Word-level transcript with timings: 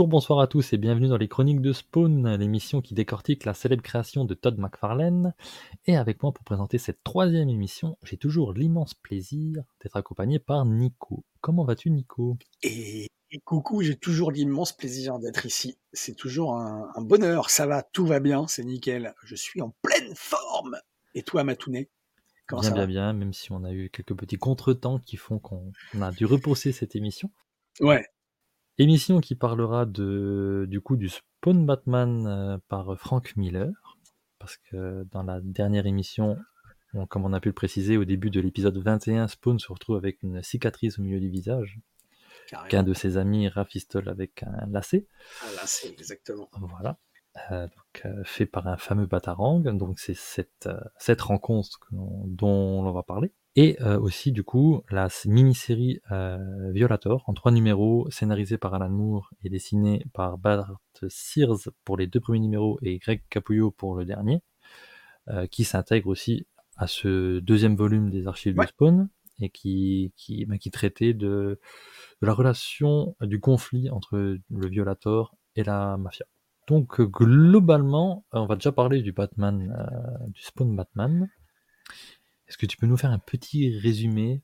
Bonjour, 0.00 0.08
bonsoir 0.08 0.40
à 0.40 0.46
tous 0.46 0.72
et 0.72 0.78
bienvenue 0.78 1.08
dans 1.08 1.18
les 1.18 1.28
Chroniques 1.28 1.60
de 1.60 1.74
Spawn, 1.74 2.34
l'émission 2.36 2.80
qui 2.80 2.94
décortique 2.94 3.44
la 3.44 3.52
célèbre 3.52 3.82
création 3.82 4.24
de 4.24 4.32
Todd 4.32 4.56
McFarlane. 4.56 5.34
Et 5.84 5.94
avec 5.94 6.22
moi 6.22 6.32
pour 6.32 6.42
présenter 6.42 6.78
cette 6.78 7.04
troisième 7.04 7.50
émission, 7.50 7.98
j'ai 8.02 8.16
toujours 8.16 8.54
l'immense 8.54 8.94
plaisir 8.94 9.62
d'être 9.82 9.96
accompagné 9.96 10.38
par 10.38 10.64
Nico. 10.64 11.26
Comment 11.42 11.64
vas-tu 11.64 11.90
Nico? 11.90 12.38
Et, 12.62 13.08
coucou, 13.44 13.82
j'ai 13.82 13.94
toujours 13.94 14.32
l'immense 14.32 14.72
plaisir 14.72 15.18
d'être 15.18 15.44
ici. 15.44 15.76
C'est 15.92 16.16
toujours 16.16 16.54
un, 16.56 16.90
bonheur, 17.02 17.50
ça 17.50 17.66
va, 17.66 17.82
tout 17.82 18.06
va 18.06 18.20
bien, 18.20 18.46
c'est 18.48 18.64
nickel. 18.64 19.12
Je 19.22 19.34
suis 19.34 19.60
en 19.60 19.76
pleine 19.82 20.14
forme. 20.14 20.78
Et 21.14 21.22
toi 21.22 21.44
Matounet 21.44 21.90
Comment 22.46 22.62
bien, 22.62 22.72
bien, 22.72 22.86
bien, 22.86 23.12
même 23.12 23.34
si 23.34 23.52
on 23.52 23.64
a 23.64 23.72
eu 23.74 23.90
quelques 23.90 24.16
petits 24.16 24.38
contretemps 24.38 24.98
qui 24.98 25.18
font 25.18 25.38
qu'on 25.38 25.72
a 26.00 26.10
dû 26.10 26.24
repousser 26.24 26.72
cette 26.72 26.96
émission. 26.96 27.30
Ouais, 27.80 28.06
Émission 28.80 29.20
qui 29.20 29.34
parlera 29.34 29.84
de, 29.84 30.64
du 30.66 30.80
coup 30.80 30.96
du 30.96 31.10
Spawn 31.10 31.66
Batman 31.66 32.26
euh, 32.26 32.56
par 32.68 32.98
Frank 32.98 33.36
Miller. 33.36 33.70
Parce 34.38 34.56
que 34.56 35.06
dans 35.12 35.22
la 35.22 35.42
dernière 35.42 35.84
émission, 35.84 36.38
comme 37.10 37.26
on 37.26 37.34
a 37.34 37.40
pu 37.40 37.50
le 37.50 37.54
préciser 37.54 37.98
au 37.98 38.06
début 38.06 38.30
de 38.30 38.40
l'épisode 38.40 38.78
21, 38.78 39.28
Spawn 39.28 39.58
se 39.58 39.70
retrouve 39.70 39.96
avec 39.96 40.22
une 40.22 40.42
cicatrice 40.42 40.98
au 40.98 41.02
milieu 41.02 41.20
du 41.20 41.28
visage. 41.28 41.78
Qu'un 42.70 42.82
de 42.82 42.94
ses 42.94 43.18
amis 43.18 43.48
rafistole 43.48 44.08
avec 44.08 44.44
un 44.44 44.66
lacet. 44.70 45.06
Un 45.46 45.56
lacet, 45.56 45.90
exactement. 45.90 46.48
Voilà. 46.58 46.98
Euh, 47.50 47.68
euh, 48.06 48.24
fait 48.24 48.46
par 48.46 48.66
un 48.66 48.78
fameux 48.78 49.04
Batarang. 49.04 49.60
Donc 49.60 49.98
c'est 49.98 50.16
cette, 50.16 50.70
cette 50.96 51.20
rencontre 51.20 51.86
dont 51.92 52.82
l'on 52.82 52.92
va 52.92 53.02
parler. 53.02 53.34
Et 53.56 53.76
euh, 53.82 53.98
aussi, 53.98 54.30
du 54.30 54.44
coup, 54.44 54.82
la 54.90 55.08
mini-série 55.26 56.00
euh, 56.12 56.70
Violator, 56.70 57.24
en 57.26 57.34
trois 57.34 57.50
numéros, 57.50 58.08
scénarisée 58.10 58.58
par 58.58 58.74
Alan 58.74 58.90
Moore 58.90 59.30
et 59.42 59.50
dessinée 59.50 60.04
par 60.12 60.38
Bart 60.38 60.78
Sears 61.08 61.70
pour 61.84 61.96
les 61.96 62.06
deux 62.06 62.20
premiers 62.20 62.38
numéros 62.38 62.78
et 62.82 62.98
Greg 62.98 63.22
Capullo 63.28 63.72
pour 63.72 63.96
le 63.96 64.04
dernier, 64.04 64.42
euh, 65.28 65.48
qui 65.48 65.64
s'intègre 65.64 66.08
aussi 66.08 66.46
à 66.76 66.86
ce 66.86 67.40
deuxième 67.40 67.74
volume 67.74 68.10
des 68.10 68.28
archives 68.28 68.54
du 68.54 68.66
Spawn 68.66 69.08
et 69.40 69.50
qui, 69.50 70.12
qui, 70.16 70.46
bah, 70.46 70.56
qui 70.56 70.70
traitait 70.70 71.12
de, 71.12 71.58
de, 72.22 72.26
la 72.26 72.34
relation, 72.34 73.16
du 73.20 73.40
conflit 73.40 73.90
entre 73.90 74.16
le 74.16 74.68
Violator 74.68 75.34
et 75.56 75.64
la 75.64 75.96
mafia. 75.96 76.26
Donc 76.68 77.00
globalement, 77.00 78.24
on 78.30 78.46
va 78.46 78.54
déjà 78.54 78.70
parler 78.70 79.02
du 79.02 79.10
Batman, 79.10 79.74
du 80.28 80.40
Spawn 80.40 80.76
Batman. 80.76 81.28
Est-ce 82.50 82.58
que 82.58 82.66
tu 82.66 82.76
peux 82.76 82.86
nous 82.86 82.96
faire 82.96 83.12
un 83.12 83.20
petit 83.20 83.78
résumé 83.78 84.42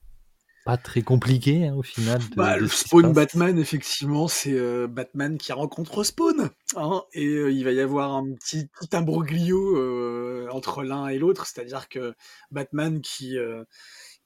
pas 0.65 0.77
très 0.77 1.03
compliqué 1.03 1.69
hein, 1.69 1.75
au 1.77 1.83
final. 1.85 2.21
bah, 2.37 2.57
le 2.57 2.67
Spawn 2.67 3.13
Batman, 3.13 3.57
effectivement, 3.57 4.27
c'est 4.27 4.53
euh, 4.53 4.89
Batman 4.89 5.39
qui 5.39 5.53
rencontre 5.53 6.03
Spawn. 6.03 6.51
Hein, 6.75 7.03
et 7.13 7.25
euh, 7.25 7.53
il 7.53 7.65
va 7.65 7.71
y 7.71 7.81
avoir 7.81 8.15
un 8.15 8.35
petit, 8.35 8.67
petit 8.67 8.97
imbroglio 8.97 9.77
euh, 9.77 10.49
entre 10.51 10.83
l'un 10.83 11.07
et 11.07 11.19
l'autre. 11.19 11.47
C'est-à-dire 11.47 11.89
que 11.89 12.15
Batman, 12.51 13.01
qui, 13.01 13.37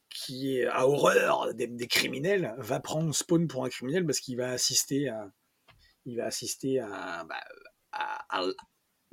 qui 0.09 0.57
est 0.57 0.67
à 0.67 0.89
horreur 0.89 1.53
des, 1.55 1.87
criminels, 1.87 2.55
va 2.57 2.81
prendre 2.81 3.15
Spawn 3.15 3.47
pour 3.47 3.67
un 3.67 3.69
criminel 3.69 4.07
parce 4.07 4.21
qu'il 4.21 4.39
va 4.39 4.51
assister 4.51 5.11
à. 5.11 5.31
Il 6.07 6.17
va 6.17 6.25
assister 6.25 6.81
à, 6.81 7.25
bah, 7.29 7.37
à 7.93 8.43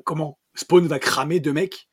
comment 0.06 0.40
Spawn 0.56 0.88
va 0.88 1.00
cramer 1.00 1.41
deux 1.41 1.52
mecs 1.52 1.87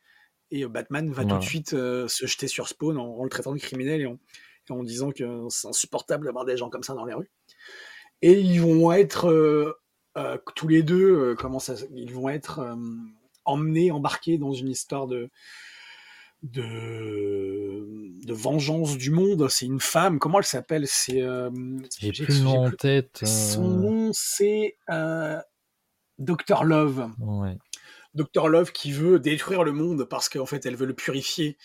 et 0.55 0.67
Batman 0.67 1.11
va 1.11 1.25
tout 1.25 1.37
de 1.39 1.43
suite 1.43 1.71
se 1.71 2.27
jeter 2.27 2.49
sur 2.49 2.69
Spawn 2.69 2.97
en, 2.99 3.23
le 3.23 3.31
traitant 3.31 3.53
de 3.53 3.59
criminel 3.59 4.01
et 4.01 4.73
en, 4.73 4.83
disant 4.83 5.11
que 5.11 5.47
c'est 5.51 5.69
insupportable 5.69 6.27
d'avoir 6.27 6.45
des 6.45 6.57
gens 6.57 6.71
comme 6.71 6.83
ça 6.83 6.95
dans 6.95 7.05
les 7.05 7.15
rues. 7.15 7.31
Et 8.23 8.41
ils 8.41 8.61
vont 8.61 8.93
être 8.93 9.77
tous 10.55 10.69
les 10.69 10.83
deux, 10.83 11.35
comment 11.39 11.59
ça, 11.59 11.75
ils 11.95 12.13
vont 12.13 12.29
être 12.29 12.77
emmenés, 13.45 13.91
embarqués 13.91 14.39
dans 14.39 14.53
une 14.53 14.71
histoire 14.71 15.07
de, 15.07 15.31
de, 16.43 18.33
vengeance 18.33 18.97
du 18.97 19.11
monde. 19.11 19.49
C'est 19.49 19.67
une 19.67 19.81
femme. 19.81 20.19
Comment 20.19 20.39
elle 20.39 20.45
s'appelle? 20.45 20.87
C'est. 20.87 21.23
J'ai 21.99 22.13
plus 22.13 22.47
en 22.47 22.71
tête. 22.71 23.21
Son 23.25 23.69
nom, 23.69 24.11
c'est 24.13 24.77
Docteur 26.19 26.65
Love. 26.65 27.09
Ouais. 27.19 27.57
Dr 28.15 28.49
Love 28.49 28.73
qui 28.73 28.93
veut 28.93 29.19
détruire 29.19 29.65
le 29.65 29.73
monde 29.73 30.05
parce 30.05 30.29
qu'en 30.29 30.47
fait 30.47 30.65
elle 30.67 30.77
veut 30.77 30.87
le 30.87 30.95
purifier. 30.95 31.57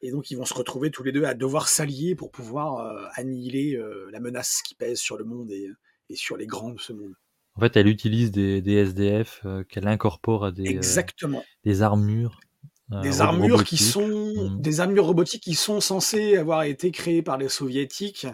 Et 0.00 0.10
donc 0.10 0.30
ils 0.30 0.36
vont 0.36 0.44
se 0.44 0.54
retrouver 0.54 0.90
tous 0.90 1.04
les 1.04 1.12
deux 1.12 1.24
à 1.24 1.34
devoir 1.34 1.68
s'allier 1.68 2.14
pour 2.14 2.30
pouvoir 2.30 2.78
euh, 2.78 3.06
annihiler 3.14 3.76
euh, 3.76 4.08
la 4.10 4.18
menace 4.18 4.60
qui 4.62 4.74
pèse 4.74 4.98
sur 4.98 5.16
le 5.16 5.24
monde 5.24 5.50
et, 5.50 5.70
sur 6.14 6.36
les 6.36 6.46
grands 6.46 6.70
de 6.70 6.80
ce 6.80 6.92
monde. 6.92 7.14
En 7.54 7.60
fait, 7.60 7.76
elle 7.76 7.86
utilise 7.86 8.30
des, 8.30 8.62
SDF 8.64 9.40
euh, 9.44 9.62
qu'elle 9.64 9.86
incorpore 9.86 10.44
à 10.44 10.52
des, 10.52 10.68
Exactement. 10.68 11.44
des 11.64 11.82
armures. 11.82 12.40
des 13.02 13.20
armures 13.20 13.64
qui 13.64 13.78
sont 13.78 14.08
mmh. 14.08 14.60
des 14.60 14.80
armures 14.80 15.06
robotiques 15.06 15.42
qui 15.42 15.54
sont 15.54 15.80
censées 15.80 16.36
avoir 16.36 16.64
été 16.64 16.90
créées 16.90 17.22
par 17.22 17.38
les 17.38 17.48
soviétiques 17.48 18.26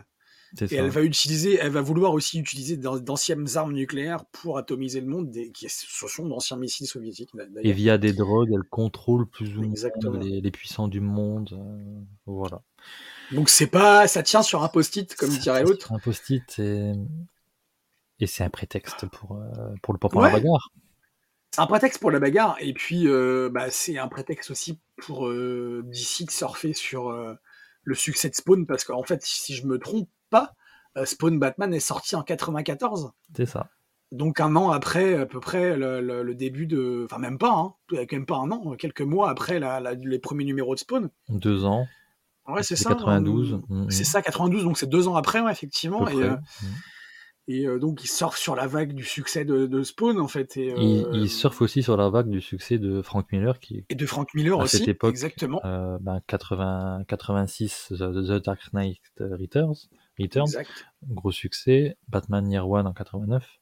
et 0.60 0.75
elle 0.75 0.88
va 0.88 1.03
utiliser, 1.03 1.59
elle 1.60 1.70
va 1.70 1.82
vouloir 1.82 2.12
aussi 2.12 2.38
utiliser 2.38 2.76
d'anciennes 2.76 3.47
armes 3.56 3.72
nucléaires 3.72 4.25
pour 4.26 4.56
atomiser 4.56 5.00
le 5.00 5.06
monde, 5.06 5.31
des, 5.31 5.50
qui 5.53 5.69
ce 5.69 6.09
sont 6.09 6.26
d'anciens 6.26 6.56
missiles 6.56 6.86
soviétiques. 6.86 7.31
Et 7.62 7.72
via 7.72 7.98
des 7.98 8.12
drogues, 8.12 8.50
elle 8.53 8.64
contrôle 8.64 9.26
plus 9.26 9.56
ou 9.58 9.62
moins 9.62 10.19
les, 10.20 10.50
puissants 10.50 10.88
du 10.88 11.00
monde. 11.00 11.50
Euh, 11.53 12.00
voilà. 12.26 12.62
Donc 13.32 13.50
c'est 13.50 13.66
pas, 13.66 14.08
ça 14.08 14.22
tient 14.22 14.42
sur 14.42 14.62
un 14.62 14.69
post-it 14.69 15.14
comme 15.16 15.31
dirait 15.31 15.64
l'autre. 15.64 15.92
Un 15.92 15.98
post-it 15.98 16.58
et, 16.58 16.92
et 18.20 18.26
c'est 18.26 18.42
un 18.42 18.50
prétexte 18.50 19.06
pour 19.06 19.37
euh, 19.37 19.75
pour 19.82 19.92
le 19.92 19.98
pour 19.98 20.22
la 20.22 20.31
bagarre. 20.31 20.72
C'est 21.50 21.60
un 21.60 21.66
prétexte 21.66 22.00
pour 22.00 22.10
la 22.10 22.20
bagarre 22.20 22.56
et 22.60 22.72
puis 22.72 23.06
euh, 23.06 23.50
bah, 23.53 23.70
c'est 23.70 23.98
un 23.98 24.08
prétexte 24.08 24.50
aussi 24.50 24.78
pour 24.97 25.31
d'ici 25.31 26.25
de 26.25 26.31
surfer 26.31 26.72
sur 26.72 27.12
le 27.82 27.94
succès 27.94 28.31
de 28.31 28.34
Spawn 28.34 28.66
parce 28.66 28.84
qu'en 28.84 29.03
fait 29.03 29.22
si 29.22 29.54
je 29.54 29.66
me 29.66 29.78
trompe 29.78 30.08
pas, 30.30 30.52
euh, 30.96 31.04
Spawn 31.04 31.38
Batman 31.38 31.72
est 31.74 31.80
sorti 31.80 32.16
en 32.16 32.22
94. 32.22 33.12
C'est 33.36 33.46
ça. 33.46 33.68
Donc 34.10 34.40
un 34.40 34.56
an 34.56 34.70
après, 34.70 35.14
à 35.14 35.26
peu 35.26 35.38
près, 35.38 35.76
le, 35.76 36.34
début 36.34 36.66
de... 36.66 37.02
Enfin 37.04 37.18
même 37.18 37.36
pas, 37.36 37.52
hein, 37.52 37.74
même 38.10 38.24
pas 38.24 38.36
un 38.36 38.50
an, 38.50 38.74
quelques 38.76 39.02
mois 39.02 39.28
après 39.30 39.60
les 39.60 40.18
premiers 40.18 40.44
numéros 40.44 40.74
de 40.74 40.80
Spawn. 40.80 41.10
Deux 41.28 41.64
ans. 41.64 41.86
Ouais, 42.48 42.62
c'est 42.62 42.76
ça. 42.76 42.90
92. 42.90 43.54
Hein. 43.54 43.62
Mm, 43.68 43.90
c'est 43.90 44.02
mm. 44.02 44.06
ça, 44.06 44.22
92, 44.22 44.64
donc 44.64 44.78
c'est 44.78 44.88
deux 44.88 45.06
ans 45.08 45.16
après, 45.16 45.40
effectivement. 45.50 46.08
Et, 46.08 46.16
euh, 46.16 46.30
mm. 46.30 46.66
et 47.48 47.66
euh, 47.66 47.78
donc 47.78 48.02
il 48.02 48.08
surfe 48.08 48.38
sur 48.38 48.56
la 48.56 48.66
vague 48.66 48.94
du 48.94 49.04
succès 49.04 49.44
de, 49.44 49.82
Spawn, 49.82 50.18
en 50.18 50.28
fait. 50.28 50.56
Et, 50.56 50.72
il, 50.78 51.28
surfe 51.28 51.60
aussi 51.60 51.82
sur 51.82 51.96
la 51.96 52.08
vague 52.08 52.30
du 52.30 52.40
succès 52.40 52.78
de 52.78 53.02
Frank 53.02 53.30
Miller. 53.30 53.60
Qui, 53.60 53.84
et 53.88 53.94
de 53.94 54.06
Frank 54.06 54.32
Miller 54.34 54.58
aussi, 54.58 54.78
cette 54.78 54.88
époque, 54.88 55.10
exactement. 55.10 55.60
ben 56.00 56.20
80, 56.26 57.04
86, 57.06 57.92
The 57.98 58.42
Dark 58.42 58.72
Knight 58.72 59.02
Returns. 59.20 59.88
Returns, 60.18 60.50
gros 61.06 61.32
succès. 61.32 61.96
Batman 62.08 62.50
Year 62.50 62.68
One 62.68 62.86
en 62.86 62.92
89. 62.92 63.60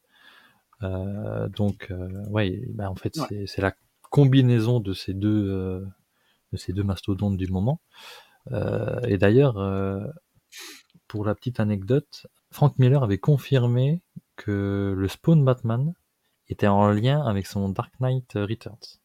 Euh, 0.82 1.48
donc, 1.48 1.88
euh, 1.90 2.24
ouais, 2.28 2.62
bah, 2.74 2.90
en 2.90 2.94
fait, 2.94 3.18
c'est 3.46 3.62
la 3.62 3.74
combinaison 4.10 4.80
de 4.80 4.92
ces 4.92 5.14
deux, 5.14 5.48
euh, 5.50 5.84
de 6.52 6.56
ces 6.56 6.72
deux 6.72 6.84
mastodontes 6.84 7.36
du 7.36 7.48
moment. 7.48 7.80
et 9.08 9.18
d'ailleurs, 9.18 9.54
pour 11.08 11.24
la 11.24 11.34
petite 11.34 11.58
anecdote, 11.60 12.26
Frank 12.52 12.78
Miller 12.78 13.02
avait 13.02 13.18
confirmé 13.18 14.02
que 14.36 14.94
le 14.96 15.08
Spawn 15.08 15.44
Batman 15.44 15.94
était 16.48 16.68
en 16.68 16.90
lien 16.90 17.26
avec 17.26 17.46
son 17.46 17.68
Dark 17.70 17.92
Knight 18.00 18.32
Returns. 18.34 19.00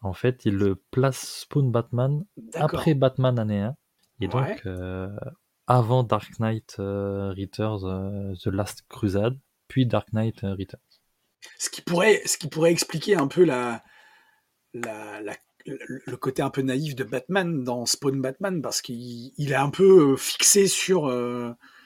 En 0.00 0.14
fait, 0.14 0.46
il 0.46 0.54
le 0.54 0.76
place 0.76 1.40
Spawn 1.42 1.70
Batman 1.70 2.24
après 2.54 2.94
Batman 2.94 3.38
année 3.38 3.60
1. 3.60 3.76
Et 4.22 4.28
donc, 4.28 4.66
avant 5.66 6.04
Dark 6.04 6.38
Knight 6.38 6.76
euh, 6.78 7.34
Returns, 7.36 7.84
euh, 7.84 8.34
The 8.36 8.46
Last 8.46 8.84
Crusade, 8.88 9.38
puis 9.68 9.86
Dark 9.86 10.12
Knight 10.12 10.44
euh, 10.44 10.54
Returns. 10.58 10.80
Ce 11.58 11.70
qui 11.70 11.82
pourrait, 11.82 12.22
ce 12.24 12.38
qui 12.38 12.48
pourrait 12.48 12.72
expliquer 12.72 13.16
un 13.16 13.26
peu 13.26 13.44
la, 13.44 13.82
le 14.74 16.16
côté 16.16 16.42
un 16.42 16.50
peu 16.50 16.62
naïf 16.62 16.94
de 16.94 17.04
Batman 17.04 17.62
dans 17.62 17.86
Spawn 17.86 18.20
Batman, 18.20 18.62
parce 18.62 18.80
qu'il 18.80 19.32
est 19.38 19.54
un 19.54 19.70
peu 19.70 20.16
fixé 20.16 20.66
sur, 20.66 21.12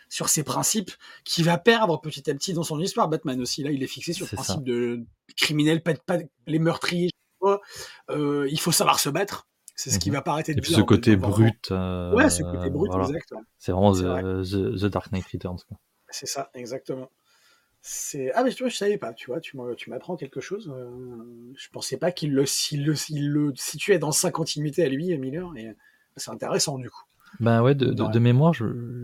sur 0.08 0.28
ses 0.30 0.44
principes, 0.44 0.92
qui 1.24 1.42
va 1.42 1.58
perdre 1.58 2.00
petit 2.00 2.30
à 2.30 2.34
petit 2.34 2.54
dans 2.54 2.62
son 2.62 2.80
histoire. 2.80 3.08
Batman 3.08 3.40
aussi, 3.40 3.62
là, 3.62 3.70
il 3.70 3.82
est 3.82 3.88
fixé 3.88 4.14
sur 4.14 4.26
le 4.30 4.34
principe 4.34 4.64
de 4.64 5.04
criminel, 5.36 5.82
pas, 5.82 5.94
pas, 5.94 6.18
les 6.46 6.58
meurtriers, 6.58 7.10
il 7.42 8.60
faut 8.60 8.72
savoir 8.72 8.98
se 8.98 9.10
battre. 9.10 9.49
C'est 9.82 9.88
ce 9.88 9.98
qui 9.98 10.10
mhm. 10.10 10.16
va 10.16 10.22
pas 10.22 10.32
arrêter 10.32 10.52
de 10.52 10.58
Et 10.58 10.60
puis 10.60 10.74
ce 10.74 10.82
côté 10.82 11.16
brut. 11.16 11.70
Euh, 11.70 12.12
ouais, 12.12 12.28
ce 12.28 12.42
côté 12.42 12.68
brut, 12.68 12.92
exact. 12.94 13.32
C'est 13.58 13.72
vraiment 13.72 13.94
the, 13.94 14.84
Dark 14.84 15.10
Knight 15.10 15.24
Returns. 15.32 15.56
C'est 16.10 16.26
ça, 16.26 16.50
exactement. 16.52 17.10
C'est 17.80 18.30
ah 18.34 18.44
mais 18.44 18.50
tu 18.50 18.62
vois 18.62 18.68
je 18.68 18.76
savais 18.76 18.98
pas 18.98 19.14
tu 19.14 19.30
vois 19.30 19.40
tu 19.40 19.56
m'apprends 19.88 20.14
quelque 20.14 20.42
chose 20.42 20.70
euh, 20.70 21.24
je 21.56 21.70
pensais 21.70 21.96
pas 21.96 22.12
qu'il 22.12 22.34
le, 22.34 22.44
le, 22.72 22.94
le 23.46 23.52
situait 23.56 23.98
dans 23.98 24.12
sa 24.12 24.30
continuité 24.30 24.84
à 24.84 24.88
lui 24.90 25.16
Miller 25.16 25.50
et 25.56 25.74
c'est 26.14 26.30
intéressant 26.30 26.76
du 26.76 26.90
coup 26.90 27.04
Ben 27.38 27.62
ouais, 27.62 27.74
de, 27.74 28.18
mémoire, 28.18 28.52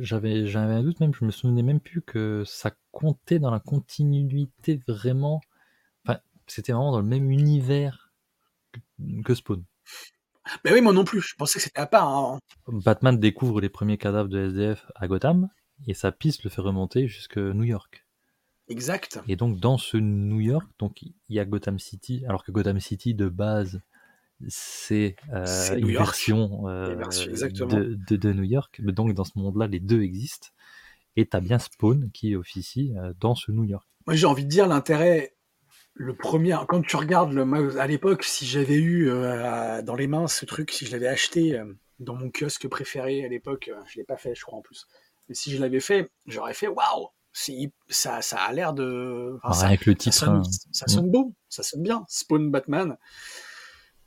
j'avais 0.00 0.44
un 0.54 0.82
doute 0.82 1.00
même, 1.00 1.14
je 1.14 1.24
me 1.24 1.30
souvenais 1.30 1.62
même 1.62 1.80
plus 1.80 2.02
que 2.02 2.42
ça 2.44 2.70
comptait 2.90 3.38
dans 3.38 3.50
la 3.50 3.60
continuité 3.60 4.82
vraiment. 4.86 5.40
Enfin, 6.04 6.18
c'était 6.46 6.72
vraiment 6.72 6.92
dans 6.92 7.00
le 7.00 7.06
même 7.06 7.30
univers 7.30 8.12
que, 8.72 8.80
que 9.24 9.34
Spawn. 9.34 9.64
Ben 10.64 10.72
oui, 10.72 10.80
moi 10.80 10.92
non 10.92 11.04
plus. 11.04 11.20
Je 11.20 11.34
pensais 11.36 11.58
que 11.58 11.62
c'était 11.64 11.80
à 11.80 11.86
part. 11.86 12.08
hein. 12.08 12.38
Batman 12.68 13.18
découvre 13.18 13.60
les 13.60 13.68
premiers 13.68 13.98
cadavres 13.98 14.28
de 14.28 14.38
SDF 14.48 14.86
à 14.94 15.06
Gotham 15.08 15.48
et 15.86 15.94
sa 15.94 16.12
piste 16.12 16.44
le 16.44 16.50
fait 16.50 16.60
remonter 16.60 17.08
jusque 17.08 17.36
New 17.38 17.64
York. 17.64 18.04
Exact. 18.68 19.20
Et 19.28 19.36
donc 19.36 19.60
dans 19.60 19.78
ce 19.78 19.96
New 19.96 20.40
York, 20.40 20.66
donc 20.78 21.02
il 21.02 21.14
y 21.28 21.38
a 21.38 21.44
Gotham 21.44 21.78
City, 21.78 22.24
alors 22.26 22.42
que 22.44 22.50
Gotham 22.52 22.80
City 22.80 23.14
de 23.14 23.28
base 23.28 23.80
c'est 24.48 25.16
euh, 25.32 25.44
C'est 25.46 25.76
New 25.76 25.86
une 25.88 25.94
York. 25.94 26.04
version, 26.06 26.68
euh, 26.68 26.92
Une 26.92 26.98
version, 26.98 27.30
exactement. 27.30 27.74
de, 27.74 27.98
de, 28.08 28.16
de 28.16 28.32
New 28.32 28.42
York. 28.42 28.80
Mais 28.82 28.92
donc 28.92 29.14
dans 29.14 29.24
ce 29.24 29.32
monde-là, 29.36 29.66
les 29.66 29.80
deux 29.80 30.02
existent. 30.02 30.48
Et 31.16 31.26
t'as 31.26 31.40
bien 31.40 31.58
Spawn 31.58 32.10
qui 32.12 32.36
officie 32.36 32.92
euh, 32.98 33.14
dans 33.20 33.34
ce 33.34 33.50
New 33.50 33.64
York. 33.64 33.86
Moi, 34.06 34.14
j'ai 34.16 34.26
envie 34.26 34.44
de 34.44 34.50
dire 34.50 34.66
l'intérêt. 34.66 35.35
Le 35.98 36.14
premier, 36.14 36.56
quand 36.68 36.82
tu 36.82 36.96
regardes 36.96 37.32
le, 37.32 37.78
à 37.80 37.86
l'époque, 37.86 38.22
si 38.22 38.46
j'avais 38.46 38.76
eu 38.76 39.08
euh, 39.08 39.80
dans 39.82 39.94
les 39.94 40.06
mains 40.06 40.26
ce 40.28 40.44
truc, 40.44 40.70
si 40.70 40.84
je 40.86 40.92
l'avais 40.92 41.08
acheté 41.08 41.58
euh, 41.58 41.64
dans 42.00 42.14
mon 42.14 42.30
kiosque 42.30 42.68
préféré 42.68 43.24
à 43.24 43.28
l'époque, 43.28 43.68
euh, 43.68 43.80
je 43.86 43.96
l'ai 43.98 44.04
pas 44.04 44.18
fait, 44.18 44.34
je 44.34 44.44
crois 44.44 44.58
en 44.58 44.62
plus. 44.62 44.86
Mais 45.28 45.34
si 45.34 45.50
je 45.52 45.60
l'avais 45.60 45.80
fait, 45.80 46.10
j'aurais 46.26 46.52
fait 46.52 46.68
waouh, 46.68 47.08
ça, 47.88 48.22
ça 48.22 48.36
a 48.38 48.52
l'air 48.52 48.72
de, 48.72 49.38
enfin, 49.42 49.68
ça, 49.68 49.76
que 49.76 49.90
le 49.90 49.96
ça 49.96 49.98
titre. 49.98 50.16
sonne, 50.16 50.36
hein. 50.36 50.42
ça 50.72 50.86
sonne 50.86 51.10
beau, 51.10 51.34
ça 51.48 51.62
sonne 51.62 51.82
bien. 51.82 52.04
Spawn 52.08 52.50
Batman. 52.50 52.96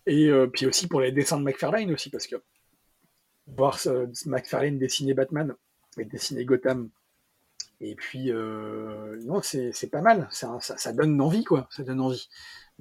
Et 0.06 0.28
euh, 0.28 0.48
puis 0.48 0.66
aussi 0.66 0.88
pour 0.88 1.02
les 1.02 1.12
dessins 1.12 1.38
de 1.38 1.44
McFarlane 1.44 1.92
aussi, 1.92 2.10
parce 2.10 2.28
que 2.28 2.36
voir 3.48 3.80
McFarlane 4.26 4.78
dessiner 4.80 5.14
Batman 5.14 5.56
et 5.98 6.06
dessiner 6.06 6.46
Gotham, 6.46 6.90
et 7.82 7.96
puis 7.96 8.32
euh, 8.32 9.20
non, 9.26 9.42
c'est 9.42 9.72
c'est 9.74 9.88
pas 9.90 10.02
mal. 10.02 10.28
Un- 10.44 10.60
ça, 10.60 10.78
ça 10.78 10.94
donne 10.94 11.20
envie, 11.22 11.44
quoi. 11.44 11.68
Ça 11.72 11.84
donne 11.84 12.02
envie. 12.02 12.28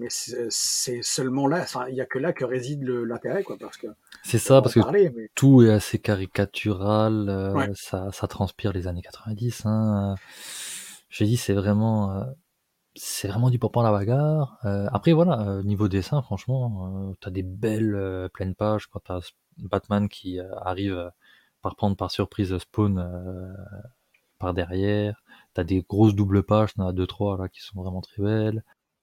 Mais 0.01 0.07
c'est 0.11 1.03
seulement 1.03 1.49
là, 1.49 1.59
enfin, 1.63 1.87
il 1.89 1.97
y 1.97 2.01
a 2.01 2.07
que 2.07 2.21
là 2.21 2.33
que 2.33 2.45
réside 2.45 2.85
l'intérêt, 2.85 3.43
quoi, 3.43 3.57
parce 3.59 3.77
que 3.77 3.89
C'est 4.23 4.39
ça, 4.39 4.63
parce 4.63 4.75
que 4.75 4.81
mais 4.93 5.29
tout 5.35 5.63
est 5.63 5.73
assez 5.73 5.99
caricatural, 5.99 7.29
euh, 7.29 7.53
Ouais. 7.53 7.71
ça, 7.75 8.09
ça 8.13 8.29
transpire 8.29 8.73
les 8.73 8.87
années 8.87 9.03
90. 9.03 9.63
Hein. 9.67 10.15
J'ai 11.11 11.25
dit, 11.25 11.37
c'est 11.37 11.53
vraiment, 11.53 12.13
euh, 12.13 12.25
c'est 12.95 13.27
vraiment 13.27 13.51
du 13.51 13.59
à 13.61 13.83
la 13.83 13.91
bagarre. 13.91 14.59
Euh, 14.65 14.87
après, 14.93 15.13
voilà, 15.13 15.41
euh, 15.49 15.63
niveau 15.65 15.89
dessin, 15.89 16.23
franchement, 16.23 17.09
euh, 17.11 17.15
t'as 17.21 17.31
des 17.31 17.43
belles 17.43 17.97
euh, 17.97 18.29
pleines 18.29 18.55
pages 18.55 18.87
quand 18.87 19.01
t'as 19.05 19.19
Batman 19.57 20.09
qui 20.09 20.39
euh, 20.39 20.49
arrive 20.61 21.11
par 21.61 21.75
prendre 21.75 21.97
par 21.97 22.13
surprise 22.13 22.57
Spawn 22.59 22.99
euh, 22.99 23.53
par 24.39 24.55
derrière. 24.55 25.23
T'as 25.55 25.65
des 25.65 25.83
grosses 25.89 26.15
doubles 26.15 26.43
pages, 26.45 26.75
t'en 26.75 26.87
as 26.89 26.93
deux 26.93 27.07
trois 27.07 27.37
là 27.39 27.49
qui 27.49 27.61
sont 27.61 27.81
vraiment 27.83 28.01
très 28.01 28.23
belles. 28.23 28.63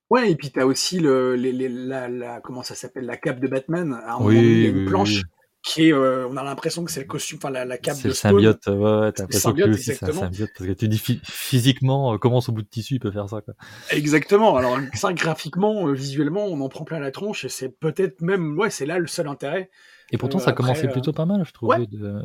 ouais. 0.09 0.31
Et 0.31 0.35
puis 0.35 0.51
t'as 0.51 0.65
aussi 0.65 0.99
le, 0.99 1.35
les, 1.35 1.51
les- 1.51 1.69
la, 1.69 2.07
la, 2.09 2.41
comment 2.41 2.63
ça 2.63 2.75
s'appelle, 2.75 3.05
la 3.05 3.17
cape 3.17 3.39
de 3.39 3.47
Batman. 3.47 3.93
À 3.93 4.15
un 4.15 4.19
moment 4.19 4.25
Oui, 4.27 4.37
il 4.41 4.61
y 4.61 4.65
a 4.65 4.69
une 4.69 4.79
oui, 4.79 4.85
planche 4.85 5.21
oui. 5.21 5.29
qui 5.63 5.89
est, 5.89 5.93
euh, 5.93 6.27
on 6.29 6.37
a 6.37 6.43
l'impression 6.43 6.83
que 6.85 6.91
c'est 6.91 7.01
le 7.01 7.07
costume, 7.07 7.37
enfin 7.37 7.49
la, 7.51 7.65
la 7.65 7.77
cape 7.77 7.97
C'est 7.97 8.03
de 8.03 8.09
le 8.09 8.13
Spawn. 8.13 8.33
symbiote, 8.33 8.67
ouais, 8.67 9.11
t'as 9.13 9.23
l'impression 9.23 9.53
que 9.53 9.67
lui 9.69 9.77
c'est 9.83 10.03
un 10.03 10.11
symbiote, 10.11 10.51
parce 10.53 10.67
que 10.67 10.73
tu 10.73 10.87
dis 10.87 10.97
phy- 10.99 11.21
physiquement, 11.23 12.13
euh, 12.13 12.17
comment 12.17 12.41
son 12.41 12.51
bout 12.51 12.61
de 12.61 12.67
tissu 12.67 12.95
il 12.95 12.99
peut 12.99 13.11
faire 13.11 13.29
ça, 13.29 13.41
quoi. 13.41 13.53
Exactement. 13.89 14.55
Alors 14.57 14.77
ça, 14.93 15.13
graphiquement, 15.13 15.87
euh, 15.87 15.93
visuellement, 15.93 16.45
on 16.45 16.59
en 16.61 16.69
prend 16.69 16.85
plein 16.85 16.99
la 16.99 17.11
tronche 17.11 17.45
et 17.45 17.49
c'est 17.49 17.69
peut-être 17.69 18.21
même, 18.21 18.57
ouais, 18.57 18.69
c'est 18.69 18.85
là 18.85 18.97
le 18.99 19.07
seul 19.07 19.27
intérêt, 19.27 19.69
Et 20.11 20.17
pourtant, 20.17 20.37
Euh, 20.37 20.41
ça 20.41 20.51
après, 20.51 20.63
commençait 20.63 20.87
euh, 20.87 20.91
plutôt 20.91 21.13
pas 21.13 21.25
mal, 21.25 21.43
je 21.45 21.51
trouvais, 21.51 21.87
de, 21.87 22.21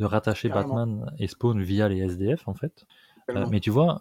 rattacher 0.00 0.48
Carrément. 0.48 0.74
Batman 0.74 1.12
et 1.18 1.26
Spawn 1.26 1.60
via 1.62 1.88
les 1.88 1.98
SDF, 1.98 2.46
en 2.46 2.54
fait. 2.54 2.86
Euh, 3.30 3.46
mais 3.50 3.60
tu 3.60 3.70
vois, 3.70 4.00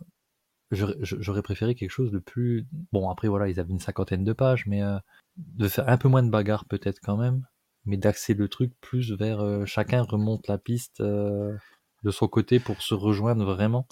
j'aurais 0.72 1.42
préféré 1.42 1.76
quelque 1.76 1.92
chose 1.92 2.12
de 2.12 2.20
plus... 2.20 2.68
Bon, 2.92 3.10
après, 3.10 3.28
voilà, 3.28 3.48
ils 3.50 3.60
avaient 3.60 3.72
une 3.72 3.80
cinquantaine 3.80 4.24
de 4.24 4.34
pages, 4.34 4.66
mais 4.68 4.84
euh, 4.84 4.98
de 5.38 5.68
faire 5.68 5.88
un 5.90 5.98
peu 5.98 6.08
moins 6.08 6.24
de 6.24 6.30
bagarre, 6.30 6.66
peut-être, 6.66 7.00
quand 7.02 7.18
même, 7.18 7.46
mais 7.86 7.98
d'axer 7.98 8.34
le 8.34 8.48
truc 8.48 8.74
plus 8.82 9.12
vers... 9.14 9.40
euh, 9.40 9.66
chacun 9.66 10.04
remonte 10.04 10.48
la 10.48 10.58
piste 10.58 11.02
euh, 11.02 11.56
de 12.04 12.12
son 12.12 12.28
côté 12.28 12.60
pour 12.60 12.82
se 12.82 12.94
rejoindre 12.94 13.46
vraiment. 13.46 13.88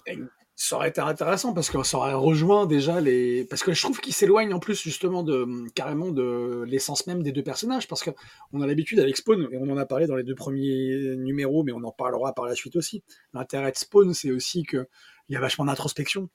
Ça 0.56 0.76
aurait 0.76 0.90
été 0.90 1.02
intéressant 1.02 1.54
parce 1.54 1.70
que 1.72 1.82
ça 1.82 1.98
aurait 1.98 2.14
rejoint 2.14 2.68
déjà 2.68 3.02
les. 3.02 3.44
Parce 3.46 3.64
que 3.64 3.74
je 3.74 3.82
trouve 3.82 4.00
qu'ils 4.00 4.14
s'éloignent 4.14 4.54
en 4.54 4.60
plus 4.60 4.80
justement 4.80 5.24
de 5.24 5.48
carrément 5.74 6.12
de 6.12 6.64
l'essence 6.68 7.08
même 7.08 7.24
des 7.24 7.32
deux 7.32 7.42
personnages 7.42 7.88
parce 7.88 8.04
que 8.04 8.12
on 8.52 8.62
a 8.62 8.68
l'habitude 8.68 9.00
avec 9.00 9.18
Spawn 9.18 9.48
et 9.52 9.58
on 9.58 9.68
en 9.70 9.78
a 9.78 9.86
parlé 9.88 10.06
dans 10.06 10.16
les 10.16 10.24
deux 10.24 10.36
premiers 10.36 11.16
numéros, 11.18 11.64
mais 11.64 11.72
on 11.72 11.84
en 11.84 11.92
parlera 11.92 12.34
par 12.34 12.46
la 12.46 12.54
suite 12.54 12.76
aussi. 12.76 13.04
L'intérêt 13.34 13.72
de 13.72 13.78
Spawn, 13.78 14.14
c'est 14.14 14.32
aussi 14.32 14.62
que 14.64 14.88
il 15.28 15.34
y 15.34 15.36
a 15.36 15.40
vachement 15.40 15.66
d'introspection. 15.66 16.30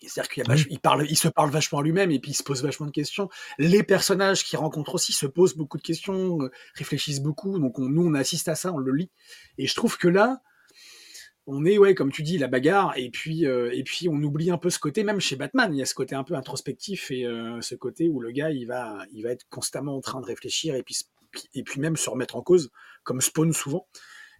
C'est-à-dire 0.00 0.30
qu'il 0.30 0.44
vach- 0.44 0.66
il 0.70 0.80
parle, 0.80 1.06
il 1.08 1.16
se 1.16 1.28
parle 1.28 1.50
vachement 1.50 1.80
à 1.80 1.82
lui-même 1.82 2.10
et 2.10 2.18
puis 2.18 2.30
il 2.30 2.34
se 2.34 2.42
pose 2.42 2.62
vachement 2.62 2.86
de 2.86 2.90
questions. 2.90 3.28
Les 3.58 3.82
personnages 3.82 4.44
qu'il 4.44 4.58
rencontre 4.58 4.94
aussi 4.94 5.12
se 5.12 5.26
posent 5.26 5.56
beaucoup 5.56 5.76
de 5.76 5.82
questions, 5.82 6.40
euh, 6.42 6.50
réfléchissent 6.74 7.20
beaucoup. 7.20 7.58
Donc 7.58 7.78
on- 7.78 7.88
nous, 7.88 8.04
on 8.06 8.14
assiste 8.14 8.48
à 8.48 8.54
ça, 8.54 8.72
on 8.72 8.78
le 8.78 8.92
lit. 8.92 9.10
Et 9.58 9.66
je 9.66 9.74
trouve 9.74 9.98
que 9.98 10.08
là, 10.08 10.40
on 11.46 11.64
est 11.64 11.78
ouais 11.78 11.94
comme 11.94 12.10
tu 12.10 12.22
dis 12.22 12.38
la 12.38 12.48
bagarre 12.48 12.94
et 12.96 13.10
puis 13.10 13.46
euh, 13.46 13.70
et 13.72 13.82
puis 13.82 14.08
on 14.08 14.22
oublie 14.22 14.50
un 14.50 14.58
peu 14.58 14.70
ce 14.70 14.78
côté 14.78 15.04
même 15.04 15.20
chez 15.20 15.36
Batman 15.36 15.72
il 15.74 15.78
y 15.78 15.82
a 15.82 15.86
ce 15.86 15.94
côté 15.94 16.14
un 16.14 16.24
peu 16.24 16.34
introspectif 16.34 17.10
et 17.10 17.26
euh, 17.26 17.60
ce 17.60 17.74
côté 17.74 18.08
où 18.08 18.20
le 18.20 18.30
gars 18.30 18.50
il 18.50 18.66
va 18.66 19.04
il 19.12 19.22
va 19.22 19.30
être 19.30 19.46
constamment 19.50 19.96
en 19.96 20.00
train 20.00 20.20
de 20.20 20.26
réfléchir 20.26 20.74
et 20.74 20.82
puis 20.82 20.96
et 21.54 21.62
puis 21.62 21.80
même 21.80 21.96
se 21.96 22.08
remettre 22.08 22.36
en 22.36 22.42
cause 22.42 22.70
comme 23.02 23.20
Spawn 23.20 23.52
souvent 23.52 23.86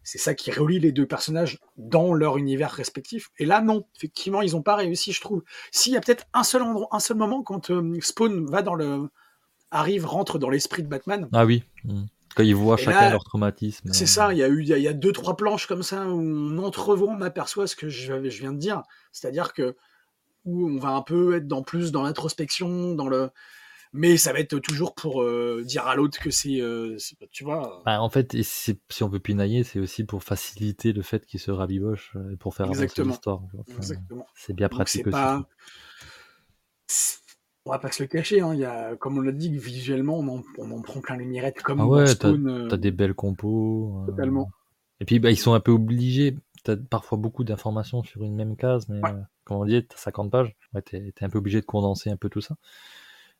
c'est 0.02 0.18
ça 0.18 0.34
qui 0.34 0.50
relie 0.50 0.80
les 0.80 0.92
deux 0.92 1.06
personnages 1.06 1.58
dans 1.76 2.14
leur 2.14 2.38
univers 2.38 2.70
respectif 2.70 3.30
et 3.38 3.44
là 3.44 3.60
non 3.60 3.86
effectivement 3.96 4.42
ils 4.42 4.56
ont 4.56 4.62
pas 4.62 4.76
réussi 4.76 5.12
je 5.12 5.20
trouve 5.20 5.42
s'il 5.72 5.92
y 5.92 5.96
a 5.96 6.00
peut-être 6.00 6.26
un 6.32 6.44
seul 6.44 6.62
endroit 6.62 6.88
un 6.92 7.00
seul 7.00 7.16
moment 7.16 7.42
quand 7.42 7.70
euh, 7.70 7.98
Spawn 8.00 8.46
va 8.46 8.62
dans 8.62 8.74
le 8.74 9.08
arrive 9.70 10.06
rentre 10.06 10.38
dans 10.38 10.50
l'esprit 10.50 10.82
de 10.82 10.88
Batman 10.88 11.28
Ah 11.32 11.44
oui. 11.44 11.64
mm. 11.84 12.04
Quand 12.34 12.42
ils 12.42 12.54
voient 12.54 12.76
chacun 12.76 13.00
là, 13.00 13.10
leur 13.10 13.24
traumatisme. 13.24 13.92
c'est 13.92 14.04
euh, 14.04 14.06
ça, 14.06 14.32
il 14.32 14.38
y 14.38 14.42
a 14.42 14.48
eu 14.48 14.60
il 14.62 14.68
y 14.68 14.72
a, 14.72 14.78
il 14.78 14.82
y 14.82 14.88
a 14.88 14.92
deux 14.92 15.12
trois 15.12 15.36
planches 15.36 15.66
comme 15.66 15.82
ça 15.82 16.06
où 16.06 16.20
on 16.20 16.58
entrevoit, 16.58 17.08
on 17.10 17.20
aperçoit 17.20 17.66
ce 17.66 17.76
que 17.76 17.88
je, 17.88 18.28
je 18.28 18.40
viens 18.40 18.52
de 18.52 18.58
dire, 18.58 18.82
c'est-à-dire 19.12 19.52
que 19.52 19.76
où 20.44 20.68
on 20.68 20.78
va 20.78 20.90
un 20.90 21.02
peu 21.02 21.36
être 21.36 21.46
dans 21.46 21.62
plus 21.62 21.92
dans 21.92 22.02
l'introspection, 22.02 22.94
dans 22.94 23.08
le 23.08 23.30
mais 23.96 24.16
ça 24.16 24.32
va 24.32 24.40
être 24.40 24.58
toujours 24.58 24.96
pour 24.96 25.22
euh, 25.22 25.62
dire 25.64 25.86
à 25.86 25.94
l'autre 25.94 26.18
que 26.18 26.30
c'est 26.30 26.60
euh, 26.60 26.96
tu 27.30 27.44
vois 27.44 27.80
Bah, 27.86 28.02
en 28.02 28.10
fait, 28.10 28.34
et 28.34 28.42
si 28.42 28.76
on 29.02 29.08
veut 29.08 29.20
pinailler, 29.20 29.62
c'est 29.62 29.78
aussi 29.78 30.02
pour 30.02 30.24
faciliter 30.24 30.92
le 30.92 31.02
fait 31.02 31.24
qu'il 31.24 31.38
se 31.38 31.52
rabiboche 31.52 32.16
et 32.32 32.36
pour 32.36 32.56
faire 32.56 32.66
avancer 32.66 32.82
Exactement. 32.82 33.10
l'histoire. 33.10 33.42
Enfin, 33.56 33.76
exactement. 33.76 34.26
C'est 34.34 34.52
bien 34.52 34.68
pratique 34.68 35.06
aussi. 35.06 35.12
pas 35.12 35.48
on 37.66 37.70
va 37.70 37.78
pas 37.78 37.90
se 37.92 38.02
le 38.02 38.08
cacher 38.08 38.40
hein, 38.40 38.54
il 38.54 38.60
y 38.60 38.64
a 38.64 38.96
comme 38.96 39.18
on 39.18 39.20
l'a 39.20 39.32
dit 39.32 39.50
visuellement 39.58 40.18
on 40.18 40.28
en, 40.38 40.42
on 40.58 40.70
en 40.70 40.82
prend 40.82 41.00
plein 41.00 41.16
les 41.16 41.24
mirettes 41.24 41.62
comme 41.62 41.80
Ah 41.80 41.86
ouais, 41.86 42.14
euh, 42.24 42.68
T'as 42.68 42.76
des 42.76 42.90
belles 42.90 43.14
compos. 43.14 43.98
euh, 44.00 44.06
totalement. 44.06 44.50
Et 45.00 45.04
puis, 45.04 45.18
bah, 45.18 45.30
ils 45.30 45.36
sont 45.38 45.54
un 45.54 45.60
peu 45.60 45.72
obligés. 45.72 46.36
T'as 46.64 46.76
parfois 46.76 47.18
beaucoup 47.18 47.44
d'informations 47.44 48.02
sur 48.02 48.22
une 48.24 48.34
même 48.34 48.56
case, 48.56 48.88
mais 48.88 48.98
Ouais. 49.02 49.10
euh, 49.10 49.20
comme 49.44 49.58
on 49.58 49.64
dit, 49.66 49.86
t'as 49.86 49.96
50 49.96 50.30
pages. 50.30 50.54
Ouais, 50.74 50.82
t'es 50.82 51.12
un 51.22 51.28
peu 51.30 51.38
obligé 51.38 51.60
de 51.60 51.66
condenser 51.66 52.10
un 52.10 52.16
peu 52.16 52.28
tout 52.30 52.40
ça. 52.40 52.56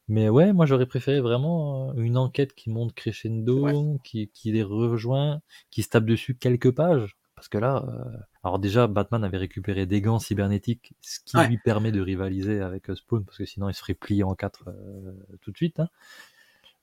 Mais 0.09 0.29
ouais, 0.29 0.53
moi 0.53 0.67
j'aurais 0.67 0.87
préféré 0.87 1.21
vraiment 1.21 1.95
une 1.95 2.19
enquête 2.19 2.55
qui 2.55 2.71
monte 2.71 2.95
crescendo, 2.95 4.01
qui, 4.05 4.29
qui 4.35 4.53
les 4.53 4.63
rejoint, 4.63 5.41
qui 5.71 5.83
se 5.83 5.89
tape 5.91 6.05
dessus 6.07 6.35
quelques 6.37 6.71
pages. 6.73 7.17
Parce 7.45 7.51
que 7.51 7.59
là, 7.59 7.85
euh, 7.87 8.19
alors 8.43 8.59
déjà, 8.59 8.87
Batman 8.87 9.23
avait 9.23 9.37
récupéré 9.37 9.85
des 9.85 10.01
gants 10.01 10.19
cybernétiques, 10.19 10.95
ce 11.03 11.21
qui 11.27 11.37
Ouais. 11.37 11.47
lui 11.47 11.59
permet 11.59 11.93
de 11.93 12.01
rivaliser 12.01 12.63
avec 12.63 12.89
euh, 12.89 12.95
Spawn, 12.95 13.23
parce 13.23 13.37
que 13.37 13.45
sinon 13.45 13.69
il 13.69 13.75
se 13.75 13.81
ferait 13.81 13.93
plier 13.93 14.25
en 14.25 14.35
quatre 14.35 14.69
euh, 14.69 15.13
tout 15.43 15.51
de 15.53 15.57
suite. 15.59 15.79
hein. 15.79 15.89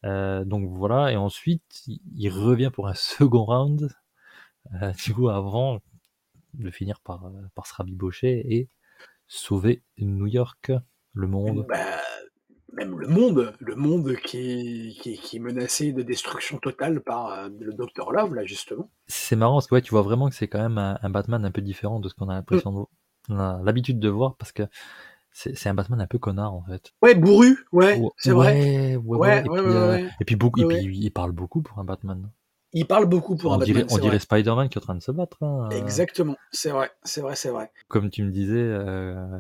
Euh, 0.06 0.46
donc 0.46 0.70
voilà, 0.70 1.12
et 1.12 1.16
ensuite 1.16 1.84
il- 1.88 2.30
revient 2.30 2.70
pour 2.72 2.88
un 2.88 2.94
second 2.96 3.44
round, 3.46 3.90
du 5.04 5.14
coup 5.16 5.30
avant 5.30 5.80
de 6.54 6.70
finir 6.72 7.00
par, 7.00 7.32
par 7.56 7.66
se 7.68 7.74
rabibocher 7.74 8.54
et 8.56 8.70
sauver 9.28 9.82
New 9.98 10.28
York, 10.28 10.72
le 11.14 11.28
monde. 11.28 11.66
Bah, 11.68 12.02
même 12.74 13.00
le 13.00 13.08
monde, 13.08 13.54
le 13.60 13.76
monde 13.76 14.16
qui 14.24 14.38
est, 14.38 15.02
qui 15.02 15.18
qui 15.18 15.38
est 15.38 15.40
menacé 15.40 15.92
de 15.94 16.02
destruction 16.02 16.58
totale 16.58 17.02
par 17.02 17.32
euh, 17.32 17.50
le 17.60 17.74
Docteur 17.74 18.12
Love, 18.12 18.34
là, 18.34 18.46
justement. 18.46 18.90
C'est 19.08 19.36
marrant 19.36 19.56
parce 19.56 19.68
que 19.68 19.76
ouais, 19.76 19.82
tu 19.82 19.92
vois 19.92 20.02
vraiment 20.02 20.30
que 20.30 20.36
c'est 20.36 20.48
quand 20.48 20.62
même 20.62 20.78
un, 20.78 20.98
un 21.02 21.10
Batman 21.10 21.44
un 21.46 21.52
peu 21.52 21.62
différent 21.62 22.00
de 22.00 22.10
ce 22.10 22.14
qu'on 22.16 22.30
a 22.30 22.34
l'impression 22.34 22.88
a 23.30 23.60
l'habitude 23.64 24.00
de 24.00 24.10
voir 24.10 24.36
parce 24.36 24.52
que 24.52 24.64
c'est 25.32 25.68
un 25.70 25.74
Batman 25.74 26.02
un 26.02 26.08
peu 26.08 26.18
connard 26.18 26.54
en 26.54 26.64
fait. 26.64 26.94
Ouais, 27.02 27.16
bourru, 27.16 27.66
ouais, 27.72 28.02
c'est 28.18 28.32
vrai. 28.32 28.96
Ouais, 28.98 28.98
ouais, 28.98 29.18
ouais. 29.18 29.40
Et, 29.40 29.50
puis, 29.50 29.76
euh, 29.76 30.10
et 30.20 30.26
puis 30.26 30.36
beaucoup, 30.36 30.60
et 30.62 30.66
puis 30.66 30.98
il 30.98 31.12
parle 31.12 31.32
beaucoup 31.32 31.62
pour 31.62 31.80
un 31.80 31.86
Batman. 31.86 32.30
Il 32.74 32.88
parle 32.88 33.06
beaucoup 33.06 33.36
pour 33.36 33.52
on 33.52 33.56
un 33.56 33.58
dirait, 33.60 33.82
Batman, 33.82 33.98
on 34.00 34.02
dirait. 34.02 34.20
Spider-Man 34.20 34.70
qui 34.70 34.78
est 34.78 34.82
en 34.82 34.86
train 34.86 34.96
de 34.96 35.02
se 35.02 35.12
battre. 35.12 35.42
hein. 35.44 35.70
Exactement, 35.72 36.36
c'est 36.52 36.72
vrai, 36.72 36.92
c'est 37.04 37.22
vrai, 37.22 37.36
c'est 37.36 37.50
vrai. 37.50 37.72
Comme 37.88 38.10
tu 38.10 38.24
me 38.24 38.32
disais, 38.32 38.56
euh, 38.56 39.40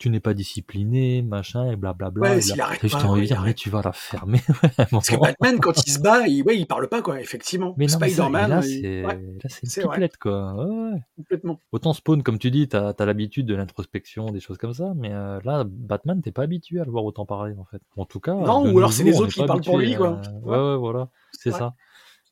tu 0.00 0.08
n'es 0.10 0.18
pas 0.18 0.32
discipliné, 0.34 1.20
machin, 1.22 1.70
et 1.70 1.76
blablabla. 1.76 2.22
Ouais, 2.22 2.40
s'il 2.40 2.60
arrête 2.60 2.80
pas, 2.90 3.04
envie 3.04 3.30
arrête. 3.32 3.54
tu 3.56 3.68
vas 3.68 3.82
la 3.82 3.92
fermer. 3.92 4.40
Parce 4.90 5.08
que 5.10 5.16
Batman, 5.20 5.60
quand 5.60 5.86
il 5.86 5.92
se 5.92 6.00
bat, 6.00 6.26
il, 6.26 6.42
ouais, 6.42 6.58
il 6.58 6.66
parle 6.66 6.88
pas, 6.88 7.02
quoi, 7.02 7.20
effectivement. 7.20 7.74
Mais 7.76 7.86
Spider-Man, 7.86 8.50
là, 8.50 8.60
il- 8.64 8.80
c'est 8.80 9.04
ouais, 9.04 9.14
là, 9.14 9.48
c'est 9.48 9.82
une 9.82 9.88
pipelette, 9.90 10.16
quoi. 10.16 10.54
Ouais, 10.54 10.98
complètement. 11.16 11.60
Autant 11.70 11.92
Spawn, 11.92 12.22
comme 12.22 12.38
tu 12.38 12.50
dis, 12.50 12.66
t'as 12.66 12.94
as, 12.98 13.04
l'habitude 13.04 13.44
de 13.46 13.54
l'introspection, 13.54 14.30
des 14.30 14.40
choses 14.40 14.56
comme 14.58 14.72
ça, 14.72 14.94
mais 14.96 15.12
euh, 15.12 15.38
là, 15.44 15.64
Batman, 15.68 16.22
t'es 16.22 16.32
pas 16.32 16.42
habitué 16.44 16.80
à 16.80 16.84
le 16.84 16.90
voir 16.90 17.04
autant 17.04 17.26
parler, 17.26 17.54
en 17.58 17.66
fait. 17.66 17.82
En 17.96 18.06
tout 18.06 18.20
cas, 18.20 18.34
Non, 18.34 18.72
ou 18.72 18.78
alors 18.78 18.94
c'est 18.94 19.04
les 19.04 19.20
autres 19.20 19.32
qui 19.34 19.44
parlent 19.44 19.60
pour 19.62 19.78
lui, 19.78 19.94
quoi. 19.96 20.18
à- 20.24 20.32
Ouais. 20.42 20.56
Ouais, 20.56 20.76
voilà, 20.78 21.10
c'est 21.32 21.50
ça. 21.52 21.74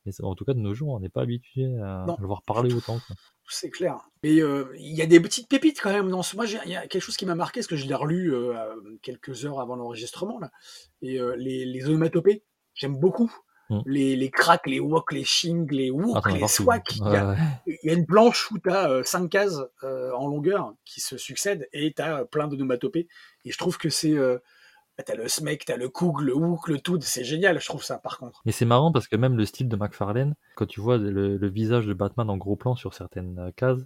Mais 0.07 0.13
en 0.23 0.35
tout 0.35 0.47
cas, 0.47 0.55
de 0.55 0.59
nos 0.61 0.73
jours, 0.73 0.95
on 0.95 1.01
n'est 1.01 1.11
pas 1.11 1.21
habitué 1.21 1.67
à, 1.83 2.05
Non. 2.07 2.15
à 2.15 2.21
le 2.21 2.27
voir 2.27 2.41
parler 2.41 2.73
autant. 2.73 2.99
Quoi. 3.07 3.17
C'est 3.49 3.71
clair. 3.71 4.09
Mais 4.23 4.41
euh, 4.41 4.73
il 4.79 4.95
y 4.95 5.03
a 5.03 5.07
des 5.07 5.21
petites 5.21 5.49
pépites 5.49 5.81
quand 5.81 5.93
même 5.93 6.11
dans 6.11 6.23
ce. 6.23 6.37
Moi, 6.37 6.47
il 6.47 6.71
y 6.71 6.77
a 6.77 6.87
quelque 6.87 7.03
chose 7.03 7.17
qui 7.17 7.27
m'a 7.27 7.35
marqué, 7.35 7.61
parce 7.61 7.67
que 7.67 7.77
je 7.77 7.87
l'ai 7.87 7.95
relu 7.95 8.35
euh, 8.35 8.55
quelques 9.03 9.45
heures 9.45 9.61
avant 9.61 9.77
l'enregistrement, 9.77 10.39
là. 10.39 10.51
Et 11.03 11.19
euh, 11.21 11.35
les, 11.37 11.65
les 11.65 11.87
onomatopées, 11.87 12.45
j'aime 12.75 12.97
beaucoup. 12.97 13.33
Mm. 13.71 13.81
Les, 13.87 14.17
les 14.17 14.31
cracks, 14.31 14.67
les 14.67 14.81
wok, 14.81 15.13
les 15.13 15.25
shing, 15.25 15.71
les 15.71 15.91
Ah, 15.91 15.95
wook, 15.95 16.27
as 16.27 16.31
les 16.31 16.49
swak. 16.49 16.97
Il 16.97 16.99
y, 16.99 17.01
Ouais, 17.03 17.17
a, 17.17 17.37
y 17.67 17.93
une 17.93 18.07
planche 18.07 18.51
où 18.51 18.59
tu 18.59 18.71
as 18.71 19.03
5 19.05 19.29
cases 19.29 19.61
en 19.83 20.27
longueur 20.27 20.75
qui 20.85 21.01
se 21.01 21.17
succèdent 21.17 21.69
et 21.73 21.93
tu 21.93 22.03
as 22.03 22.25
plein 22.25 22.49
d'onomatopées. 22.49 23.09
Et 23.45 23.53
je 23.53 23.59
trouve 23.59 23.79
que 23.79 23.89
c'est. 23.91 24.15
Euh, 24.99 25.03
bah, 25.03 25.05
t'as 25.07 25.15
le 25.15 25.29
smek, 25.29 25.65
t'as 25.65 25.77
le 25.77 25.89
koug, 25.89 26.21
le 26.21 26.35
wook, 26.35 26.69
le 26.69 26.79
tout. 26.81 26.99
C'est 27.01 27.25
génial, 27.25 27.61
je 27.61 27.67
trouve 27.67 27.83
ça, 27.83 27.99
par 27.99 28.19
contre. 28.19 28.43
Mais 28.45 28.53
c'est 28.53 28.65
marrant 28.65 28.93
parce 28.93 29.09
que 29.09 29.17
même 29.17 29.37
le 29.37 29.45
style 29.45 29.69
de 29.69 29.77
McFarlane, 29.77 30.35
quand 30.57 30.67
tu 30.67 30.81
vois 30.81 30.99
le, 30.99 31.37
le 31.37 31.49
visage 31.49 31.87
de 31.87 31.95
Batman 31.95 32.29
en 32.31 32.37
gros 32.37 32.57
plan 32.57 32.75
sur 32.77 32.95
certaines 32.95 33.39
euh, 33.39 33.51
cases, 33.55 33.81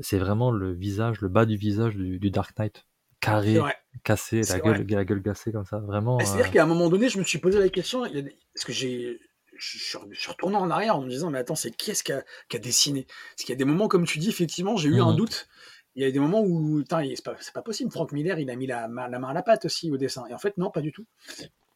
c'est 0.00 0.18
vraiment 0.18 0.50
le 0.50 0.72
visage, 0.72 1.20
le 1.20 1.28
bas 1.28 1.46
du 1.46 1.56
visage 1.56 1.94
du, 1.94 2.18
du 2.18 2.30
Dark 2.30 2.58
Knight. 2.58 2.86
Carré, 3.20 3.58
cassé, 4.02 4.42
la 4.42 4.60
gueule, 4.60 4.86
la 4.86 5.04
gueule 5.04 5.22
cassée 5.22 5.50
comme 5.50 5.64
ça. 5.64 5.78
Vraiment. 5.78 6.18
Bah, 6.18 6.24
euh, 6.24 6.26
C'est-à-dire 6.26 6.50
qu'à 6.50 6.62
un 6.62 6.66
moment 6.66 6.90
donné, 6.90 7.08
je 7.08 7.18
me 7.18 7.24
suis 7.24 7.38
posé 7.38 7.58
la 7.58 7.70
question, 7.70 8.02
parce 8.02 8.64
que 8.66 8.72
j'ai, 8.72 9.18
je 9.56 9.78
suis 9.78 10.30
retourné 10.30 10.56
en 10.56 10.68
arrière 10.70 10.96
en 10.96 11.00
me 11.00 11.08
disant, 11.08 11.30
mais 11.30 11.38
attends, 11.38 11.54
c'est 11.54 11.70
qui 11.70 11.90
est-ce 11.90 12.04
qui 12.04 12.12
a, 12.12 12.22
qui 12.50 12.56
a 12.56 12.60
dessiné? 12.60 13.06
Parce 13.06 13.46
qu'il 13.46 13.50
y 13.50 13.52
a 13.52 13.56
des 13.56 13.64
moments, 13.64 13.88
comme 13.88 14.04
tu 14.04 14.18
dis, 14.18 14.28
effectivement, 14.28 14.76
j'ai 14.76 14.90
eu 14.90 15.00
un 15.00 15.14
doute. 15.14 15.48
Il 15.96 16.02
y 16.02 16.06
a 16.06 16.10
des 16.10 16.18
moments 16.18 16.42
où, 16.42 16.82
c'est 16.88 17.22
pas, 17.52 17.62
possible. 17.62 17.90
Frank 17.90 18.10
Miller, 18.12 18.38
il 18.38 18.50
a 18.50 18.56
mis 18.56 18.66
la, 18.66 18.88
ma- 18.88 19.08
la 19.08 19.18
main 19.18 19.28
à 19.28 19.32
la 19.32 19.42
pâte 19.42 19.64
aussi 19.66 19.90
au 19.90 19.96
dessin. 19.96 20.24
Et 20.28 20.34
en 20.34 20.38
fait, 20.38 20.58
non, 20.58 20.70
pas 20.70 20.80
du 20.80 20.90
tout. 20.90 21.06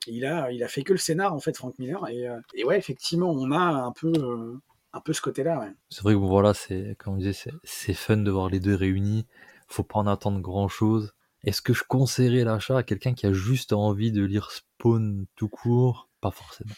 Il 0.07 0.25
a, 0.25 0.51
il 0.51 0.63
a 0.65 0.69
fait 0.69 0.83
que 0.83 0.93
le 0.93 0.99
scénar, 0.99 1.35
en 1.35 1.39
fait, 1.39 1.57
Frank 1.57 1.79
Miller. 1.79 2.07
Et, 2.09 2.29
euh, 2.29 2.41
ouais, 2.65 2.79
effectivement, 2.79 3.31
on 3.31 3.53
a 3.53 3.59
un 3.59 3.93
peu, 3.93 4.13
euh, 4.17 4.59
un 4.93 5.01
peu 5.01 5.13
ce 5.13 5.21
côté-là. 5.21 5.61
Ouais. 5.61 5.73
C'est 5.91 6.03
vrai 6.03 6.15
que 6.15 6.19
voilà, 6.19 6.55
c'est 6.55 6.97
comme 6.99 7.15
on 7.15 7.17
disait, 7.19 7.51
c'est- 7.63 7.95
fun 7.95 8.17
de 8.17 8.31
voir 8.31 8.49
les 8.49 8.61
deux 8.61 8.75
réunis. 8.75 9.27
Faut 9.69 9.85
pas 9.85 9.99
en 9.99 10.07
attendre 10.07 10.41
grand 10.41 10.69
chose. 10.69 11.13
Est-ce 11.45 11.63
que 11.63 11.73
je 11.73 11.85
conseillerais 11.87 12.45
l'achat 12.45 12.79
à 12.79 12.83
quelqu'un 12.83 13.15
qui 13.15 13.27
a 13.27 13.33
juste 13.33 13.73
envie 13.73 14.11
de 14.11 14.25
lire 14.25 14.51
Spawn 14.51 15.27
tout 15.37 15.49
court? 15.49 16.09
Pas 16.21 16.33
forcément. 16.33 16.75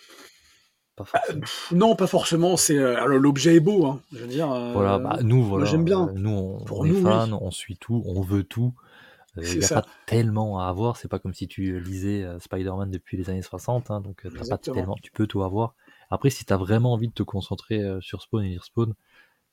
Pas 1.05 1.19
forcément. 1.19 1.41
Pff, 1.41 1.73
non, 1.75 1.97
pas 1.97 2.07
forcément. 2.07 2.57
C'est, 2.57 2.79
euh, 2.79 2.97
alors 2.97 3.19
l'objet 3.19 3.57
est 3.57 3.61
beau, 3.61 3.87
hein. 3.87 4.01
Je 4.13 4.19
veux 4.19 4.27
dire. 4.27 4.51
euh, 4.53 4.73
voilà, 4.73 4.99
bah, 4.99 5.19
nous, 5.23 5.43
voilà. 5.45 5.65
j'aime 5.65 5.85
bien. 5.85 6.09
euh, 6.09 6.13
nous, 6.15 6.31
on, 6.31 6.65
Pour 6.65 6.81
on 6.81 6.85
est 6.85 6.91
oui. 6.91 7.03
fans, 7.03 7.33
on 7.41 7.51
suit 7.51 7.77
tout, 7.77 8.03
on 8.07 8.21
veut 8.21 8.45
tout. 8.45 8.75
Il 9.37 9.43
n'y 9.59 9.65
a 9.65 9.69
ça. 9.69 9.83
pas 9.83 9.89
tellement 10.07 10.61
à 10.61 10.67
avoir. 10.69 10.97
C'est 10.97 11.09
pas 11.09 11.19
comme 11.19 11.35
si 11.35 11.47
tu 11.49 11.81
lisais 11.81 12.27
Spider-Man 12.41 12.91
depuis 12.91 13.17
les 13.17 13.31
années 13.31 13.43
60. 13.43 13.91
Hein, 13.91 14.01
donc, 14.01 14.27
pas 14.49 14.59
tellement, 14.59 14.97
tu 15.03 15.13
peux 15.13 15.27
tout 15.27 15.43
avoir. 15.43 15.75
Après, 16.11 16.31
si 16.31 16.45
tu 16.45 16.53
as 16.53 16.57
vraiment 16.57 16.93
envie 16.93 17.09
de 17.09 17.13
te 17.15 17.23
concentrer 17.23 17.81
sur 18.01 18.21
Spawn 18.23 18.45
et 18.45 18.49
lire 18.49 18.65
Spawn, 18.65 18.93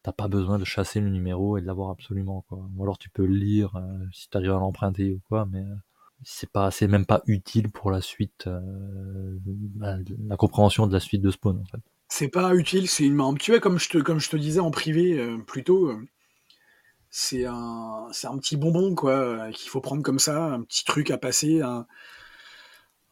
t'as 0.04 0.12
pas 0.13 0.27
besoin 0.27 0.58
de 0.58 0.63
chasser 0.66 1.00
le 1.00 1.10
numéro 1.10 1.58
et 1.58 1.62
de 1.62 1.68
l'avoir 1.68 1.92
absolument. 1.92 2.44
Quoi. 2.50 2.60
Ou 2.75 2.84
alors 2.84 2.98
tu 2.98 3.10
peux 3.10 3.25
le 3.25 3.36
lire 3.36 3.75
euh, 3.75 4.06
si 4.13 4.30
tu 4.30 4.38
arrives 4.38 4.51
à 4.51 4.56
l'emprunter 4.60 5.13
ou 5.13 5.20
quoi, 5.27 5.46
mais 5.51 5.60
euh, 5.60 5.75
c'est 6.24 6.52
pas, 6.52 6.72
c'est 6.72 6.88
même 6.88 7.06
pas 7.06 7.22
utile 7.28 7.70
pour 7.70 7.92
la 7.92 8.02
suite, 8.02 8.48
euh, 8.48 9.38
la 9.80 10.38
compréhension 10.38 10.88
de 10.88 10.94
la 10.94 11.00
suite 11.00 11.22
de 11.22 11.32
Spawn. 11.32 11.60
En 11.60 11.66
fait. 11.66 11.82
C'est 12.10 12.30
pas 12.30 12.56
utile, 12.56 12.88
c'est 12.88 13.04
une 13.04 13.16
main. 13.16 13.34
Tu 13.36 13.52
vois, 13.52 13.60
comme 13.60 13.80
je 13.80 13.90
te, 13.90 13.98
comme 13.98 14.20
je 14.20 14.30
te 14.30 14.38
disais 14.38 14.60
en 14.60 14.72
privé 14.72 15.20
euh, 15.20 15.38
euh, 15.70 15.96
c'est 17.10 17.46
un, 17.46 18.08
c'est 18.12 18.28
un 18.28 18.38
petit 18.38 18.56
bonbon, 18.56 18.96
quoi, 18.96 19.12
euh, 19.12 19.52
qu'il 19.52 19.70
faut 19.70 19.82
prendre 19.82 20.04
comme 20.04 20.20
ça, 20.20 20.54
un 20.54 20.64
petit 20.64 20.86
truc 20.86 21.12
à 21.12 21.18
passer, 21.18 21.62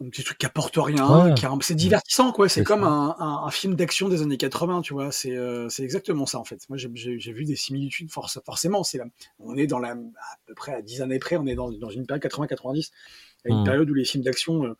un 0.04 0.10
petit 0.10 0.24
truc 0.24 0.38
qui 0.38 0.46
apporte 0.46 0.76
rien, 0.78 1.26
Ouais. 1.28 1.34
qui 1.36 1.46
a- 1.46 1.52
c'est 1.62 1.74
divertissant, 1.76 2.32
quoi. 2.34 2.50
C'est 2.50 2.64
comme 2.64 2.84
un, 2.84 3.16
un- 3.18 3.44
un 3.46 3.50
film 3.52 3.76
d'action 3.76 4.10
des 4.10 4.22
années 4.22 4.38
80, 4.38 4.82
tu 4.82 4.94
vois. 4.94 5.12
C'est, 5.12 5.36
euh, 5.36 5.70
c'est 5.70 5.84
exactement 5.84 6.26
ça, 6.26 6.38
en 6.40 6.44
fait. 6.44 6.60
Moi, 6.68 6.78
j'ai, 6.78 6.90
vu 7.32 7.46
des 7.46 7.56
similitudes, 7.56 8.12
force, 8.12 8.40
forcément. 8.46 8.84
C'est 8.84 8.98
là, 8.98 9.06
on 9.40 9.56
est 9.56 9.68
dans 9.68 9.80
la, 9.80 9.92
à 9.92 10.36
peu 10.48 10.54
près 10.54 10.74
à 10.74 10.82
10 10.82 11.02
années 11.02 11.20
près, 11.20 11.38
on 11.38 11.46
est 11.48 11.56
dans, 11.56 11.72
dans 11.72 11.90
une 11.90 12.06
période 12.06 12.22
80-90, 12.22 12.92
à 13.46 13.50
une 13.50 13.62
Mm. 13.62 13.64
période 13.64 13.90
où 13.90 13.94
les 13.94 14.04
films 14.06 14.24
d'action 14.24 14.66
euh, 14.66 14.74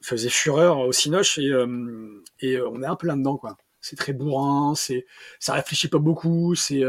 faisaient 0.00 0.30
fureur 0.30 0.78
au 0.78 0.92
cinoche 0.92 1.38
et, 1.38 1.50
euh, 1.52 2.22
et 2.40 2.58
on 2.60 2.82
est 2.82 2.86
un 2.86 2.96
peu 2.96 3.06
là-dedans, 3.08 3.36
quoi. 3.36 3.56
C'est 3.82 3.96
très 3.96 4.12
bourrin, 4.14 4.74
c'est, 4.74 5.06
ça 5.38 5.52
réfléchit 5.52 5.88
pas 5.88 5.98
beaucoup, 5.98 6.54
c'est, 6.54 6.82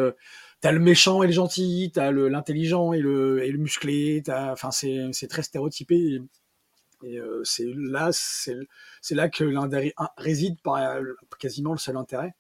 t'as 0.61 0.71
le 0.71 0.79
méchant 0.79 1.21
et 1.21 1.27
le 1.27 1.33
gentil, 1.33 1.91
t'as 1.93 2.11
l'intelligent 2.11 2.93
et 2.93 2.99
le, 2.99 3.43
et 3.43 3.51
le 3.51 3.57
musclé, 3.59 4.23
enfin, 4.29 4.71
c'est, 4.71 5.01
c'est 5.11 5.27
très 5.27 5.43
stéréotypé. 5.43 5.95
Et, 5.95 6.21
et, 7.03 7.19
euh, 7.19 7.43
c'est 7.43 7.65
là, 7.75 8.09
c'est, 8.11 8.55
là 9.11 9.29
que 9.29 9.43
l'un 9.43 9.69
réside 10.17 10.59
par 10.61 10.75
euh, 10.77 11.03
quasiment 11.39 11.71
le 11.71 11.77
seul 11.77 11.97
intérêt, 11.97 12.33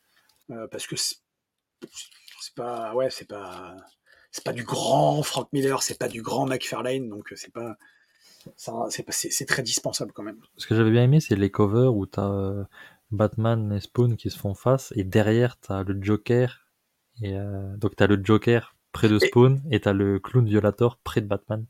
euh, 0.51 0.67
parce 0.67 0.87
que 0.87 0.95
c'est, 0.95 1.17
pas, 2.55 2.93
ouais, 2.95 3.09
c'est 3.09 3.27
pas, 3.27 3.75
c'est 4.31 4.43
pas 4.43 4.53
du 4.53 4.63
grand 4.63 5.21
Frank 5.23 5.47
Miller, 5.53 5.81
c'est 5.83 5.99
pas 5.99 6.07
du 6.07 6.21
grand 6.21 6.45
McFarlane, 6.45 7.09
donc 7.09 7.31
c'est 7.35 7.51
pas, 7.53 7.77
ça, 8.55 8.73
c'est, 8.89 9.03
pas- 9.03 9.11
c'est, 9.11 9.29
c'est 9.29 9.45
très 9.45 9.63
dispensable 9.63 10.11
quand 10.13 10.23
même. 10.23 10.39
Ce 10.57 10.67
que 10.67 10.75
j'avais 10.75 10.91
bien 10.91 11.03
aimé, 11.03 11.19
c'est 11.19 11.35
les 11.35 11.51
covers 11.51 11.93
où 11.95 12.05
t'as 12.05 12.65
Batman 13.11 13.71
et 13.73 13.79
Spawn 13.79 14.17
qui 14.17 14.29
se 14.29 14.37
font 14.37 14.53
face, 14.53 14.93
et 14.95 15.03
derrière 15.03 15.57
t'as 15.59 15.83
le 15.83 16.01
Joker. 16.01 16.65
Et 17.21 17.35
euh, 17.35 17.75
donc 17.77 17.95
t'as 17.95 18.07
le 18.07 18.19
Joker 18.23 18.75
près 18.91 19.09
de 19.09 19.17
Et- 19.17 19.27
Spawn, 19.27 19.61
et 19.71 19.79
t'as 19.79 19.93
le 19.93 20.19
clown 20.19 20.45
violator 20.45 20.97
près 20.97 21.21
de 21.21 21.27
Batman. 21.27 21.65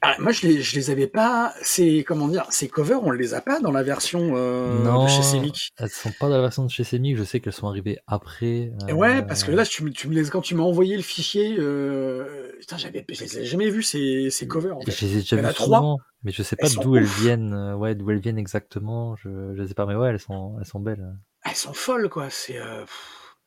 Ah, 0.00 0.16
moi, 0.18 0.32
je 0.32 0.46
les, 0.46 0.62
je 0.62 0.74
les 0.76 0.90
avais 0.90 1.06
pas. 1.06 1.52
Ces 1.62 2.04
comment 2.04 2.28
dire, 2.28 2.46
ces 2.50 2.68
covers, 2.68 3.02
on 3.02 3.10
les 3.10 3.34
a 3.34 3.40
pas 3.40 3.60
dans 3.60 3.70
la 3.70 3.82
version 3.82 4.32
euh, 4.36 4.82
non, 4.82 5.04
de 5.04 5.08
chez 5.08 5.22
Semic. 5.22 5.70
elles 5.78 5.90
sont 5.90 6.12
pas 6.18 6.28
dans 6.28 6.36
la 6.36 6.40
version 6.42 6.64
de 6.64 6.70
chez 6.70 6.84
Semic, 6.84 7.16
je 7.16 7.24
sais 7.24 7.40
qu'elles 7.40 7.52
sont 7.52 7.68
arrivées 7.68 7.98
après. 8.06 8.72
Euh, 8.88 8.92
Ouais, 8.94 9.22
parce 9.26 9.44
que 9.44 9.50
là, 9.50 9.64
tu, 9.66 9.84
me- 9.84 9.90
tu 9.90 10.08
me 10.08 10.14
les, 10.14 10.28
quand 10.30 10.40
tu 10.40 10.54
m'as 10.54 10.62
envoyé 10.64 10.96
le 10.96 11.02
fichier, 11.02 11.56
euh, 11.58 12.52
putain, 12.60 12.76
j'avais, 12.78 13.04
je 13.08 13.20
les 13.24 13.38
ai 13.40 13.44
jamais 13.44 13.68
vus 13.70 13.82
ces, 13.82 14.30
ces 14.30 14.46
covers. 14.48 14.76
En 14.76 14.80
fait. 14.80 14.90
Je 14.92 15.04
les 15.06 15.12
ai 15.12 15.20
déjà 15.20 15.36
vues 15.36 15.54
trois. 15.54 15.96
mais 16.22 16.32
je 16.32 16.42
sais 16.42 16.56
pas 16.56 16.68
d'où 16.68 16.96
elles 16.96 17.04
viennent, 17.04 17.74
ouais, 17.74 17.94
d'où 17.94 18.10
elles 18.10 18.20
viennent 18.20 18.38
exactement, 18.38 19.16
je, 19.16 19.54
je 19.54 19.66
sais 19.66 19.74
pas, 19.74 19.84
mais 19.86 19.94
ouais, 19.94 20.08
elles 20.10 20.20
sont, 20.20 20.56
elles 20.58 20.66
sont 20.66 20.80
belles. 20.80 21.14
Elles 21.44 21.54
sont 21.56 21.74
folles, 21.74 22.08
quoi. 22.08 22.28
C'est, 22.30 22.58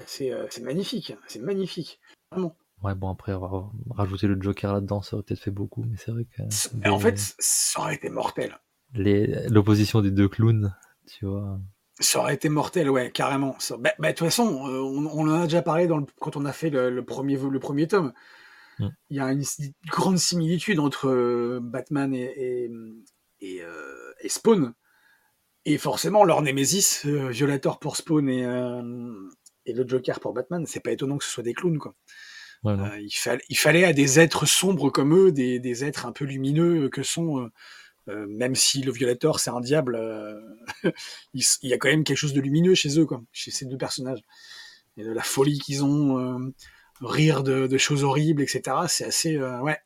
c'est 0.05 0.61
magnifique. 0.61 1.15
C'est 1.27 1.39
magnifique. 1.41 1.99
Vraiment. 2.31 2.55
Ouais, 2.83 2.93
bon, 2.93 3.09
après, 3.09 3.31
avoir 3.31 3.71
rajouter 3.89 4.27
le 4.27 4.39
Joker 4.39 4.71
là-dedans, 4.73 5.01
ça 5.01 5.15
aurait 5.15 5.23
peut-être 5.23 5.39
fait 5.41 5.51
beaucoup, 5.51 5.83
mais 5.83 5.97
c'est 5.97 6.11
vrai 6.11 6.25
que 6.25 6.43
des- 6.73 6.89
En 6.89 6.99
fait, 6.99 7.17
ça 7.39 7.79
aurait 7.81 7.95
été 7.95 8.09
mortel. 8.09 8.57
les- 8.93 9.47
l'opposition 9.49 10.01
des 10.01 10.11
deux 10.11 10.29
clowns, 10.29 10.75
tu 11.07 11.25
vois. 11.25 11.59
Ça 11.99 12.19
aurait 12.19 12.35
été 12.35 12.49
mortel, 12.49 12.89
ouais, 12.91 13.09
carrément. 13.11 13.55
Ça- 13.59 13.77
bah, 13.77 13.91
bah, 13.97 14.09
de 14.11 14.17
toute 14.17 14.27
façon, 14.27 14.67
euh, 14.67 14.79
on, 14.79 15.07
on 15.07 15.27
en 15.27 15.41
a 15.41 15.43
déjà 15.45 15.63
parlé 15.63 15.87
dans 15.87 15.97
le- 15.97 16.05
quand 16.19 16.37
on 16.37 16.45
a 16.45 16.53
fait 16.53 16.69
le, 16.69 16.91
le 16.91 17.03
premier, 17.03 17.37
le 17.37 17.59
premier 17.59 17.87
tome. 17.87 18.13
Mm. 18.79 18.87
Il 19.09 19.17
y 19.17 19.19
a 19.19 19.31
une, 19.31 19.43
grande 19.87 20.19
similitude 20.19 20.79
entre 20.79 21.07
euh, 21.09 21.59
Batman 21.61 22.13
et, 22.13 22.31
et, 22.37 22.71
et, 23.41 23.61
euh, 23.63 24.13
et 24.21 24.29
Spawn. 24.29 24.73
Et 25.65 25.79
forcément, 25.79 26.23
leur 26.23 26.43
némésis, 26.43 27.05
euh, 27.07 27.29
Violator 27.29 27.79
pour 27.79 27.97
Spawn 27.97 28.29
et, 28.29 28.45
euh, 28.45 29.13
et 29.65 29.73
le 29.73 29.85
Joker 29.87 30.19
pour 30.19 30.33
Batman, 30.33 30.65
c'est 30.67 30.79
pas 30.79 30.91
étonnant 30.91 31.17
que 31.17 31.25
ce 31.25 31.31
soit 31.31 31.43
des 31.43 31.53
clowns, 31.55 31.79
quoi. 31.79 31.95
Euh, 32.65 32.99
il, 33.49 33.57
fallait, 33.57 33.83
à 33.83 33.93
des 33.93 34.19
êtres 34.19 34.45
sombres 34.45 34.89
comme 34.89 35.13
eux, 35.13 35.31
des, 35.31 35.83
êtres 35.83 36.05
un 36.05 36.11
peu 36.11 36.25
lumineux 36.25 36.89
que 36.89 37.03
sont, 37.03 37.39
euh, 37.39 37.51
euh, 38.09 38.25
même 38.27 38.55
si 38.55 38.81
le 38.81 38.91
Violator 38.91 39.39
c'est 39.39 39.49
un 39.49 39.61
diable, 39.61 39.99
il, 41.33 41.43
y 41.63 41.73
a 41.73 41.77
quand 41.77 41.89
même 41.89 42.03
quelque 42.03 42.17
chose 42.17 42.33
de 42.33 42.41
lumineux 42.41 42.75
chez 42.75 42.99
eux, 42.99 43.05
quoi, 43.05 43.21
chez 43.31 43.51
ces 43.51 43.65
deux 43.65 43.77
personnages. 43.77 44.21
La 44.97 45.23
folie 45.23 45.59
qu'ils 45.59 45.83
ont, 45.83 46.51
rire 47.01 47.43
de, 47.43 47.77
choses 47.77 48.03
horribles, 48.03 48.41
etc. 48.41 48.61
C'est 48.87 49.05
assez, 49.05 49.37
ouais. 49.39 49.77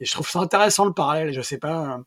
Et 0.00 0.06
je 0.06 0.12
trouve 0.12 0.28
ça 0.28 0.38
intéressant 0.40 0.86
le 0.86 0.94
parallèle. 0.94 1.32
Je 1.32 1.42
sais 1.42 1.58
pas, 1.58 2.00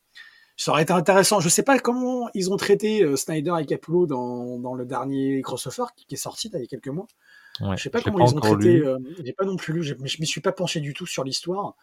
ça 0.58 0.72
aurait 0.72 0.84
été 0.84 0.94
intéressant. 0.94 1.40
Je 1.40 1.50
sais 1.50 1.62
pas 1.62 1.78
comment 1.78 2.30
ils 2.34 2.52
ont 2.52 2.58
traité 2.58 3.16
Snyder 3.16 3.54
et 3.60 3.66
Capullo 3.68 4.08
dans, 4.08 4.58
dans 4.58 4.74
le 4.74 4.86
dernier 4.86 5.42
crossover 5.44 5.86
qui, 5.96 6.08
qui 6.08 6.16
est 6.16 6.18
sorti 6.18 6.50
il 6.52 6.60
y 6.60 6.64
a 6.64 6.68
quelques 6.68 6.88
mois. 6.88 7.08
Ouais, 7.62 7.78
Je 7.78 7.84
sais 7.84 7.90
pas 7.90 8.02
comment 8.02 8.26
ils 8.26 8.36
ont 8.36 8.40
traité. 8.40 8.80
euh, 8.80 8.98
j'ai 9.24 9.34
pas 9.34 9.46
non 9.46 9.56
plus 9.56 9.74
lu. 9.74 9.84
Je, 9.84 9.94
je 10.04 10.18
m'y 10.20 10.26
suis 10.28 10.42
pas 10.42 10.52
penché 10.52 10.80
du 10.80 10.94
tout 10.94 11.06
sur 11.06 11.24
l'histoire. 11.24 11.76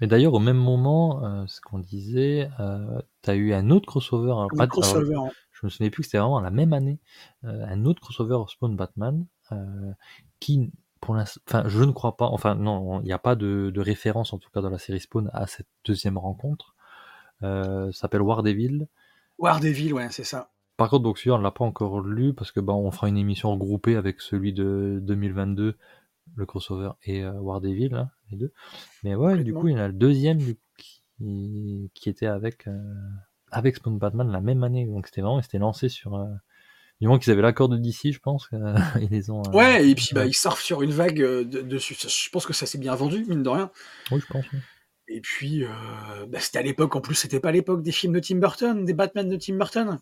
Mais 0.00 0.06
d'ailleurs, 0.06 0.32
au 0.34 0.38
même 0.38 0.56
moment, 0.56 1.24
euh, 1.24 1.44
ce 1.46 1.60
qu'on 1.60 1.78
disait, 1.78 2.48
euh, 2.58 3.00
t'as 3.22 3.34
eu 3.34 3.52
un 3.52 3.70
autre 3.70 3.86
crossover. 3.86 4.30
alors 4.30 4.48
Le 4.50 4.56
pas- 4.56 4.62
alors, 4.64 4.72
crossover. 4.72 5.14
hein. 5.14 5.30
je 5.52 5.66
me 5.66 5.70
souvenais 5.70 5.90
plus 5.90 6.02
que 6.02 6.06
c'était 6.06 6.18
vraiment 6.18 6.40
la 6.40 6.50
même 6.50 6.72
année, 6.72 6.98
euh, 7.44 7.64
un 7.66 7.84
autre 7.84 8.00
crossover 8.00 8.38
Spawn 8.48 8.76
Batman, 8.76 9.26
euh, 9.52 9.92
qui, 10.40 10.72
pour 11.02 11.14
l'instant, 11.14 11.40
enfin, 11.46 11.64
je 11.68 11.84
ne 11.84 11.92
crois 11.92 12.16
pas. 12.16 12.26
Enfin, 12.26 12.54
non, 12.54 13.00
il 13.02 13.04
n'y 13.06 13.12
a 13.12 13.18
pas 13.18 13.36
de, 13.36 13.70
de, 13.74 13.80
référence 13.80 14.32
en 14.32 14.38
tout 14.38 14.48
cas 14.50 14.62
dans 14.62 14.70
la 14.70 14.78
série 14.78 15.00
Spawn 15.00 15.28
à 15.34 15.46
cette 15.46 15.68
deuxième 15.84 16.16
rencontre. 16.16 16.74
Euh, 17.42 17.92
ça 17.92 18.00
s'appelle 18.00 18.22
War 18.22 18.42
Devil. 18.42 18.86
War 19.38 19.60
Devil, 19.60 19.92
ouais, 19.92 20.08
c'est 20.10 20.24
ça. 20.24 20.50
Par 20.80 20.88
contre, 20.88 21.02
donc 21.02 21.18
celui-là, 21.18 21.36
on 21.36 21.42
l'a 21.42 21.50
pas 21.50 21.66
encore 21.66 22.00
lu 22.00 22.32
parce 22.32 22.52
que 22.52 22.58
bah, 22.58 22.72
on 22.72 22.90
fera 22.90 23.10
une 23.10 23.18
émission 23.18 23.52
regroupée 23.52 23.96
avec 23.96 24.22
celui 24.22 24.54
de 24.54 24.98
2022, 25.02 25.76
le 26.36 26.46
crossover 26.46 26.92
et 27.04 27.22
euh, 27.22 27.32
War 27.32 27.60
Devil, 27.60 27.92
hein, 27.92 28.08
les 28.30 28.38
deux. 28.38 28.54
Mais 29.04 29.14
ouais, 29.14 29.44
du 29.44 29.52
coup, 29.52 29.68
il 29.68 29.72
y 29.72 29.76
en 29.76 29.80
a 29.80 29.88
le 29.88 29.92
deuxième 29.92 30.38
du 30.38 30.56
qui, 30.78 31.90
qui 31.92 32.08
était 32.08 32.28
avec 32.28 32.66
euh, 32.66 32.78
avec 33.50 33.76
Spawn 33.76 33.98
Batman 33.98 34.32
la 34.32 34.40
même 34.40 34.64
année. 34.64 34.86
Donc 34.86 35.06
c'était 35.06 35.20
vraiment, 35.20 35.42
c'était 35.42 35.58
lancé 35.58 35.90
sur 35.90 36.14
euh, 36.14 36.24
du 37.02 37.08
moins 37.08 37.18
qu'ils 37.18 37.30
avaient 37.30 37.42
l'accord 37.42 37.68
de 37.68 37.76
DC, 37.76 38.14
je 38.14 38.18
pense. 38.18 38.48
Euh, 38.54 38.74
ils 39.02 39.10
les 39.10 39.28
ont, 39.28 39.42
ouais, 39.52 39.86
et 39.86 39.94
puis 39.94 40.08
bah, 40.14 40.24
ils 40.24 40.32
surfent 40.32 40.62
sur 40.62 40.80
une 40.80 40.92
vague 40.92 41.20
dessus. 41.20 41.94
Je 41.94 42.30
pense 42.30 42.46
que 42.46 42.54
ça 42.54 42.64
s'est 42.64 42.78
bien 42.78 42.94
vendu, 42.94 43.26
mine 43.28 43.42
de 43.42 43.50
rien. 43.50 43.70
Oui, 44.10 44.20
je 44.26 44.32
pense. 44.32 44.46
Et 45.08 45.20
puis, 45.20 45.62
bah, 46.28 46.38
c'était 46.40 46.60
à 46.60 46.62
l'époque, 46.62 46.96
en 46.96 47.02
plus, 47.02 47.16
c'était 47.16 47.40
pas 47.40 47.52
l'époque 47.52 47.82
des 47.82 47.92
films 47.92 48.14
de 48.14 48.20
Tim 48.20 48.36
Burton, 48.36 48.84
des 48.84 48.94
Batman 48.94 49.28
de 49.28 49.36
Tim 49.36 49.56
Burton. 49.56 49.98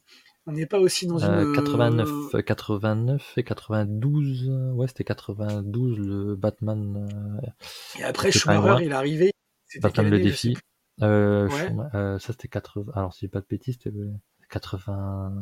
On 0.48 0.52
n'est 0.52 0.64
pas 0.64 0.80
aussi 0.80 1.06
dans 1.06 1.18
une. 1.18 1.52
89, 1.54 2.42
89 2.42 3.34
et 3.36 3.44
92. 3.44 4.48
Ouais, 4.74 4.88
c'était 4.88 5.04
92 5.04 5.98
le 5.98 6.36
Batman. 6.36 7.06
et 7.98 8.02
après, 8.02 8.32
Schumacher, 8.32 8.82
il 8.84 8.90
est 8.90 8.94
arrivé. 8.94 9.32
Batman 9.82 10.08
le 10.08 10.20
défi. 10.20 10.56
Euh, 11.02 11.48
euh, 11.94 12.18
ça 12.18 12.32
c'était 12.32 12.48
80. 12.48 12.92
Alors 12.94 13.12
si 13.12 13.20
j'ai 13.20 13.28
pas 13.28 13.40
de 13.40 13.46
bêtises, 13.48 13.76
c'était 13.82 13.96
80. 14.50 15.32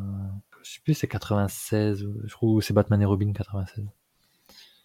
Je 0.63 0.73
sais 0.73 0.81
plus, 0.83 0.95
c'est 0.95 1.07
96. 1.07 2.05
Je 2.25 2.33
trouve 2.33 2.61
c'est 2.61 2.75
Batman 2.75 3.01
et 3.01 3.05
Robin 3.05 3.33
96. 3.33 3.85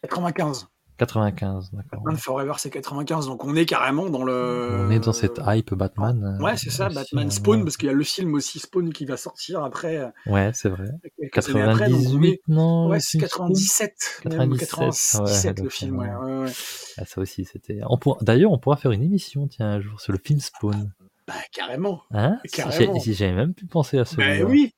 95. 0.04 0.68
95, 1.02 1.72
d'accord. 1.72 2.00
Batman 2.04 2.18
Forever, 2.18 2.54
c'est 2.58 2.70
95, 2.70 3.26
donc 3.26 3.44
on 3.44 3.56
est 3.56 3.66
carrément 3.66 4.12
dans 4.12 4.24
le. 4.24 4.86
On 4.88 4.92
est 4.92 5.00
dans 5.00 5.14
cette 5.14 5.42
hype 5.44 5.74
Batman. 5.74 6.38
Ouais, 6.40 6.56
c'est 6.58 6.70
ça, 6.70 6.90
Batman 6.90 7.26
euh, 7.26 7.32
Spawn, 7.32 7.64
parce 7.64 7.76
qu'il 7.76 7.88
y 7.88 7.90
a 7.90 7.94
le 7.94 8.04
film 8.04 8.36
aussi 8.36 8.60
Spawn 8.60 8.94
qui 8.94 9.06
va 9.06 9.18
sortir 9.18 9.64
après. 9.64 9.98
Euh, 9.98 10.10
ouais, 10.28 10.52
c'est 10.54 10.70
vrai. 10.70 10.86
98, 11.34 12.42
non 12.48 12.88
Ouais, 12.88 13.00
c'est 13.00 13.18
97. 13.18 14.22
97, 14.30 15.60
le 15.62 15.70
film, 15.70 15.98
ouais. 15.98 16.08
ouais, 16.08 16.38
ouais. 16.44 16.52
Ah, 17.00 17.06
ça 17.06 17.22
aussi, 17.22 17.46
c'était. 17.46 17.80
D'ailleurs, 18.22 18.52
on 18.52 18.60
pourra 18.60 18.76
faire 18.76 18.92
une 18.92 19.04
émission, 19.04 19.48
tiens, 19.48 19.70
un 19.70 19.82
jour, 19.82 20.00
sur 20.00 20.14
le 20.14 20.20
film 20.24 20.40
Spawn. 20.40 20.92
Bah, 21.28 21.34
carrément. 21.52 22.04
Hein? 22.12 22.38
Carrément. 22.54 23.00
Si 23.00 23.16
j'avais 23.16 23.34
même 23.34 23.56
pu 23.56 23.66
penser 23.66 23.98
à 23.98 24.06
ce. 24.06 24.18
Bah 24.18 24.44
oui, 24.46 24.72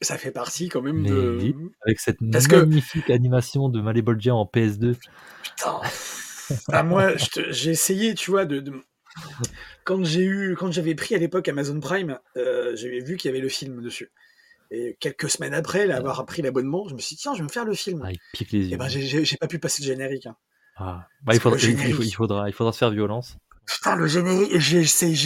ça 0.00 0.18
fait 0.18 0.30
partie 0.30 0.68
quand 0.68 0.82
même 0.82 1.04
de. 1.04 1.54
avec 1.84 2.00
cette 2.00 2.20
magnifique 2.20 3.10
animation 3.10 3.68
de 3.68 3.80
Malé 3.80 4.02
en 4.30 4.44
PS2. 4.44 4.96
Putain 5.42 5.80
ah, 6.72 6.82
Moi, 6.82 7.14
j'ai 7.50 7.70
essayé, 7.70 8.14
tu 8.14 8.30
vois, 8.30 8.44
de. 8.44 8.62
Quand 9.84 10.04
j'ai 10.04 10.22
eu, 10.22 10.54
quand 10.56 10.70
j'avais 10.70 10.94
pris 10.94 11.14
à 11.14 11.18
l'époque 11.18 11.48
Amazon 11.48 11.80
Prime, 11.80 12.18
euh, 12.36 12.76
j'avais 12.76 13.00
vu 13.00 13.16
qu'il 13.16 13.30
y 13.30 13.32
avait 13.32 13.42
le 13.42 13.48
film 13.48 13.82
dessus. 13.82 14.12
Et 14.70 14.96
quelques 15.00 15.30
semaines 15.30 15.54
après 15.54 15.90
avoir 15.90 16.24
pris 16.26 16.42
l'abonnement, 16.42 16.86
je 16.88 16.94
me 16.94 17.00
suis 17.00 17.16
dit, 17.16 17.22
tiens, 17.22 17.32
je 17.32 17.38
vais 17.38 17.44
me 17.44 17.48
faire 17.48 17.64
le 17.64 17.74
film. 17.74 18.02
Ah, 18.04 18.12
il 18.12 18.18
pique 18.34 18.52
les 18.52 18.66
yeux. 18.66 18.74
Et 18.74 18.76
ben, 18.76 18.86
j'ai 18.88 19.36
pas 19.38 19.46
pu 19.46 19.58
passer 19.58 19.82
le 19.82 19.86
générique. 19.86 20.26
Hein. 20.26 20.36
Ah. 20.76 21.08
Bah, 21.22 21.34
il, 21.34 21.40
faudra, 21.40 21.58
il, 21.58 22.14
faudra, 22.14 22.48
il 22.48 22.52
faudra 22.52 22.72
se 22.72 22.78
faire 22.78 22.90
violence. 22.90 23.38
Putain, 23.68 23.96
le 23.96 24.06
générique, 24.06 24.58
j'ai 24.58 24.80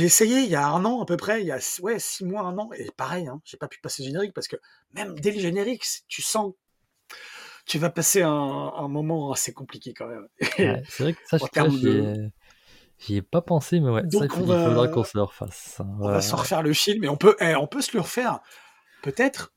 essayé, 0.04 0.40
il 0.40 0.50
y 0.50 0.56
a 0.56 0.66
un 0.66 0.84
an 0.84 1.00
à 1.00 1.06
peu 1.06 1.16
près, 1.16 1.42
il 1.42 1.46
y 1.46 1.52
a 1.52 1.60
ouais, 1.80 2.00
six 2.00 2.24
mois, 2.24 2.42
un 2.42 2.58
an, 2.58 2.70
et 2.76 2.90
pareil, 2.96 3.28
hein, 3.28 3.40
j'ai 3.44 3.56
pas 3.56 3.68
pu 3.68 3.78
passer 3.80 4.02
le 4.02 4.08
générique 4.08 4.34
parce 4.34 4.48
que 4.48 4.56
même 4.94 5.18
dès 5.20 5.30
le 5.30 5.38
générique, 5.38 5.84
tu 6.08 6.22
sens 6.22 6.52
tu 7.66 7.78
vas 7.78 7.90
passer 7.90 8.22
un, 8.22 8.30
un 8.30 8.88
moment 8.88 9.30
assez 9.30 9.52
compliqué 9.52 9.94
quand 9.94 10.08
même. 10.08 10.26
c'est 10.88 11.02
vrai 11.04 11.12
que 11.12 11.20
ça, 11.24 11.38
je 11.38 12.28
j'y 12.98 13.16
ai, 13.16 13.22
pas 13.22 13.42
pensé, 13.42 13.78
mais 13.78 13.90
ouais, 13.90 14.02
Donc 14.02 14.22
ça, 14.22 14.24
il, 14.24 14.30
faudra 14.30 14.88
qu'on 14.88 15.04
se 15.04 15.16
le 15.16 15.22
refasse. 15.22 15.76
Hein, 15.78 15.86
on 16.00 16.08
va 16.08 16.20
se 16.20 16.34
refaire 16.34 16.62
le 16.62 16.72
film, 16.72 17.04
et 17.04 17.08
on 17.08 17.16
peut, 17.16 17.36
eh, 17.38 17.54
on 17.54 17.68
peut 17.68 17.80
se 17.80 17.92
le 17.94 18.00
refaire. 18.00 18.40
Peut-être, 19.02 19.52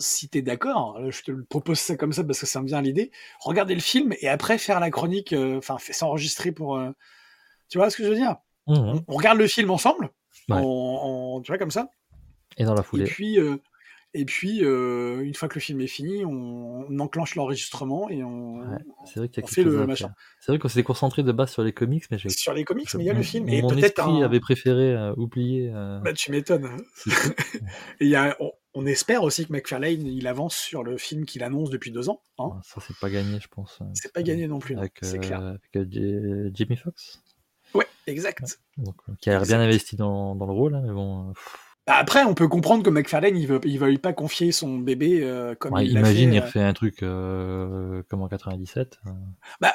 si 0.00 0.28
t'es 0.28 0.42
d'accord, 0.42 0.98
je 1.08 1.22
te 1.22 1.30
le 1.30 1.44
propose 1.44 1.78
ça 1.78 1.96
comme 1.96 2.12
ça 2.12 2.24
parce 2.24 2.40
que 2.40 2.46
ça 2.46 2.60
me 2.60 2.66
vient 2.66 2.78
à 2.78 2.82
l'idée, 2.82 3.12
regarder 3.38 3.74
le 3.76 3.80
film 3.80 4.12
et 4.20 4.28
après 4.28 4.58
faire 4.58 4.80
la 4.80 4.90
chronique, 4.90 5.32
euh, 5.32 5.58
enfin, 5.58 5.76
s'enregistrer 5.78 6.50
pour. 6.50 6.76
Euh, 6.76 6.90
tu 7.72 7.78
vois 7.78 7.88
ce 7.88 7.96
que 7.96 8.04
je 8.04 8.10
veux 8.10 8.16
dire? 8.16 8.36
Mmh 8.66 9.00
on, 9.08 9.16
regarde 9.16 9.38
le 9.38 9.46
film 9.46 9.70
ensemble, 9.70 10.10
on, 10.50 11.40
tu 11.42 11.50
vois, 11.50 11.56
comme 11.56 11.70
ça. 11.70 11.88
Et 12.58 12.64
dans 12.64 12.74
la 12.74 12.82
foulée. 12.82 13.04
Et 13.04 13.06
puis, 13.06 13.40
euh, 13.40 13.56
et 14.12 14.26
puis 14.26 14.62
euh, 14.62 15.22
une 15.24 15.32
fois 15.32 15.48
que 15.48 15.54
le 15.54 15.62
film 15.62 15.80
est 15.80 15.86
fini, 15.86 16.22
on, 16.26 16.98
enclenche 16.98 17.34
l'enregistrement 17.34 18.10
et 18.10 18.22
on, 18.22 18.60
c'est 19.06 19.20
vrai 19.20 19.30
qu'il 19.30 19.42
y 19.42 19.46
a 19.46 19.48
fait 19.48 19.64
le 19.64 19.86
machin. 19.86 20.12
C'est 20.38 20.52
vrai 20.52 20.58
qu'on 20.58 20.68
s'était 20.68 20.82
concentré 20.82 21.22
de 21.22 21.32
base 21.32 21.50
sur 21.50 21.64
les 21.64 21.72
comics, 21.72 22.04
mais 22.10 22.18
sur 22.18 22.52
les 22.52 22.64
comics, 22.64 22.92
mais 22.92 23.04
il 23.04 23.06
y 23.06 23.10
a 23.10 23.14
le 23.14 23.22
film. 23.22 23.48
Et 23.48 23.62
mon 23.62 23.74
esprit 23.74 24.22
avait 24.22 24.40
préféré 24.40 24.92
euh, 24.92 25.14
oublier. 25.16 25.70
Bah, 25.70 26.12
tu 26.12 26.30
m'étonnes. 26.30 26.68
et 27.06 28.04
il 28.04 28.08
y 28.08 28.16
a, 28.16 28.36
on, 28.74 28.84
espère 28.84 29.22
aussi 29.22 29.46
que 29.46 29.52
McFarlane 29.52 30.06
il 30.06 30.26
avance 30.26 30.56
sur 30.56 30.84
le 30.84 30.98
film 30.98 31.24
qu'il 31.24 31.42
annonce 31.42 31.70
depuis 31.70 31.90
deux 31.90 32.10
ans. 32.10 32.20
Hein. 32.38 32.50
Ah, 32.52 32.60
ça 32.62 32.82
c'est 32.86 32.98
pas 32.98 33.08
gagné, 33.08 33.40
je 33.40 33.48
pense. 33.48 33.78
C'est 33.94 34.12
pas 34.12 34.22
gagné 34.22 34.46
non 34.46 34.58
plus. 34.58 34.76
C'est 35.00 35.20
clair. 35.20 35.40
Avec 35.74 35.88
Jimmy 36.54 36.76
Fox. 36.76 37.22
Ouais, 37.74 37.86
exact. 38.06 38.58
Donc, 38.76 38.96
euh, 39.08 39.12
qui 39.20 39.30
a 39.30 39.40
bien 39.40 39.60
investi 39.60 39.96
dans, 39.96 40.34
dans, 40.34 40.46
le 40.46 40.52
rôle, 40.52 40.74
hein, 40.74 40.82
mais 40.84 40.92
bon. 40.92 41.30
Euh, 41.30 41.32
bah, 41.86 41.94
après, 41.96 42.24
on 42.24 42.34
peut 42.34 42.48
comprendre 42.48 42.82
que 42.82 42.90
McFarlane, 42.90 43.36
il 43.36 43.46
veut, 43.46 43.60
il 43.64 43.78
veuille 43.78 43.98
pas 43.98 44.12
confier 44.12 44.52
son 44.52 44.78
bébé 44.78 45.20
euh, 45.22 45.54
comme 45.54 45.76
il 45.78 45.90
Imagine, 45.90 46.30
fait, 46.30 46.36
il 46.36 46.40
refait 46.40 46.62
un 46.62 46.72
truc 46.72 47.00
comme 47.00 48.22
en 48.22 48.28
97. 48.28 49.00
Bah, 49.60 49.74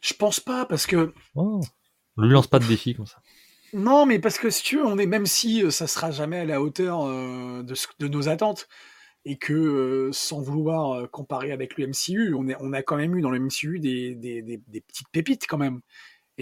je 0.00 0.14
pense 0.14 0.40
pas, 0.40 0.64
parce 0.66 0.86
que. 0.86 1.12
Oh, 1.34 1.60
on 2.16 2.22
lui 2.22 2.30
lance 2.30 2.46
pas 2.46 2.58
de 2.58 2.66
défi 2.66 2.94
comme 2.94 3.06
ça. 3.06 3.20
Non, 3.72 4.04
mais 4.04 4.18
parce 4.18 4.38
que 4.38 4.50
si 4.50 4.62
tu 4.62 4.76
veux, 4.78 4.86
on 4.86 4.98
est 4.98 5.06
même 5.06 5.26
si 5.26 5.70
ça 5.70 5.86
sera 5.86 6.10
jamais 6.10 6.40
à 6.40 6.44
la 6.44 6.60
hauteur 6.60 7.06
de, 7.06 7.74
de, 8.00 8.08
nos 8.08 8.28
attentes 8.28 8.68
et 9.24 9.36
que 9.36 10.10
sans 10.12 10.40
vouloir 10.40 11.08
comparer 11.10 11.52
avec 11.52 11.78
le 11.78 11.86
MCU, 11.86 12.34
on, 12.34 12.48
est, 12.48 12.56
on 12.58 12.72
a 12.72 12.82
quand 12.82 12.96
même 12.96 13.16
eu 13.16 13.22
dans 13.22 13.30
le 13.30 13.38
MCU 13.38 13.78
des, 13.78 14.16
des, 14.16 14.42
des, 14.42 14.60
des 14.66 14.80
petites 14.80 15.08
pépites 15.10 15.46
quand 15.48 15.58
même. 15.58 15.80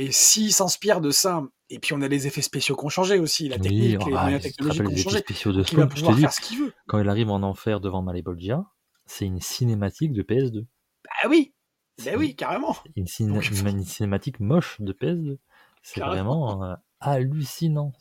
Et 0.00 0.12
s'il 0.12 0.52
s'inspire 0.52 1.00
de 1.00 1.11
ça, 1.11 1.42
et 1.70 1.80
puis 1.80 1.92
on 1.92 2.02
a 2.02 2.06
les 2.06 2.28
effets 2.28 2.40
spéciaux 2.40 2.76
qui 2.76 2.84
ont 2.84 2.88
changé 2.88 3.18
aussi, 3.18 3.48
la 3.48 3.58
technique, 3.58 3.98
les 4.06 4.14
ah, 4.14 4.22
moyens 4.22 4.42
technologiques 4.42 4.87
qui 4.87 4.90
ont 4.92 5.11
changé. 5.11 5.18
Spéciaux 5.18 5.52
de 5.52 5.64
Spawn, 5.64 5.90
faire 5.90 6.32
ce 6.32 6.40
qu'il 6.40 6.61
veut. 6.61 6.72
Quand 6.87 7.00
il 7.00 7.08
arrive 7.08 7.30
en 7.30 7.42
enfer 7.42 7.80
devant 7.80 8.00
Malebolgia, 8.00 8.64
c'est 9.06 9.24
une 9.24 9.40
cinématique 9.40 10.12
de 10.12 10.22
PS2. 10.22 10.66
Bah 11.04 11.28
oui, 11.28 11.52
bah 12.04 12.12
oui, 12.16 12.37
carrément. 12.37 12.76
Une, 12.94 13.08
cinématique 13.08 14.38
moche 14.38 14.80
de 14.80 14.92
PS2. 14.92 15.38
C'est 15.82 15.98
vraiment 15.98 16.62
euh, 16.62 16.74
hallucinant. 17.00 17.92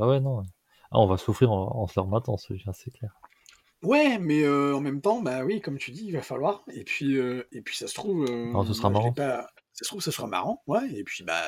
Ah 0.00 0.06
ouais, 0.06 0.20
non. 0.20 0.42
Ah, 0.90 1.00
on 1.00 1.06
va 1.06 1.18
souffrir 1.18 1.52
en, 1.52 1.86
se 1.86 2.00
le 2.00 2.04
remettant, 2.04 2.38
c'est 2.38 2.90
clair. 2.92 3.12
Ouais, 3.82 4.18
mais 4.18 4.42
euh, 4.42 4.74
en 4.74 4.80
même 4.80 5.02
temps, 5.02 5.20
bah 5.20 5.44
oui, 5.44 5.60
comme 5.60 5.76
tu 5.76 5.90
dis, 5.90 6.06
il 6.06 6.12
va 6.12 6.22
falloir. 6.22 6.64
Et 6.72 6.84
puis, 6.84 7.18
euh, 7.18 7.46
et 7.52 7.60
puis 7.60 7.76
ça 7.76 7.88
se 7.88 7.94
trouve. 7.94 8.24
Alors, 8.24 8.66
ce 8.66 8.72
sera 8.72 8.88
marrant 8.88 9.12
ça 9.72 9.84
se 9.84 9.88
trouve, 9.88 10.02
ça 10.02 10.12
sera 10.12 10.26
marrant, 10.26 10.62
ouais. 10.66 10.88
Et 10.94 11.04
puis, 11.04 11.24
bah, 11.24 11.42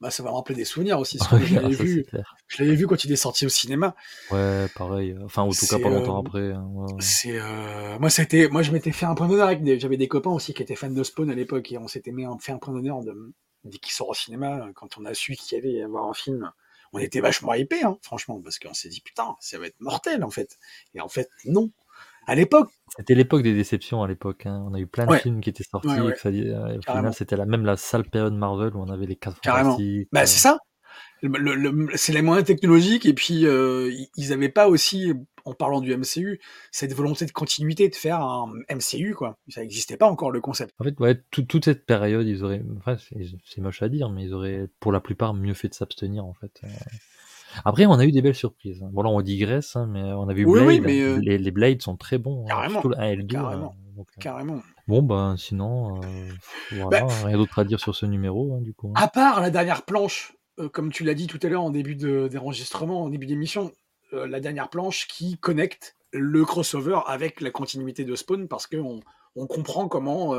bah 0.00 0.10
ça 0.10 0.22
va 0.22 0.30
me 0.30 0.34
rappeler 0.34 0.54
des 0.54 0.64
souvenirs 0.64 0.98
aussi. 0.98 1.18
je 1.44 1.54
l'avais 1.54 1.74
vu, 1.74 2.06
je 2.48 2.62
l'avais 2.62 2.74
vu 2.74 2.86
quand 2.86 3.04
il 3.04 3.12
est 3.12 3.16
sorti 3.16 3.46
au 3.46 3.48
cinéma. 3.48 3.94
Ouais, 4.30 4.66
pareil. 4.74 5.16
Enfin, 5.24 5.42
en 5.42 5.50
tout 5.50 5.66
cas, 5.66 5.78
pas 5.78 5.88
longtemps 5.88 6.16
euh, 6.16 6.20
après. 6.20 6.52
Hein, 6.52 6.86
c'est, 7.00 7.38
euh... 7.38 7.98
moi, 7.98 8.10
c'était, 8.10 8.48
moi, 8.48 8.62
je 8.62 8.72
m'étais 8.72 8.92
fait 8.92 9.06
un 9.06 9.14
point 9.14 9.28
d'honneur 9.28 9.46
avec 9.46 9.62
des... 9.62 9.78
j'avais 9.78 9.96
des 9.96 10.08
copains 10.08 10.30
aussi 10.30 10.54
qui 10.54 10.62
étaient 10.62 10.76
fans 10.76 10.90
de 10.90 11.02
Spawn 11.02 11.30
à 11.30 11.34
l'époque 11.34 11.70
et 11.72 11.78
on 11.78 11.88
s'était 11.88 12.12
mis 12.12 12.24
fait 12.40 12.52
un 12.52 12.58
point 12.58 12.74
d'honneur 12.74 13.02
de... 13.02 13.34
dès 13.64 13.78
qu'il 13.78 13.92
sort 13.92 14.08
au 14.08 14.14
cinéma, 14.14 14.68
quand 14.74 14.98
on 14.98 15.04
a 15.04 15.14
su 15.14 15.34
qu'il 15.34 15.64
y 15.66 15.80
à 15.80 15.84
avoir 15.84 16.08
un 16.08 16.14
film. 16.14 16.50
On 16.92 16.98
était 16.98 17.20
vachement 17.20 17.52
hypés, 17.52 17.82
hein, 17.82 17.98
franchement, 18.00 18.40
parce 18.40 18.58
qu'on 18.58 18.72
s'est 18.72 18.88
dit 18.88 19.00
putain, 19.00 19.34
ça 19.40 19.58
va 19.58 19.66
être 19.66 19.78
mortel 19.80 20.24
en 20.24 20.30
fait. 20.30 20.58
Et 20.94 21.00
en 21.00 21.08
fait, 21.08 21.28
non 21.44 21.70
à 22.26 22.34
l'époque. 22.34 22.70
C'était 22.96 23.14
l'époque 23.14 23.42
des 23.42 23.54
déceptions 23.54 24.02
à 24.02 24.08
l'époque. 24.08 24.46
Hein. 24.46 24.64
On 24.68 24.74
a 24.74 24.80
eu 24.80 24.86
plein 24.86 25.06
de 25.06 25.14
films 25.16 25.40
qui 25.40 25.50
étaient 25.50 25.64
sortis. 25.64 25.88
Euh, 25.88 26.78
au 26.78 26.82
final, 26.82 27.14
c'était 27.14 27.36
la 27.36 27.46
même 27.46 27.64
la 27.64 27.76
sale 27.76 28.04
période 28.04 28.34
Marvel 28.34 28.74
où 28.74 28.80
on 28.80 28.90
avait 28.90 29.06
les 29.06 29.16
quatre 29.16 29.40
Carrément. 29.40 29.76
Bah, 30.12 30.22
euh. 30.22 30.26
c'est 30.26 30.38
ça. 30.38 30.58
c'est 31.94 32.12
les 32.12 32.22
moyens 32.22 32.46
technologiques 32.46 33.06
et 33.06 33.14
puis 33.14 33.46
euh, 33.46 33.92
ils 34.16 34.30
n'avaient 34.30 34.48
pas 34.48 34.68
aussi, 34.68 35.12
en 35.44 35.54
parlant 35.54 35.80
du 35.80 35.96
MCU, 35.96 36.40
cette 36.72 36.94
volonté 36.94 37.26
de 37.26 37.32
continuité 37.32 37.88
de 37.88 37.94
faire 37.94 38.20
un 38.20 38.52
MCU 38.70 39.14
quoi. 39.14 39.38
Ça 39.48 39.60
n'existait 39.60 39.96
pas 39.96 40.08
encore 40.08 40.30
le 40.30 40.40
concept. 40.40 40.72
En 40.78 40.84
fait, 40.84 40.98
ouais, 41.00 41.20
toute 41.30 41.64
cette 41.64 41.86
période, 41.86 42.26
ils 42.26 42.42
auraient, 42.42 42.62
enfin, 42.78 42.96
c'est 42.98 43.60
moche 43.60 43.82
à 43.82 43.88
dire, 43.88 44.10
mais 44.10 44.24
ils 44.24 44.34
auraient 44.34 44.68
pour 44.80 44.90
la 44.90 45.00
plupart 45.00 45.34
mieux 45.34 45.54
fait 45.54 45.68
de 45.68 45.74
s'abstenir 45.74 46.24
en 46.24 46.34
fait. 46.34 46.60
Après, 47.64 47.86
on 47.86 47.94
a 47.94 48.04
eu 48.04 48.12
des 48.12 48.22
belles 48.22 48.34
surprises. 48.34 48.84
Bon, 48.92 49.02
là, 49.02 49.10
on 49.10 49.20
digresse, 49.20 49.76
hein, 49.76 49.88
mais 49.90 50.02
on 50.02 50.28
a 50.28 50.34
vu 50.34 50.44
Blade. 50.44 50.82
mais 50.82 51.00
euh, 51.00 51.18
les, 51.20 51.38
les, 51.38 51.50
Blades 51.50 51.82
sont 51.82 51.96
très 51.96 52.18
bons. 52.18 52.44
Hein, 52.44 52.48
carrément. 52.48 52.72
Surtout 52.80 52.88
le 52.90 52.98
1 52.98 53.02
et 53.04 53.16
le 53.16 53.22
2. 53.22 53.34
Carrément. 53.34 53.76
Euh, 53.76 53.96
donc, 53.96 54.08
euh. 54.16 54.20
carrément. 54.20 54.62
Bon, 54.88 55.02
ben, 55.02 55.36
sinon, 55.36 56.00
voilà, 56.72 57.00
bah, 57.02 57.06
rien 57.24 57.36
d'autre 57.36 57.58
à 57.58 57.64
dire 57.64 57.80
sur 57.80 57.94
ce 57.94 58.06
numéro, 58.06 58.54
hein, 58.54 58.60
du 58.60 58.74
coup. 58.74 58.92
À 58.94 59.08
part 59.08 59.40
la 59.40 59.50
dernière 59.50 59.82
planche, 59.82 60.36
comme 60.72 60.92
tu 60.92 61.04
l'as 61.04 61.14
dit 61.14 61.26
tout 61.26 61.40
à 61.42 61.48
l'heure 61.48 61.62
en 61.62 61.70
début 61.70 61.96
d'enregistrement, 61.96 63.04
en 63.04 63.08
début 63.08 63.26
d'émission, 63.26 63.72
la 64.12 64.40
dernière 64.40 64.68
planche 64.68 65.06
qui 65.08 65.38
connecte 65.38 65.96
le 66.12 66.44
crossover 66.44 67.00
avec 67.06 67.40
la 67.40 67.50
continuité 67.50 68.04
de 68.04 68.14
Spawn 68.14 68.48
parce 68.48 68.66
qu'on 68.66 69.00
on 69.34 69.46
comprend 69.46 69.88
comment 69.88 70.34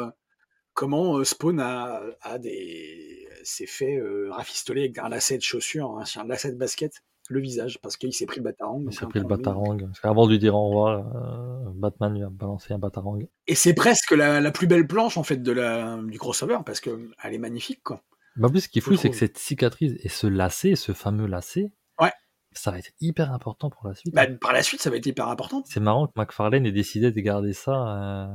comment 0.78 1.24
Spawn 1.24 1.60
a, 1.60 2.02
a 2.22 2.38
des 2.38 3.28
s'est 3.44 3.66
fait 3.66 4.00
rafistoler 4.30 4.82
avec 4.82 4.98
un 5.00 5.10
lacet 5.10 5.38
de 5.38 5.44
chaussure, 5.44 6.00
un 6.16 6.24
lacet 6.26 6.52
de 6.52 6.58
basket 6.58 7.02
le 7.30 7.40
visage 7.40 7.80
parce 7.82 7.98
qu'il 7.98 8.14
s'est 8.14 8.26
pris 8.26 8.38
le 8.38 8.44
batarang. 8.44 8.84
Il 8.86 8.94
s'est 8.94 9.06
pris 9.06 9.20
le 9.20 9.26
batarang. 9.26 9.78
Avant 10.04 10.26
de 10.26 10.32
lui 10.32 10.40
dire 10.40 10.56
au 10.56 10.70
revoir, 10.70 11.16
euh, 11.16 11.72
Batman 11.76 12.14
lui 12.14 12.24
a 12.24 12.30
balancé 12.30 12.74
un 12.74 12.80
batarang. 12.80 13.20
Et 13.48 13.56
c'est 13.56 13.74
presque 13.74 14.12
la, 14.12 14.52
plus 14.52 14.68
belle 14.68 14.88
planche 14.88 15.18
en 15.18 15.24
fait 15.24 15.38
de 15.38 15.52
la, 15.52 15.98
du 16.04 16.18
crossover 16.18 16.60
parce 16.66 16.80
qu'elle 16.80 17.10
est 17.24 17.38
magnifique 17.38 17.84
quoi. 17.84 18.04
en 18.42 18.50
plus, 18.50 18.62
ce 18.62 18.70
qui 18.70 18.80
est 18.80 18.82
fou, 18.82 18.96
c'est 18.96 19.10
que 19.10 19.16
cette 19.16 19.38
cicatrice 19.38 19.94
et 20.04 20.10
ce 20.10 20.28
lacet, 20.28 20.76
ce 20.76 20.94
fameux 20.94 21.28
lacet, 21.28 21.72
ouais. 22.00 22.12
ça 22.54 22.72
va 22.72 22.80
être 22.80 22.92
hyper 23.02 23.32
important 23.32 23.70
pour 23.70 23.88
la 23.88 23.96
suite. 23.96 24.14
Bah, 24.14 24.28
par 24.28 24.54
la 24.54 24.64
suite, 24.64 24.82
ça 24.82 24.90
va 24.90 24.98
être 24.98 25.06
hyper 25.06 25.28
important. 25.28 25.64
C'est 25.66 25.80
marrant 25.80 26.08
que 26.08 26.14
McFarlane 26.16 26.66
ait 26.66 26.72
décidé 26.72 27.12
de 27.12 27.20
garder 27.20 27.54
ça. 27.54 27.72
Euh, 27.72 28.28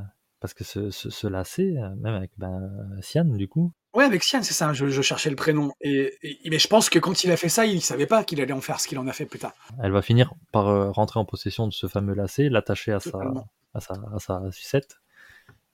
parce 0.42 0.54
que 0.54 0.64
ce, 0.64 0.90
ce, 0.90 1.26
lacet, 1.28 1.76
euh, 1.78 1.94
même 1.94 2.14
avec 2.14 2.32
ben, 2.36 2.98
Sian, 3.00 3.24
du 3.24 3.48
coup, 3.48 3.72
Ouais, 3.94 4.04
avec 4.04 4.24
Sian, 4.24 4.42
c'est 4.42 4.54
ça, 4.54 4.72
je, 4.72 5.02
cherchais 5.02 5.30
le 5.30 5.36
prénom. 5.36 5.70
Et, 5.82 6.18
mais 6.50 6.58
je 6.58 6.66
pense 6.66 6.90
que 6.90 6.98
quand 6.98 7.24
il 7.24 7.30
a 7.30 7.36
fait 7.36 7.50
ça, 7.50 7.64
il 7.66 7.80
savait 7.82 8.06
pas 8.06 8.24
qu'il 8.24 8.40
allait 8.40 8.52
en 8.52 8.60
faire 8.62 8.80
ce 8.80 8.88
qu'il 8.88 8.98
en 8.98 9.06
a 9.06 9.12
fait 9.12 9.26
plus 9.26 9.38
tard. 9.38 9.52
Elle 9.82 9.92
va 9.92 10.02
finir 10.02 10.32
par 10.50 10.68
euh, 10.68 10.90
rentrer 10.90 11.20
en 11.20 11.26
possession 11.26 11.68
de 11.68 11.72
ce 11.72 11.86
fameux 11.86 12.14
lacet, 12.14 12.48
l'attacher 12.48 12.92
à 12.92 13.00
sa, 13.00 13.20
à, 13.74 13.80
sa, 13.80 13.94
à 14.14 14.18
sa 14.18 14.50
sucette. 14.50 14.96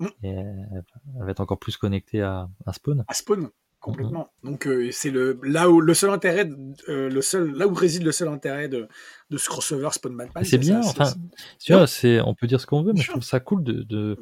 Mm. 0.00 0.06
Et 0.24 0.30
elle 0.30 0.84
va 1.20 1.30
être 1.30 1.40
encore 1.40 1.60
plus 1.60 1.76
connectée 1.76 2.20
à, 2.20 2.48
à 2.66 2.72
Spawn. 2.72 3.04
À 3.06 3.14
Spawn 3.14 3.50
complètement. 3.80 4.30
Donc 4.42 4.66
euh, 4.66 4.90
c'est 4.92 5.10
le 5.10 5.38
là 5.42 5.70
où 5.70 5.80
le 5.80 5.94
seul 5.94 6.10
intérêt, 6.10 6.48
euh, 6.88 7.08
le 7.08 7.22
seul 7.22 7.52
là 7.52 7.66
où 7.66 7.74
réside 7.74 8.02
le 8.02 8.12
seul 8.12 8.28
intérêt 8.28 8.68
de, 8.68 8.88
de 9.30 9.38
ce 9.38 9.48
crossover 9.48 9.90
Spawn. 9.92 10.28
C'est 10.42 10.58
bien. 10.58 10.80
enfin, 10.80 11.12
tu 11.60 11.72
vois, 11.72 11.86
c'est 11.86 12.20
on 12.20 12.34
peut 12.34 12.46
dire 12.46 12.60
ce 12.60 12.66
qu'on 12.66 12.82
veut, 12.82 12.92
mais 12.92 13.00
je 13.00 13.10
trouve 13.10 13.22
ça 13.22 13.40
cool 13.40 13.62
de 13.62 13.82
de, 13.82 14.18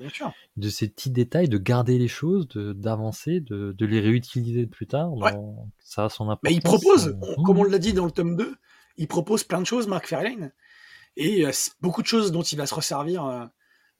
de, 0.56 0.68
ces 0.68 0.88
petits 0.88 1.10
détails, 1.10 1.48
de 1.48 1.58
garder 1.58 1.98
les 1.98 2.08
choses, 2.08 2.48
de 2.48 2.72
d'avancer, 2.72 3.40
de, 3.40 3.72
de 3.72 3.86
les 3.86 4.00
réutiliser 4.00 4.66
plus 4.66 4.86
tard. 4.86 5.10
Ça 5.78 6.04
a 6.04 6.08
son 6.08 6.24
importance. 6.24 6.40
Mais 6.42 6.54
il 6.54 6.62
propose, 6.62 7.08
euh, 7.08 7.42
comme 7.44 7.58
on 7.58 7.64
l'a 7.64 7.78
dit 7.78 7.92
dans 7.92 8.04
le 8.04 8.10
tome 8.10 8.36
2, 8.36 8.54
il 8.98 9.08
propose 9.08 9.44
plein 9.44 9.60
de 9.60 9.66
choses, 9.66 9.86
Mark 9.88 10.06
Fairlane, 10.06 10.52
et 11.16 11.44
beaucoup 11.80 12.02
de 12.02 12.06
choses 12.06 12.32
dont 12.32 12.42
il 12.42 12.58
va 12.58 12.66
se 12.66 12.74
resservir 12.74 13.48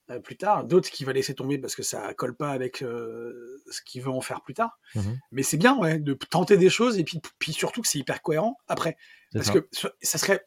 euh, 0.08 0.20
plus 0.20 0.36
tard, 0.36 0.64
d'autres 0.64 0.88
qui 0.88 1.04
va 1.04 1.12
laisser 1.12 1.34
tomber 1.34 1.58
parce 1.58 1.74
que 1.74 1.82
ça 1.82 2.14
colle 2.14 2.36
pas 2.36 2.50
avec 2.50 2.80
euh, 2.82 3.60
ce 3.68 3.82
qu'il 3.82 4.02
veut 4.02 4.10
en 4.10 4.20
faire 4.20 4.40
plus 4.40 4.54
tard. 4.54 4.78
Mmh 4.94 5.00
Mais 5.32 5.42
c'est 5.42 5.56
bien 5.56 5.76
ouais, 5.76 5.98
de 5.98 6.14
tenter 6.14 6.56
des 6.56 6.70
choses 6.70 6.96
et 6.98 7.02
puis, 7.02 7.20
puis 7.40 7.52
surtout 7.52 7.82
que 7.82 7.88
c'est 7.88 7.98
hyper 7.98 8.22
cohérent 8.22 8.56
après. 8.68 8.96
Parce 9.32 9.50
que 9.50 9.68
ça 10.00 10.18
serait, 10.18 10.46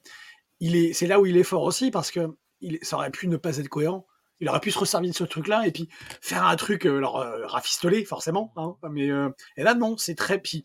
il 0.62 0.78
est, 0.78 0.93
c'est 0.93 1.08
là 1.08 1.19
où 1.19 1.26
il 1.26 1.36
est 1.36 1.43
fort 1.43 1.63
aussi 1.63 1.91
parce 1.91 2.10
que 2.10 2.22
il, 2.62 2.80
ça 2.82 2.95
aurait 2.95 3.12
pu 3.12 3.28
ne 3.28 3.36
pas 3.36 3.58
être 3.58 3.67
cohérent. 3.67 4.08
Il 4.39 4.48
aurait 4.48 4.62
pu 4.62 4.72
se 4.72 4.80
resservir 4.80 5.12
de 5.12 5.15
ce 5.15 5.26
truc-là 5.26 5.67
et 5.67 5.72
puis 5.72 5.89
faire 6.22 6.45
un 6.45 6.56
truc, 6.56 6.86
euh, 6.86 6.98
alors 6.98 7.17
rafistolé 7.43 8.06
forcément. 8.06 8.54
Hein, 8.56 8.78
mais 8.89 9.10
et 9.58 9.63
là 9.63 9.76
non, 9.76 9.98
c'est 9.98 10.15
très 10.15 10.39
puis 10.39 10.63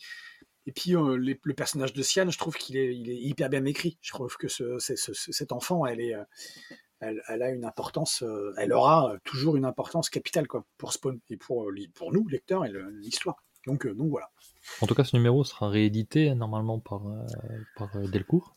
et 0.66 0.72
puis 0.72 0.92
le 0.92 1.52
personnage 1.52 1.92
de 1.92 2.02
Sian, 2.02 2.30
je 2.30 2.38
trouve 2.38 2.54
qu'il 2.54 2.76
est, 2.76 2.94
il 2.96 3.10
est 3.10 3.18
hyper 3.18 3.50
bien 3.50 3.64
écrit. 3.64 3.98
Je 4.00 4.12
trouve 4.12 4.36
que 4.36 4.46
ce, 4.48 4.78
cet 4.78 5.50
enfant, 5.50 5.84
elle 5.84 6.00
est, 6.00 6.14
elle, 7.28 7.42
a 7.42 7.50
une 7.50 7.64
importance, 7.64 8.22
euh, 8.22 8.54
elle 8.56 8.72
aura 8.72 9.14
toujours 9.24 9.56
une 9.56 9.64
importance 9.64 10.10
capitale 10.10 10.46
quoi, 10.46 10.64
pour 10.78 10.92
Spawn 10.92 11.18
et 11.30 11.36
pour, 11.36 11.68
euh, 11.68 11.74
pour 11.94 12.12
nous, 12.12 12.26
lecteurs, 12.28 12.64
et 12.64 12.72
l'histoire. 13.00 13.36
Donc, 13.66 13.86
euh, 13.86 13.94
donc 13.94 14.10
voilà. 14.10 14.30
En 14.80 14.86
tout 14.86 14.94
cas, 14.94 15.04
ce 15.04 15.16
numéro 15.16 15.44
sera 15.44 15.68
réédité 15.68 16.34
normalement 16.34 16.78
par, 16.78 17.02
par 17.76 17.90
Delcourt 18.08 18.56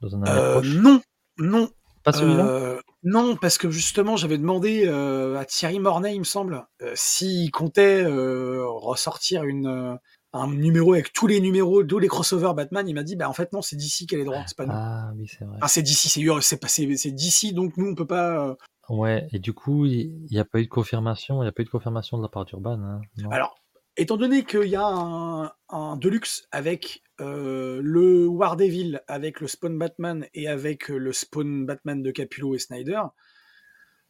dans 0.00 0.16
un 0.16 0.62
Non, 0.62 1.00
non. 1.38 1.70
Pas 2.02 2.12
celui-là 2.12 2.80
Non, 3.04 3.36
parce 3.36 3.58
que 3.58 3.70
justement, 3.70 4.16
j'avais 4.16 4.38
demandé 4.38 4.88
à 4.88 5.44
Thierry 5.44 5.78
Mornay, 5.78 6.14
il 6.14 6.20
me 6.20 6.24
semble, 6.24 6.66
s'il 6.94 7.50
comptait 7.52 8.04
ressortir 8.06 9.44
une, 9.44 9.98
un 10.32 10.48
numéro 10.48 10.94
avec 10.94 11.12
tous 11.12 11.26
les 11.26 11.40
numéros, 11.40 11.84
tous 11.84 11.98
les 11.98 12.08
crossovers 12.08 12.54
Batman, 12.54 12.88
il 12.88 12.94
m'a 12.94 13.02
dit, 13.02 13.16
bah 13.16 13.28
en 13.28 13.32
fait 13.32 13.52
non, 13.52 13.62
c'est 13.62 13.76
DC 13.76 14.06
qui 14.08 14.14
a 14.14 14.18
les 14.18 14.24
droits, 14.24 14.42
c'est 14.46 14.56
pas 14.56 14.66
nous. 14.66 14.72
Ah 14.74 15.12
oui, 15.16 15.28
c'est 15.28 15.44
vrai. 15.44 15.58
Ah, 15.60 15.68
c'est 15.68 15.82
DC, 15.82 16.08
c'est 16.08 16.22
c'est 16.40 16.96
c'est 16.96 17.10
DC, 17.10 17.54
donc 17.54 17.76
nous 17.76 17.90
on 17.90 17.94
peut 17.94 18.06
pas. 18.06 18.48
Euh, 18.48 18.54
ouais, 18.88 19.28
et 19.32 19.38
du 19.38 19.52
coup, 19.52 19.84
il 19.84 20.26
n'y 20.30 20.38
a 20.38 20.44
pas 20.44 20.60
eu 20.60 20.64
de 20.64 20.70
confirmation, 20.70 21.42
il 21.42 21.44
n'y 21.44 21.48
a 21.48 21.52
pas 21.52 21.62
eu 21.62 21.66
de 21.66 21.70
confirmation 21.70 22.16
de 22.16 22.22
la 22.22 22.28
part 22.28 22.44
d'Urban. 22.46 22.80
Hein, 22.82 23.00
Alors, 23.30 23.56
étant 23.96 24.16
donné 24.16 24.44
qu'il 24.44 24.68
y 24.68 24.76
a 24.76 24.86
un, 24.86 25.52
un 25.68 25.96
Deluxe 25.96 26.46
avec 26.50 27.02
euh, 27.20 27.80
le 27.82 28.26
War 28.26 28.56
Devil, 28.56 29.00
avec 29.08 29.40
le 29.40 29.48
Spawn 29.48 29.78
Batman 29.78 30.26
et 30.32 30.48
avec 30.48 30.88
le 30.88 31.12
Spawn 31.12 31.66
Batman 31.66 32.02
de 32.02 32.10
Capullo 32.10 32.54
et 32.54 32.58
Snyder, 32.58 33.02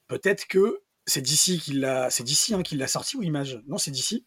peut-être 0.07 0.47
que 0.47 0.83
c'est 1.07 1.23
DC 1.23 1.59
qui 1.61 1.73
l'a, 1.73 2.11
c'est 2.11 2.23
DC 2.23 2.53
hein, 2.53 2.63
qui 2.63 2.77
l'a 2.77 2.87
sorti 2.87 3.17
ou 3.17 3.23
Image 3.23 3.61
Non, 3.67 3.77
c'est 3.77 3.91
DC. 3.91 4.25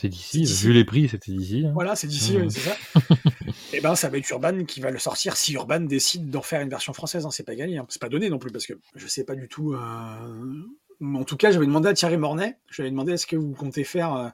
C'est 0.00 0.08
d'ici, 0.08 0.44
vu 0.44 0.72
les 0.72 0.86
prix, 0.86 1.10
c'était 1.10 1.30
d'ici. 1.30 1.66
Hein. 1.66 1.72
Voilà, 1.74 1.94
c'est 1.94 2.06
d'ici, 2.06 2.38
mmh. 2.38 2.48
c'est 2.48 2.60
ça. 2.60 2.76
et 3.10 3.52
eh 3.74 3.80
ben, 3.82 3.94
ça 3.94 4.08
va 4.08 4.16
être 4.16 4.30
Urban 4.30 4.64
qui 4.64 4.80
va 4.80 4.90
le 4.90 4.98
sortir 4.98 5.36
si 5.36 5.52
Urban 5.52 5.80
décide 5.80 6.30
d'en 6.30 6.40
faire 6.40 6.62
une 6.62 6.70
version 6.70 6.94
française. 6.94 7.26
Hein. 7.26 7.30
C'est 7.30 7.44
pas 7.44 7.54
gagné, 7.54 7.76
hein. 7.76 7.86
c'est 7.90 8.00
pas 8.00 8.08
donné 8.08 8.30
non 8.30 8.38
plus 8.38 8.50
parce 8.50 8.66
que 8.66 8.72
je 8.94 9.06
sais 9.06 9.24
pas 9.24 9.34
du 9.34 9.46
tout. 9.46 9.74
Euh, 9.74 10.62
en 11.02 11.24
tout 11.24 11.36
cas, 11.36 11.50
j'avais 11.50 11.66
demandé 11.66 11.90
à 11.90 11.92
Thierry 11.92 12.16
Mornay, 12.16 12.56
je 12.70 12.76
lui 12.76 12.86
avais 12.86 12.90
demandé 12.92 13.12
est-ce 13.12 13.26
que 13.26 13.36
vous 13.36 13.52
comptez 13.52 13.84
faire 13.84 14.14
euh, 14.14 14.28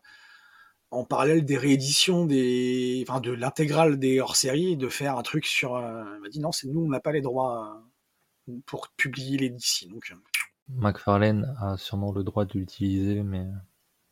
en 0.92 1.04
parallèle 1.04 1.44
des 1.44 1.56
rééditions 1.56 2.26
des, 2.26 3.04
enfin, 3.08 3.18
de 3.18 3.32
l'intégrale 3.32 3.98
des 3.98 4.20
hors-séries, 4.20 4.76
de 4.76 4.88
faire 4.88 5.18
un 5.18 5.22
truc 5.22 5.46
sur. 5.46 5.74
Euh, 5.74 6.04
il 6.14 6.22
m'a 6.22 6.28
dit 6.28 6.38
non, 6.38 6.52
c'est 6.52 6.68
nous, 6.68 6.84
on 6.84 6.88
n'a 6.88 7.00
pas 7.00 7.10
les 7.10 7.22
droits 7.22 7.82
pour 8.66 8.90
publier 8.96 9.36
les 9.36 9.50
d'ici. 9.50 9.88
Donc. 9.88 10.14
McFarlane 10.68 11.56
a 11.60 11.76
sûrement 11.76 12.12
le 12.12 12.22
droit 12.22 12.44
de 12.44 12.56
l'utiliser, 12.56 13.24
mais. 13.24 13.48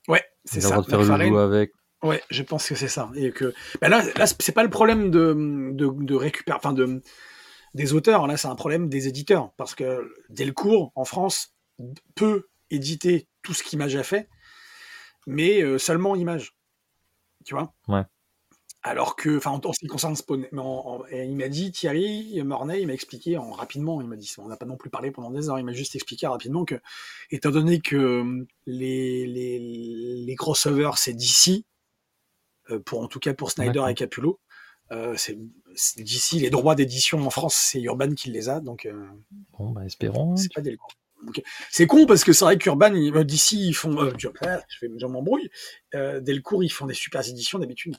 Ouais, 0.09 0.25
c'est 0.45 0.61
ça. 0.61 0.79
De 0.79 0.83
faire 0.83 1.01
le 1.01 1.39
avec. 1.39 1.73
Ouais, 2.03 2.23
je 2.31 2.43
pense 2.43 2.69
que 2.69 2.75
c'est 2.75 2.89
ça. 2.89 3.11
Et 3.15 3.33
que 3.33 3.55
ben 3.81 3.89
là, 3.89 4.05
là 4.17 4.27
c'est 4.27 4.53
pas 4.53 4.63
le 4.63 4.71
problème 4.71 5.11
de, 5.11 5.35
de, 5.73 5.89
de 5.91 6.15
récupérer, 6.15 6.57
enfin 6.57 6.75
de 6.75 7.01
des 7.75 7.93
auteurs. 7.93 8.27
Là, 8.27 8.37
c'est 8.37 8.49
un 8.49 8.55
problème 8.55 8.89
des 8.89 9.09
éditeurs 9.09 9.53
parce 9.57 9.75
que 9.75 10.15
Delcourt 10.29 10.93
en 10.95 11.05
France 11.05 11.55
peut 12.15 12.49
éditer 12.71 13.29
tout 13.43 13.53
ce 13.53 13.63
qu'Image 13.63 13.97
a 13.97 14.03
fait, 14.03 14.29
mais 15.27 15.63
euh, 15.63 15.79
seulement 15.79 16.15
Image. 16.15 16.57
Tu 17.45 17.55
vois? 17.55 17.75
Ouais. 17.89 18.03
Alors 18.87 19.17
que, 19.17 19.39
enfin, 19.39 19.59
en, 19.65 19.73
ce 19.73 19.79
qui 19.79 19.87
concerne 19.87 20.15
Spawn, 20.15 20.47
il 20.53 21.37
m'a 21.37 21.49
dit, 21.49 21.73
Thierry 21.73 22.43
Mornay, 22.43 22.83
il 22.83 22.87
m'a 22.87 22.93
expliqué 22.93 23.39
en, 23.39 23.51
rapidement, 23.51 24.03
il 24.03 24.07
m'a 24.07 24.17
dit, 24.17 24.31
on 24.37 24.49
n'a 24.49 24.59
pas 24.59 24.67
non 24.67 24.77
plus 24.77 24.91
parlé 24.91 25.11
pendant 25.11 25.31
des 25.31 25.49
heures, 25.49 25.59
il 25.59 25.65
m'a 25.65 25.73
juste 25.73 25.95
expliqué 25.95 26.27
rapidement 26.27 26.67
que, 26.67 26.75
étant 27.31 27.51
donné 27.51 27.81
que 27.81 27.97
euh, 27.97 28.47
les, 28.67 29.27
les, 29.27 29.59
les 30.27 30.37
crossovers, 30.37 30.99
c'est 30.99 31.15
d'ici, 31.15 31.65
euh, 32.71 32.79
pour, 32.79 33.01
en 33.01 33.09
tout 33.09 33.21
cas 33.21 33.33
pour 33.33 33.51
Snyder 33.51 33.83
et 33.89 33.95
Capullo, 33.95 34.39
euh, 34.93 35.15
c'est 35.17 35.39
d'ici, 35.99 36.39
les 36.41 36.51
droits 36.51 36.75
d'édition 36.75 37.25
en 37.25 37.31
France, 37.31 37.55
c'est 37.55 37.81
Urban 37.81 38.11
qui 38.15 38.31
les 38.31 38.49
a, 38.49 38.61
donc. 38.61 38.87
Euh, 38.87 39.07
bon, 39.59 39.71
bah, 39.71 39.85
espérons. 39.85 40.37
C'est 40.37 40.53
pas 40.53 40.61
Delcourt. 40.61 40.93
C'est 41.71 41.87
con 41.87 42.05
parce 42.05 42.23
que 42.23 42.35
c'est 42.35 42.45
vrai 42.45 42.59
qu'Urban, 42.59 42.91
d'ici, 43.25 43.69
ils 43.69 43.75
font. 43.75 43.99
Euh, 43.99 44.13
je, 44.19 45.07
m'embrouille. 45.07 45.51
Delcourt, 45.93 46.63
ils 46.63 46.69
font 46.69 46.87
des 46.87 46.95
super 46.95 47.27
éditions 47.27 47.59
d'habitude 47.59 47.97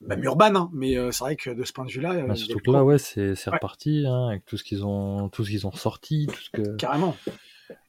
même 0.00 0.22
urbain, 0.24 0.54
hein, 0.54 0.70
mais 0.72 0.96
euh, 0.96 1.10
c'est 1.10 1.24
vrai 1.24 1.36
que 1.36 1.50
de 1.50 1.64
ce 1.64 1.72
point 1.72 1.84
de 1.84 1.90
vue-là. 1.90 2.26
Bah, 2.26 2.34
surtout 2.34 2.58
que 2.58 2.70
là, 2.70 2.84
ouais, 2.84 2.98
c'est 2.98 3.34
reparti, 3.46 4.04
hein, 4.06 4.28
avec 4.28 4.44
tout 4.44 4.56
ce 4.56 4.64
qu'ils 4.64 4.84
ont, 4.84 5.28
tout 5.28 5.44
ce 5.44 5.50
qu'ils 5.50 5.66
ont 5.66 5.72
sorti, 5.72 6.26
tout 6.26 6.40
ce 6.40 6.50
que. 6.50 6.76
Carrément. 6.76 7.16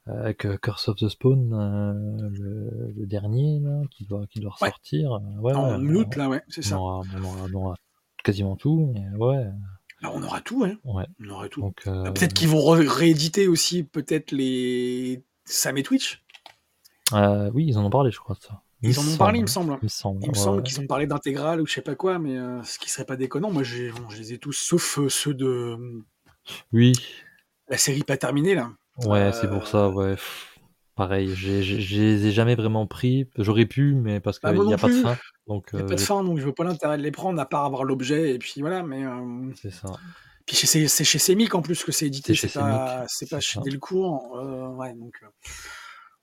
Avec 0.06 0.46
euh, 0.46 0.56
Curse 0.56 0.88
of 0.88 0.96
the 0.96 1.08
Spawn, 1.08 1.52
euh, 1.52 2.30
le, 2.96 3.06
dernier, 3.06 3.60
là, 3.60 3.82
qui 3.90 4.06
doit, 4.06 4.26
qui 4.26 4.40
doit 4.40 4.52
ressortir. 4.52 5.20
Ouais. 5.40 5.54
en 5.54 5.84
août, 5.86 6.16
là, 6.16 6.28
ouais, 6.28 6.42
c'est 6.48 6.62
ça. 6.62 6.78
On 6.80 7.52
aura, 7.52 7.74
quasiment 8.24 8.56
tout, 8.56 8.90
mais 8.94 9.06
ouais. 9.18 9.44
Là, 10.00 10.12
on 10.14 10.22
aura 10.22 10.40
tout, 10.40 10.64
hein. 10.64 10.76
Ouais. 10.84 11.06
On 11.20 11.30
aura 11.30 11.48
tout. 11.48 11.72
Peut-être 11.84 12.32
qu'ils 12.32 12.48
vont 12.48 12.64
rééditer 12.66 13.48
aussi, 13.48 13.84
peut-être 13.84 14.32
les 14.32 15.22
Sam 15.44 15.76
et 15.76 15.82
Twitch. 15.82 16.24
oui, 17.12 17.66
ils 17.66 17.78
en 17.78 17.84
ont 17.84 17.90
parlé, 17.90 18.10
je 18.10 18.18
crois, 18.18 18.34
de 18.34 18.40
ça. 18.40 18.62
Ils 18.82 18.98
en 18.98 19.08
ont 19.08 19.16
parlé, 19.16 19.38
il 19.38 19.42
me 19.42 19.48
semble. 19.48 19.76
Il 19.82 19.86
me 19.86 19.88
semble, 19.88 20.36
semble 20.36 20.62
qu'ils 20.62 20.80
ont 20.80 20.86
parlé 20.86 21.06
d'intégrale 21.06 21.60
ou 21.60 21.66
je 21.66 21.72
sais 21.72 21.82
pas 21.82 21.96
quoi, 21.96 22.18
mais 22.18 22.36
euh, 22.36 22.62
ce 22.62 22.78
qui 22.78 22.88
serait 22.88 23.04
pas 23.04 23.16
déconnant. 23.16 23.50
Moi, 23.50 23.64
je 23.64 23.90
les 24.16 24.32
ai 24.32 24.38
tous, 24.38 24.52
sauf 24.52 24.98
euh, 24.98 25.08
ceux 25.08 25.34
de. 25.34 25.76
Oui. 26.72 26.92
La 27.68 27.76
série 27.76 28.04
pas 28.04 28.16
terminée, 28.16 28.54
là. 28.54 28.70
Ouais, 29.04 29.32
c'est 29.32 29.48
pour 29.48 29.66
ça, 29.66 29.88
ouais. 29.88 30.16
Pareil, 30.94 31.34
je 31.34 31.48
les 31.50 32.26
ai 32.26 32.32
jamais 32.32 32.54
vraiment 32.54 32.86
pris. 32.86 33.28
J'aurais 33.36 33.66
pu, 33.66 33.94
mais 33.94 34.20
parce 34.20 34.38
qu'il 34.38 34.50
n'y 34.50 34.74
a 34.74 34.78
pas 34.78 34.88
de 34.88 35.02
fin. 35.02 35.18
Donc, 35.46 35.70
il 35.72 35.76
n'y 35.76 35.82
a 35.82 35.86
pas 35.86 35.94
de 35.94 36.00
fin, 36.00 36.22
donc 36.22 36.38
je 36.38 36.44
veux 36.44 36.54
pas 36.54 36.64
l'intérêt 36.64 36.98
de 36.98 37.02
les 37.02 37.10
prendre, 37.10 37.40
à 37.40 37.46
part 37.46 37.64
avoir 37.64 37.84
l'objet, 37.84 38.34
et 38.34 38.38
puis 38.38 38.60
voilà, 38.60 38.82
mais. 38.82 39.04
C'est 39.60 39.72
ça. 39.72 39.88
Puis 40.46 40.56
c'est 40.56 41.04
chez 41.04 41.18
Semic 41.18 41.54
en 41.54 41.62
plus 41.62 41.84
que 41.84 41.92
c'est 41.92 42.06
édité, 42.06 42.34
c'est 42.34 42.52
pas, 42.52 43.06
pas 43.30 43.40
chez 43.40 43.60
Delcourt. 43.60 44.76
ouais, 44.78 44.94
donc. 44.94 45.20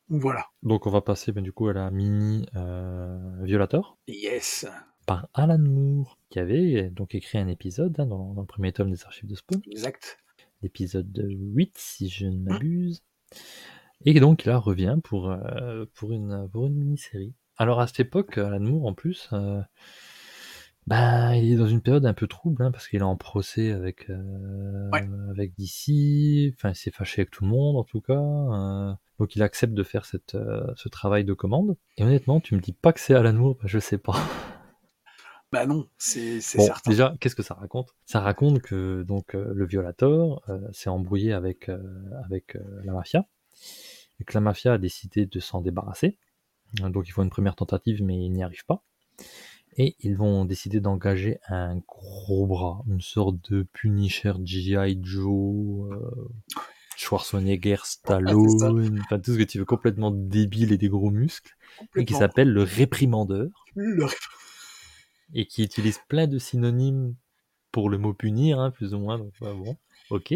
Voilà. 0.10 0.46
Donc 0.62 0.86
on 0.86 0.92
va 0.92 1.02
passer 1.02 1.32
ben, 1.32 1.44
du 1.44 1.52
coup 1.52 1.68
à 1.68 1.74
la 1.74 1.90
mini 1.92 2.46
euh, 2.56 3.18
Violator. 3.42 3.98
Yes. 4.08 4.68
Par 5.06 5.28
Alan 5.34 5.60
Moore, 5.60 6.20
qui 6.30 6.40
avait 6.40 6.90
donc 6.90 7.16
écrit 7.16 7.38
un 7.38 7.48
épisode 7.48 8.00
hein, 8.00 8.06
dans, 8.06 8.34
le 8.38 8.46
premier 8.46 8.72
tome 8.72 8.92
des 8.92 9.04
archives 9.04 9.30
de 9.30 9.36
Spawn. 9.36 9.62
Exact. 9.70 10.18
L'épisode 10.62 11.28
8, 11.30 11.74
si 11.78 12.10
je 12.10 12.26
ne 12.26 12.38
m'abuse. 12.38 13.04
Et 14.04 14.20
donc 14.20 14.46
là 14.46 14.58
revient 14.58 14.98
pour, 15.04 15.32
euh, 15.32 15.86
pour 15.96 16.12
une, 16.12 16.48
pour 16.52 16.68
une 16.68 16.76
mini-série. 16.76 17.34
Alors 17.58 17.80
à 17.80 17.88
cette 17.88 18.02
époque, 18.02 18.38
Alan 18.38 18.60
Moore 18.60 18.86
en 18.86 18.94
plus, 18.94 19.30
euh, 19.34 19.62
bah, 20.88 21.36
il 21.36 21.54
est 21.54 21.56
dans 21.56 21.68
une 21.68 21.82
période 21.82 22.06
un 22.06 22.14
peu 22.14 22.28
trouble 22.28 22.64
hein, 22.64 22.72
parce 22.72 22.88
qu'il 22.88 23.00
est 23.00 23.04
en 23.04 23.16
procès 23.16 23.72
avec 23.72 24.10
euh, 24.10 24.92
avec 25.32 25.54
DC. 25.58 26.54
Enfin, 26.56 26.70
il 26.70 26.76
s'est 26.76 26.92
fâché 26.92 27.22
avec 27.22 27.32
tout 27.32 27.44
le 27.44 27.50
monde 27.50 27.78
en 27.78 27.84
tout 27.84 28.02
cas. 28.02 28.98
Euh, 29.16 29.24
donc 29.24 29.36
il 29.36 29.44
accepte 29.44 29.74
de 29.74 29.84
faire 29.84 30.06
cette, 30.06 30.38
ce 30.76 30.90
travail 30.90 31.24
de 31.24 31.34
commande. 31.34 31.78
Et 31.98 32.04
honnêtement, 32.04 32.40
tu 32.40 32.56
me 32.56 32.60
dis 32.60 32.74
pas 32.74 32.94
que 32.94 33.00
c'est 33.00 33.14
Alan 33.14 33.34
Moore, 33.34 33.56
bah, 33.56 33.66
je 33.66 33.80
sais 33.80 33.98
pas. 33.98 34.16
Bah 35.52 35.68
non, 35.68 35.88
c'est 35.98 36.42
certain. 36.42 36.90
Déjà, 36.90 37.16
qu'est-ce 37.22 37.36
que 37.36 37.44
ça 37.44 37.54
raconte? 37.54 37.96
Ça 38.06 38.20
raconte 38.20 38.62
que 38.62 39.04
donc 39.04 39.34
le 39.34 39.66
violateur 39.66 40.42
s'est 40.74 40.90
embrouillé 40.90 41.32
avec 41.32 41.70
avec 42.26 42.58
la 42.84 42.92
mafia 42.92 43.26
et 44.20 44.26
que 44.26 44.34
la 44.34 44.42
mafia 44.42 44.74
a 44.74 44.78
décidé 44.78 45.26
de 45.28 45.40
s'en 45.40 45.62
débarrasser. 45.62 46.18
Donc 46.74 47.08
ils 47.08 47.12
font 47.12 47.24
une 47.24 47.30
première 47.30 47.56
tentative, 47.56 48.04
mais 48.04 48.26
ils 48.26 48.32
n'y 48.32 48.44
arrivent 48.44 48.66
pas. 48.66 48.84
Et 49.78 49.96
ils 50.00 50.16
vont 50.16 50.46
décider 50.46 50.80
d'engager 50.80 51.40
un 51.48 51.78
gros 51.78 52.48
bras, 52.48 52.82
une 52.88 53.02
sorte 53.02 53.52
de 53.52 53.64
Punisher 53.74 54.34
G.I. 54.44 55.00
Joe, 55.02 55.92
euh, 55.92 56.30
Schwarzenegger, 56.96 57.78
Stallone, 57.84 59.00
enfin 59.04 59.20
tout 59.20 59.34
ce 59.34 59.38
que 59.38 59.44
tu 59.44 59.60
veux, 59.60 59.66
complètement 59.66 60.12
débile 60.12 60.72
et 60.72 60.78
des 60.78 60.90
gros 60.90 61.12
muscles, 61.12 61.56
et 61.96 62.06
qui 62.06 62.14
s'appelle 62.14 62.52
le 62.52 62.64
réprimandeur. 62.64 63.50
Et 65.34 65.48
qui 65.48 65.64
utilise 65.64 66.00
plein 66.08 66.28
de 66.28 66.38
synonymes 66.38 67.16
pour 67.72 67.90
le 67.90 67.98
mot 67.98 68.14
punir, 68.14 68.60
hein, 68.60 68.72
plus 68.72 68.94
ou 68.94 69.00
moins. 69.00 69.18
Donc, 69.18 69.34
bon 69.40 69.78
ok, 70.10 70.34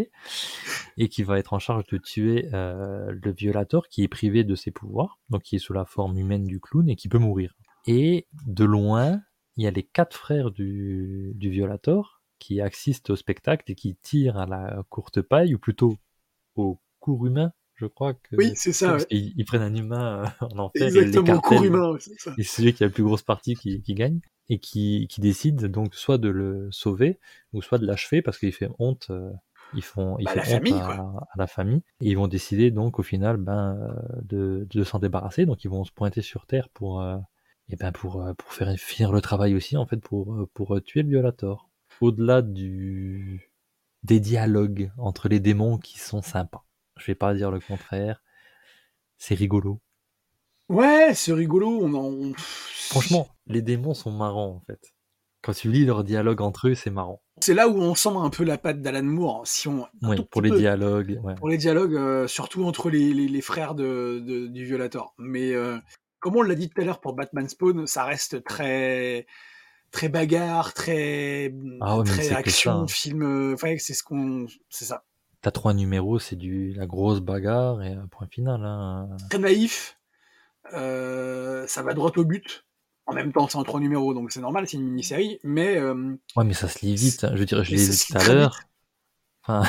et 0.97 1.09
qui 1.09 1.23
va 1.23 1.39
être 1.39 1.53
en 1.53 1.59
charge 1.59 1.85
de 1.87 1.97
tuer 1.97 2.49
euh, 2.53 3.11
le 3.11 3.31
violateur 3.31 3.87
qui 3.87 4.03
est 4.03 4.07
privé 4.07 4.43
de 4.43 4.55
ses 4.55 4.71
pouvoirs, 4.71 5.19
donc 5.29 5.43
qui 5.43 5.55
est 5.55 5.59
sous 5.59 5.73
la 5.73 5.85
forme 5.85 6.17
humaine 6.17 6.45
du 6.45 6.59
clown 6.59 6.89
et 6.89 6.95
qui 6.95 7.09
peut 7.09 7.19
mourir. 7.19 7.53
Et 7.87 8.27
de 8.45 8.65
loin, 8.65 9.21
il 9.57 9.63
y 9.63 9.67
a 9.67 9.71
les 9.71 9.83
quatre 9.83 10.15
frères 10.15 10.51
du, 10.51 11.33
du 11.35 11.49
violateur 11.49 12.21
qui 12.39 12.61
assistent 12.61 13.11
au 13.11 13.15
spectacle 13.15 13.71
et 13.71 13.75
qui 13.75 13.95
tirent 13.95 14.37
à 14.37 14.45
la 14.45 14.83
courte 14.89 15.21
paille, 15.21 15.55
ou 15.55 15.59
plutôt 15.59 15.97
au 16.55 16.79
cours 16.99 17.25
humain, 17.25 17.53
je 17.79 17.85
crois 17.85 18.13
que. 18.13 18.35
Oui, 18.35 18.51
c'est 18.55 18.73
ça. 18.73 18.97
Ils, 19.09 19.45
prennent 19.45 19.61
un 19.61 19.73
humain 19.73 20.23
euh, 20.41 20.45
en 20.45 20.59
enfer 20.59 20.87
Exactement, 20.87 21.37
et 21.37 21.41
cours 21.41 21.63
humain, 21.63 21.95
c'est 21.99 22.19
ça. 22.19 22.33
Et 22.37 22.43
celui 22.43 22.73
qui 22.73 22.83
a 22.83 22.87
la 22.87 22.93
plus 22.93 23.03
grosse 23.03 23.23
partie 23.23 23.55
qui, 23.55 23.81
qui 23.81 23.93
gagne 23.93 24.19
et 24.49 24.59
qui, 24.59 25.07
qui, 25.09 25.21
décide 25.21 25.65
donc 25.65 25.95
soit 25.95 26.17
de 26.17 26.29
le 26.29 26.67
sauver 26.71 27.19
ou 27.53 27.61
soit 27.61 27.77
de 27.77 27.85
l'achever 27.85 28.21
parce 28.21 28.37
qu'il 28.37 28.51
fait 28.51 28.69
honte 28.79 29.07
euh, 29.11 29.31
ils 29.75 29.83
font, 29.83 30.17
ils 30.17 30.25
bah, 30.25 30.31
font 30.33 30.41
famille, 30.41 30.73
à, 30.73 31.13
la 31.37 31.45
famille 31.45 31.83
et 32.01 32.09
ils 32.09 32.17
vont 32.17 32.27
décider 32.27 32.71
donc 32.71 32.97
au 32.97 33.03
final 33.03 33.37
ben 33.37 33.77
euh, 33.77 33.93
de, 34.23 34.67
de 34.69 34.83
s'en 34.83 34.97
débarrasser. 34.97 35.45
Donc 35.45 35.63
ils 35.63 35.69
vont 35.69 35.83
se 35.83 35.91
pointer 35.91 36.23
sur 36.23 36.47
terre 36.47 36.69
pour 36.69 37.01
euh, 37.01 37.17
et 37.69 37.75
ben 37.75 37.91
pour 37.91 38.25
pour 38.35 38.51
faire 38.51 38.75
finir 38.77 39.11
le 39.11 39.21
travail 39.21 39.55
aussi 39.55 39.77
en 39.77 39.85
fait 39.85 39.97
pour 39.97 40.47
pour 40.53 40.81
tuer 40.81 41.03
le 41.03 41.09
violator. 41.09 41.69
Au-delà 42.01 42.41
du 42.41 43.48
des 44.03 44.19
dialogues 44.19 44.91
entre 44.97 45.29
les 45.29 45.39
démons 45.39 45.77
qui 45.77 45.99
sont 45.99 46.21
sympas. 46.21 46.65
Je 46.97 47.05
vais 47.05 47.15
pas 47.15 47.33
dire 47.33 47.51
le 47.51 47.59
contraire. 47.59 48.21
C'est 49.17 49.35
rigolo. 49.35 49.81
Ouais, 50.69 51.13
c'est 51.13 51.33
rigolo. 51.33 51.79
On 51.81 51.93
en... 51.93 52.33
Franchement, 52.37 53.27
les 53.47 53.61
démons 53.61 53.93
sont 53.93 54.11
marrants 54.11 54.55
en 54.55 54.61
fait. 54.61 54.93
Quand 55.41 55.53
tu 55.53 55.71
lis 55.71 55.85
leurs 55.85 56.03
dialogues 56.03 56.41
entre 56.41 56.67
eux, 56.67 56.75
c'est 56.75 56.89
marrant. 56.89 57.21
C'est 57.41 57.53
là 57.53 57.69
où 57.69 57.77
on 57.77 57.95
sent 57.95 58.09
un 58.13 58.29
peu 58.29 58.43
la 58.43 58.57
patte 58.57 58.81
d'Alan 58.81 59.03
Moore. 59.03 59.39
Hein. 59.39 59.43
Si 59.45 59.67
on, 59.69 59.87
oui, 60.01 60.17
pour 60.29 60.41
les 60.41 60.51
dialogues. 60.51 61.19
Ouais. 61.23 61.35
Pour 61.35 61.47
les 61.47 61.57
dialogues, 61.57 61.95
euh, 61.95 62.27
surtout 62.27 62.65
entre 62.65 62.89
les, 62.89 63.13
les, 63.13 63.29
les 63.29 63.41
frères 63.41 63.73
de, 63.73 64.19
de, 64.19 64.47
du 64.47 64.65
Violator. 64.65 65.13
Mais 65.17 65.53
euh, 65.53 65.77
comme 66.19 66.35
on 66.35 66.41
l'a 66.41 66.55
dit 66.55 66.69
tout 66.69 66.81
à 66.81 66.83
l'heure 66.83 66.99
pour 66.99 67.13
Batman 67.13 67.47
Spawn, 67.47 67.87
ça 67.87 68.03
reste 68.03 68.43
très 68.43 69.25
très 69.91 70.09
bagarre, 70.09 70.73
très, 70.73 71.53
ah 71.81 71.97
ouais, 71.97 72.03
très 72.03 72.31
action, 72.31 72.71
hein. 72.71 72.87
film. 72.87 73.23
Euh, 73.23 73.53
enfin, 73.53 73.75
c'est 73.77 73.93
ce 73.93 74.03
qu'on, 74.03 74.47
c'est 74.69 74.85
ça. 74.85 75.03
T'as 75.41 75.51
trois 75.51 75.73
numéros, 75.73 76.19
c'est 76.19 76.35
du 76.35 76.73
la 76.73 76.85
grosse 76.85 77.21
bagarre 77.21 77.81
et 77.81 77.93
un 77.93 78.07
point 78.07 78.27
final. 78.27 78.63
Hein. 78.63 79.09
Très 79.29 79.39
naïf. 79.39 79.97
Euh, 80.73 81.65
ça 81.67 81.81
va 81.81 81.93
droit 81.93 82.11
au 82.15 82.25
but. 82.25 82.65
En 83.05 83.13
même 83.13 83.31
temps, 83.31 83.47
c'est 83.47 83.57
en 83.57 83.63
trois 83.63 83.79
numéros, 83.79 84.13
donc 84.13 84.31
c'est 84.31 84.39
normal, 84.39 84.67
c'est 84.67 84.77
une 84.77 84.83
mini-série, 84.83 85.39
mais... 85.43 85.77
Euh, 85.77 86.15
ouais, 86.35 86.43
mais 86.43 86.53
ça 86.53 86.67
se 86.67 86.85
lit 86.85 86.93
vite, 86.93 87.23
hein. 87.23 87.31
je 87.33 87.39
veux 87.39 87.45
dire, 87.45 87.63
je 87.63 87.71
l'ai 87.71 87.83
lu 87.83 87.91
tout 88.07 88.17
à 88.17 88.23
l'heure. 88.27 88.59
Enfin... 89.41 89.67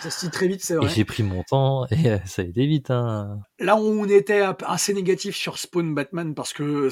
ça 0.00 0.08
se 0.08 0.24
lit 0.24 0.30
très 0.30 0.48
vite, 0.48 0.64
c'est 0.64 0.74
vrai. 0.74 0.86
Et 0.86 0.88
j'ai 0.88 1.04
pris 1.04 1.22
mon 1.22 1.42
temps, 1.42 1.86
et 1.90 2.18
ça 2.24 2.40
a 2.40 2.44
été 2.46 2.66
vite. 2.66 2.90
Hein. 2.90 3.40
Là, 3.58 3.76
on 3.76 4.08
était 4.08 4.42
assez 4.64 4.94
négatif 4.94 5.36
sur 5.36 5.58
Spawn 5.58 5.94
Batman, 5.94 6.34
parce 6.34 6.54
que 6.54 6.88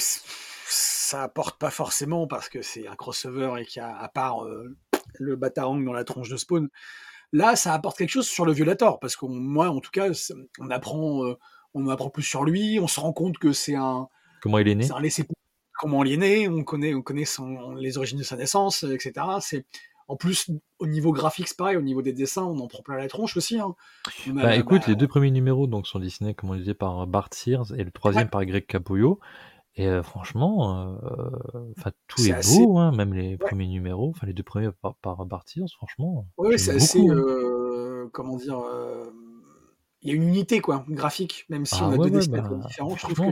ça 0.68 1.22
apporte 1.22 1.58
pas 1.58 1.70
forcément, 1.70 2.26
parce 2.26 2.48
que 2.48 2.62
c'est 2.62 2.86
un 2.86 2.96
crossover, 2.96 3.60
et 3.60 3.64
qu'il 3.64 3.80
y 3.80 3.84
a, 3.84 3.96
à 3.96 4.08
part 4.08 4.44
euh, 4.44 4.76
le 5.14 5.36
Batarang 5.36 5.82
dans 5.84 5.92
la 5.92 6.04
tronche 6.04 6.28
de 6.28 6.36
Spawn, 6.36 6.68
là, 7.32 7.56
ça 7.56 7.74
apporte 7.74 7.98
quelque 7.98 8.10
chose 8.10 8.28
sur 8.28 8.44
le 8.44 8.52
Violator, 8.52 9.00
parce 9.00 9.16
que 9.16 9.26
moi, 9.26 9.68
en 9.68 9.80
tout 9.80 9.90
cas, 9.90 10.08
on 10.58 10.70
apprend, 10.70 11.34
on 11.74 11.88
apprend 11.88 12.10
plus 12.10 12.22
sur 12.22 12.44
lui, 12.44 12.78
on 12.80 12.88
se 12.88 13.00
rend 13.00 13.12
compte 13.12 13.38
que 13.38 13.52
c'est 13.52 13.74
un... 13.74 14.08
Comment 14.42 14.58
il 14.58 14.68
est 14.68 14.74
né? 14.74 14.84
C'est 15.10 15.26
comment 15.78 16.04
il 16.04 16.12
est 16.12 16.16
né, 16.16 16.48
on 16.48 16.64
connaît, 16.64 16.94
on 16.94 17.02
connaît 17.02 17.24
son, 17.24 17.72
les 17.74 17.98
origines 17.98 18.18
de 18.18 18.24
sa 18.24 18.36
naissance, 18.36 18.84
etc. 18.84 19.26
C'est 19.40 19.66
en 20.06 20.16
plus 20.16 20.50
au 20.78 20.86
niveau 20.86 21.12
graphique, 21.12 21.48
c'est 21.48 21.56
pareil, 21.56 21.76
au 21.76 21.82
niveau 21.82 22.02
des 22.02 22.12
dessins, 22.12 22.44
on 22.44 22.58
en 22.58 22.68
prend 22.68 22.82
plein 22.82 22.96
la 22.96 23.08
tronche 23.08 23.36
aussi. 23.36 23.58
Hein. 23.58 23.74
bah, 24.28 24.56
écoute, 24.56 24.82
bah, 24.82 24.88
les 24.88 24.96
deux 24.96 25.08
premiers 25.08 25.30
numéros 25.30 25.66
donc 25.66 25.86
sont 25.86 25.98
dessinés, 25.98 26.34
comme 26.34 26.50
on 26.50 26.56
disait, 26.56 26.74
par 26.74 27.06
Bart 27.06 27.28
Sears 27.32 27.74
et 27.76 27.84
le 27.84 27.90
troisième 27.90 28.28
par 28.28 28.44
Greg 28.44 28.66
Capullo. 28.66 29.20
Et 29.76 29.88
euh, 29.88 30.02
franchement, 30.02 30.96
euh, 31.02 31.72
enfin 31.76 31.90
tout 32.06 32.20
est, 32.22 32.56
beau, 32.56 32.78
hein, 32.78 32.92
même 32.92 33.12
les 33.12 33.36
premiers 33.36 33.66
numéros, 33.66 34.10
enfin 34.10 34.26
les 34.26 34.32
deux 34.32 34.44
premiers 34.44 34.70
par, 34.80 34.94
par 34.94 35.42
Sears, 35.46 35.68
franchement. 35.76 36.28
Oui, 36.38 36.58
c'est 36.58 36.76
assez, 36.76 37.00
euh, 37.08 38.08
comment 38.12 38.36
dire, 38.36 38.62
il 40.02 40.10
y 40.10 40.12
a 40.12 40.16
une 40.16 40.28
unité 40.28 40.60
quoi, 40.60 40.84
graphique, 40.88 41.46
même 41.48 41.64
si 41.66 41.76
ah 41.80 41.88
on 41.88 41.92
a 41.92 41.96
ouais, 41.96 42.10
deux 42.10 42.30
ouais, 42.30 42.40
bah, 42.40 42.48
différents. 42.66 42.94
Je 42.94 43.02
trouve. 43.02 43.30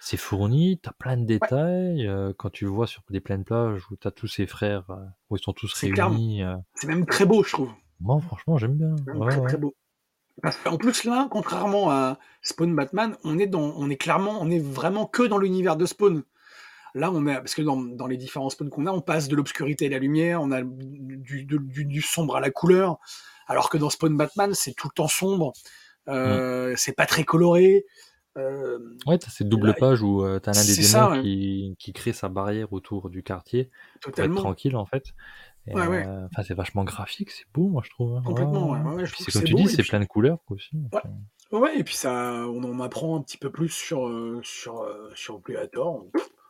C'est 0.00 0.16
fourni, 0.16 0.80
t'as 0.82 0.92
plein 0.92 1.16
de 1.16 1.24
détails. 1.24 2.06
euh, 2.06 2.32
quand 2.36 2.50
tu 2.50 2.64
le 2.64 2.70
vois 2.70 2.86
sur 2.86 3.02
des 3.10 3.20
pleines 3.20 3.44
plages 3.44 3.82
où 3.90 3.96
t'as 3.96 4.10
tous 4.10 4.26
ces 4.26 4.46
frères, 4.46 4.86
où 5.28 5.36
ils 5.36 5.42
sont 5.42 5.52
tous 5.52 5.72
réunis. 5.74 6.42
C'est 6.74 6.88
même 6.88 7.06
très 7.06 7.26
beau, 7.26 7.44
je 7.44 7.52
trouve. 7.52 7.70
Moi, 8.00 8.18
franchement, 8.20 8.56
j'aime 8.56 8.76
bien. 8.76 8.96
Très 9.28 9.42
très 9.42 9.58
beau. 9.58 9.74
Qu'en 10.64 10.76
plus 10.76 11.04
là, 11.04 11.28
contrairement 11.30 11.90
à 11.90 12.18
Spawn 12.42 12.74
Batman, 12.74 13.16
on 13.24 13.38
est 13.38 13.46
dans, 13.46 13.74
on 13.76 13.90
est 13.90 13.96
clairement, 13.96 14.38
on 14.40 14.50
est 14.50 14.58
vraiment 14.62 15.06
que 15.06 15.22
dans 15.22 15.38
l'univers 15.38 15.76
de 15.76 15.86
Spawn. 15.86 16.22
Là, 16.94 17.10
on 17.12 17.26
est 17.26 17.34
parce 17.36 17.54
que 17.54 17.62
dans, 17.62 17.76
dans 17.76 18.06
les 18.06 18.16
différents 18.16 18.50
Spawns 18.50 18.68
qu'on 18.70 18.86
a, 18.86 18.90
on 18.90 19.00
passe 19.00 19.28
de 19.28 19.36
l'obscurité 19.36 19.86
à 19.86 19.90
la 19.90 19.98
lumière, 19.98 20.42
on 20.42 20.50
a 20.50 20.62
du, 20.62 21.44
du, 21.44 21.58
du- 21.60 21.84
du 21.84 22.02
sombre 22.02 22.36
à 22.36 22.40
la 22.40 22.50
couleur, 22.50 22.98
alors 23.46 23.70
que 23.70 23.78
dans 23.78 23.90
Spawn 23.90 24.16
Batman, 24.16 24.54
c'est 24.54 24.72
tout 24.74 24.88
le 24.88 24.94
temps 24.94 25.08
sombre. 25.08 25.52
Euh, 26.08 26.74
C'est 26.76 26.96
pas 26.96 27.06
très 27.06 27.22
coloré. 27.24 27.84
Euh, 28.38 28.78
Ouais, 29.06 29.18
t'as 29.18 29.28
cette 29.30 29.48
double 29.48 29.68
là, 29.68 29.74
page 29.74 30.02
où 30.02 30.24
euh, 30.24 30.38
t'as 30.38 30.52
l'un 30.52 30.64
des 30.64 30.74
démons 30.74 30.86
ça, 30.88 31.10
ouais. 31.10 31.22
qui, 31.22 31.76
qui 31.78 31.92
crée 31.92 32.12
sa 32.12 32.28
barrière 32.28 32.72
autour 32.72 33.10
du 33.10 33.22
quartier 33.22 33.70
pour 34.00 34.16
être 34.18 34.34
tranquille, 34.34 34.76
en 34.76 34.86
fait. 34.86 35.04
Ouais, 35.74 35.86
ouais. 35.86 36.06
euh, 36.06 36.26
Enfin, 36.26 36.42
c'est 36.42 36.54
vachement 36.54 36.84
graphique, 36.84 37.30
c'est 37.30 37.44
beau, 37.54 37.68
moi, 37.68 37.82
je 37.84 37.90
trouve. 37.90 38.12
hein. 38.14 38.18
Ouais, 38.20 38.24
Complètement, 38.26 38.70
ouais, 38.70 38.78
ouais, 38.80 38.90
ouais. 38.96 39.02
ouais, 39.02 39.08
c'est 39.18 39.32
comme 39.32 39.42
tu 39.44 39.52
beau, 39.54 39.58
dis, 39.60 39.68
c'est 39.68 39.82
puis- 39.82 39.90
plein 39.90 40.00
de 40.00 40.04
couleurs, 40.06 40.38
quoi, 40.46 40.56
aussi. 40.56 40.76
Ouais. 40.92 41.58
Ouais, 41.58 41.78
et 41.80 41.84
puis 41.84 41.94
ça, 41.96 42.46
on 42.48 42.62
en 42.62 42.78
apprend 42.80 43.16
un 43.18 43.22
petit 43.22 43.36
peu 43.38 43.50
plus 43.50 43.70
sur 43.70 44.06
euh, 44.06 44.40
sur 44.44 44.82
euh, 44.82 45.10
sur. 45.16 45.40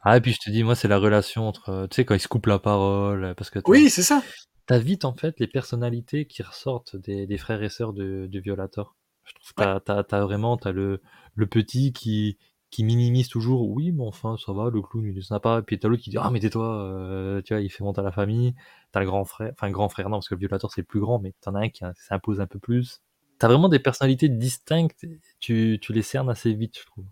Ah, 0.02 0.16
et 0.16 0.20
puis 0.20 0.32
je 0.32 0.38
te 0.38 0.50
dis, 0.50 0.62
moi, 0.62 0.74
c'est 0.74 0.88
la 0.88 0.98
relation 0.98 1.46
entre, 1.48 1.86
tu 1.90 1.96
sais, 1.96 2.04
quand 2.04 2.14
ils 2.14 2.20
se 2.20 2.28
coupent 2.28 2.46
la 2.46 2.58
parole, 2.58 3.34
parce 3.36 3.50
que 3.50 3.58
Oui, 3.66 3.90
c'est 3.90 4.02
ça. 4.02 4.22
t'as 4.66 4.78
vite, 4.78 5.04
en 5.04 5.14
fait, 5.14 5.38
les 5.40 5.46
personnalités 5.46 6.26
qui 6.26 6.42
ressortent 6.42 6.96
des, 6.96 7.26
des 7.26 7.38
frères 7.38 7.62
et 7.62 7.68
sœurs 7.68 7.92
de, 7.92 8.26
de 8.26 8.40
Violator. 8.40 8.96
Je 9.24 9.34
trouve 9.34 9.48
que 9.54 9.62
t'as, 9.62 9.80
t'as, 9.80 10.02
t'as 10.04 10.20
vraiment, 10.24 10.56
t'as 10.56 10.72
le, 10.72 11.00
le 11.34 11.46
petit 11.46 11.92
qui, 11.92 12.38
qui 12.70 12.84
minimise 12.84 13.28
toujours, 13.28 13.68
oui, 13.70 13.92
mais 13.92 14.04
enfin, 14.04 14.36
ça 14.44 14.52
va, 14.52 14.70
le 14.70 14.80
clown, 14.82 15.04
il 15.06 15.16
est 15.18 15.22
sympa. 15.22 15.58
Et 15.58 15.62
puis 15.62 15.78
t'as 15.78 15.88
l'autre 15.88 16.02
qui 16.02 16.10
dit, 16.10 16.18
ah, 16.18 16.30
mais 16.32 16.40
tais-toi, 16.40 16.82
euh, 16.84 17.42
tu 17.42 17.52
vois, 17.54 17.60
il 17.62 17.68
fait 17.70 17.84
monter 17.84 18.00
à 18.00 18.04
la 18.04 18.12
famille. 18.12 18.54
T'as 18.92 19.00
le 19.00 19.06
grand 19.06 19.24
frère, 19.24 19.52
enfin, 19.52 19.70
grand 19.70 19.88
frère, 19.88 20.08
non, 20.08 20.16
parce 20.16 20.28
que 20.28 20.34
le 20.34 20.40
Violator, 20.40 20.72
c'est 20.72 20.82
plus 20.82 21.00
grand, 21.00 21.18
mais 21.20 21.32
t'en 21.40 21.54
as 21.54 21.60
un 21.60 21.68
qui 21.68 21.84
s'impose 21.96 22.40
un 22.40 22.46
peu 22.46 22.58
plus. 22.58 23.02
T'as 23.38 23.48
vraiment 23.48 23.68
des 23.68 23.78
personnalités 23.78 24.28
distinctes, 24.28 25.06
tu, 25.38 25.78
tu 25.80 25.92
les 25.92 26.02
cernes 26.02 26.28
assez 26.28 26.52
vite, 26.52 26.78
je 26.78 26.86
trouve. 26.86 27.04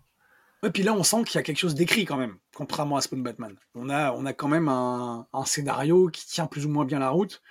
Et 0.63 0.71
puis 0.71 0.83
là, 0.83 0.93
on 0.93 1.03
sent 1.03 1.23
qu'il 1.23 1.35
y 1.35 1.37
a 1.37 1.43
quelque 1.43 1.57
chose 1.57 1.73
d'écrit 1.73 2.03
quand 2.03 2.17
même, 2.17 2.35
contrairement 2.53 2.97
à 2.97 3.01
Spawn 3.01 3.23
Batman. 3.23 3.55
On 3.75 3.89
a, 3.89 4.11
on 4.11 4.25
a 4.25 4.33
quand 4.33 4.49
même 4.49 4.67
un, 4.67 5.25
un 5.31 5.45
scénario 5.45 6.09
qui 6.09 6.27
tient 6.27 6.47
plus 6.47 6.65
ou 6.65 6.69
moins 6.69 6.83
bien 6.83 6.99
la 6.99 7.09
route. 7.09 7.41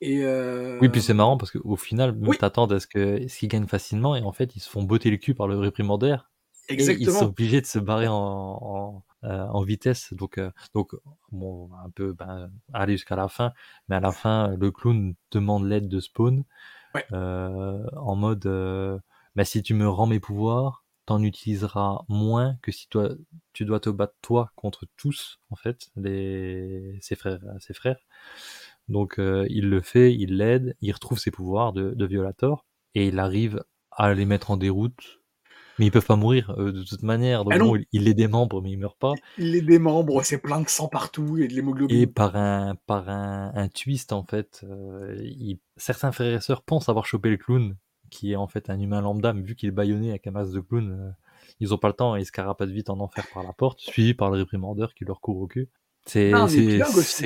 Et 0.00 0.22
euh... 0.22 0.78
Oui, 0.80 0.88
puis 0.88 1.02
c'est 1.02 1.14
marrant 1.14 1.36
parce 1.36 1.50
qu'au 1.50 1.76
final, 1.76 2.12
même 2.12 2.28
Oui. 2.28 2.38
t'attends 2.38 2.66
à 2.66 2.78
ce 2.78 2.86
qu'ils 2.86 3.48
gagnent 3.48 3.66
facilement 3.66 4.14
et 4.14 4.22
en 4.22 4.32
fait, 4.32 4.54
ils 4.54 4.60
se 4.60 4.70
font 4.70 4.84
botter 4.84 5.10
le 5.10 5.16
cul 5.16 5.34
par 5.34 5.48
le 5.48 5.58
réprimandaire 5.58 6.30
et 6.68 6.74
ils 6.74 6.84
sont 6.84 6.90
exactement. 6.92 7.28
obligés 7.30 7.60
de 7.60 7.66
se 7.66 7.80
barrer 7.80 8.06
en, 8.06 8.14
en, 8.14 9.02
en 9.22 9.62
vitesse. 9.62 10.12
Donc, 10.14 10.38
euh, 10.38 10.50
donc, 10.74 10.94
bon, 11.32 11.70
un 11.84 11.90
peu, 11.90 12.12
ben, 12.12 12.50
aller 12.72 12.94
jusqu'à 12.94 13.16
la 13.16 13.28
fin, 13.28 13.52
mais 13.88 13.96
à 13.96 14.00
la 14.00 14.12
fin, 14.12 14.54
le 14.56 14.70
clown 14.70 15.14
demande 15.30 15.66
l'aide 15.66 15.88
de 15.88 16.00
Spawn 16.00 16.44
Ouais. 16.94 17.04
euh, 17.12 17.84
en 17.96 18.16
mode, 18.16 18.46
euh, 18.46 18.98
bah, 19.36 19.44
si 19.44 19.62
tu 19.62 19.74
me 19.74 19.88
rends 19.88 20.06
mes 20.06 20.20
pouvoirs, 20.20 20.84
t'en 21.06 21.22
utiliseras 21.22 22.04
moins 22.08 22.56
que 22.62 22.72
si 22.72 22.88
toi, 22.88 23.10
tu 23.52 23.64
dois 23.64 23.80
te 23.80 23.90
battre 23.90 24.14
toi 24.22 24.52
contre 24.56 24.86
tous, 24.96 25.40
en 25.50 25.56
fait, 25.56 25.88
les, 25.96 26.98
ses 27.00 27.16
frères, 27.16 27.40
ses 27.60 27.74
frères. 27.74 27.98
Donc, 28.88 29.18
euh, 29.18 29.46
il 29.50 29.68
le 29.68 29.80
fait, 29.82 30.14
il 30.14 30.36
l'aide, 30.36 30.76
il 30.80 30.92
retrouve 30.92 31.18
ses 31.18 31.30
pouvoirs 31.30 31.72
de, 31.72 31.92
de 31.94 32.06
Violator, 32.06 32.66
et 32.94 33.08
il 33.08 33.18
arrive 33.18 33.62
à 33.90 34.12
les 34.14 34.24
mettre 34.24 34.50
en 34.50 34.56
déroute. 34.56 35.20
Mais 35.78 35.86
ils 35.86 35.90
peuvent 35.90 36.06
pas 36.06 36.16
mourir 36.16 36.50
euh, 36.58 36.72
de 36.72 36.82
toute 36.82 37.02
manière. 37.02 37.44
Donc 37.44 37.54
Ah 37.54 37.58
non. 37.58 37.66
bon, 37.66 37.76
il, 37.76 37.86
il 37.92 38.04
les 38.04 38.14
démembre, 38.14 38.60
mais 38.62 38.70
il 38.72 38.78
meurt 38.78 38.98
pas. 38.98 39.14
Il 39.38 39.52
les 39.52 39.62
démembre, 39.62 40.22
c'est 40.24 40.38
plein 40.38 40.60
de 40.60 40.68
sang 40.68 40.88
partout 40.88 41.38
et 41.38 41.46
de 41.48 41.52
Et 41.52 41.54
l'hémoglobine. 41.54 42.06
par 42.06 42.36
un, 42.36 42.74
par 42.86 43.08
un, 43.08 43.52
un 43.54 43.68
twist, 43.68 44.12
en 44.12 44.24
fait, 44.24 44.64
euh, 44.68 45.16
il- 45.22 45.58
certains 45.76 46.12
frères 46.12 46.34
et 46.34 46.40
sœurs 46.40 46.62
pensent 46.62 46.88
avoir 46.88 47.06
chopé 47.06 47.30
le 47.30 47.36
clown, 47.36 47.76
qui 48.10 48.32
est 48.32 48.36
en 48.36 48.48
fait 48.48 48.70
un 48.70 48.78
humain 48.80 49.00
lambda, 49.00 49.32
mais 49.32 49.42
vu 49.42 49.54
qu'il 49.54 49.68
est 49.68 49.72
bâillonné 49.72 50.10
avec 50.10 50.26
un 50.26 50.32
masque 50.32 50.52
de 50.52 50.60
clown, 50.60 50.90
euh, 50.90 51.10
ils 51.60 51.72
ont 51.74 51.78
pas 51.78 51.88
le 51.88 51.94
temps 51.94 52.16
et 52.16 52.20
ils 52.20 52.26
se 52.26 52.32
carapatent 52.32 52.70
vite 52.70 52.90
en 52.90 53.00
enfer 53.00 53.24
par 53.32 53.42
la 53.42 53.52
porte, 53.52 53.80
suivi 53.80 54.14
par 54.14 54.30
le 54.30 54.38
réprimandeur 54.38 54.94
qui 54.94 55.04
leur 55.04 55.20
court 55.20 55.38
au 55.38 55.46
cul. 55.46 55.68
C'est, 56.06 56.32
Ah, 56.34 56.46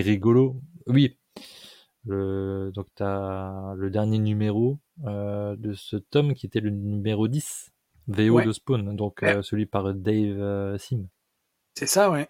rigolo. 0.02 0.60
Oui. 0.86 1.16
Le, 2.04 2.72
donc 2.74 2.86
t'as 2.96 3.74
le 3.74 3.88
dernier 3.90 4.18
numéro 4.18 4.78
euh, 5.06 5.54
de 5.56 5.72
ce 5.72 5.96
tome 5.96 6.34
qui 6.34 6.46
était 6.46 6.58
le 6.60 6.70
numéro 6.70 7.28
10, 7.28 7.70
VO 8.08 8.34
Ouais. 8.36 8.44
de 8.44 8.52
Spawn, 8.52 8.96
donc 8.96 9.20
Ouais. 9.22 9.36
euh, 9.36 9.42
celui 9.42 9.66
par 9.66 9.92
Dave 9.94 10.38
euh, 10.40 10.78
Sim. 10.78 11.06
C'est 11.74 11.86
ça, 11.86 12.10
ouais. 12.10 12.28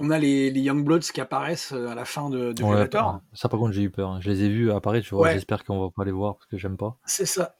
On 0.00 0.10
a 0.10 0.18
les, 0.18 0.50
les 0.50 0.60
Youngbloods 0.60 1.00
qui 1.12 1.20
apparaissent 1.20 1.72
euh, 1.72 1.88
à 1.88 1.94
la 1.94 2.04
fin 2.04 2.30
de, 2.30 2.52
de 2.52 2.62
Ouais, 2.62 2.88
ça 3.32 3.48
par 3.48 3.58
contre 3.58 3.72
j'ai 3.72 3.82
eu 3.82 3.90
peur. 3.90 4.10
hein. 4.10 4.20
Je 4.20 4.30
les 4.30 4.44
ai 4.44 4.48
vus 4.48 4.70
apparaître, 4.70 5.08
vois, 5.10 5.32
j'espère 5.32 5.64
qu'on 5.64 5.80
va 5.80 5.90
pas 5.90 6.04
les 6.04 6.12
voir 6.12 6.34
parce 6.36 6.46
que 6.46 6.56
j'aime 6.56 6.76
pas. 6.76 6.98
C'est 7.04 7.26
ça. 7.26 7.56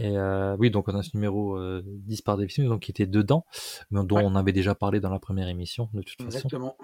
Et 0.00 0.16
euh, 0.18 0.56
oui, 0.58 0.70
donc 0.70 0.88
on 0.88 0.94
a 0.94 1.02
ce 1.02 1.10
numéro 1.14 1.56
euh, 1.56 1.82
10 1.84 2.22
par 2.22 2.36
Dave 2.36 2.48
Sim, 2.48 2.64
donc 2.68 2.80
qui 2.80 2.90
était 2.90 3.06
dedans, 3.06 3.44
mais 3.90 4.02
dont 4.04 4.18
on 4.18 4.34
avait 4.34 4.52
déjà 4.52 4.74
parlé 4.74 4.98
dans 4.98 5.10
la 5.10 5.18
première 5.20 5.46
émission, 5.48 5.88
de 5.92 6.02
toute 6.02 6.16
façon. 6.16 6.24
Exactement. 6.38 6.76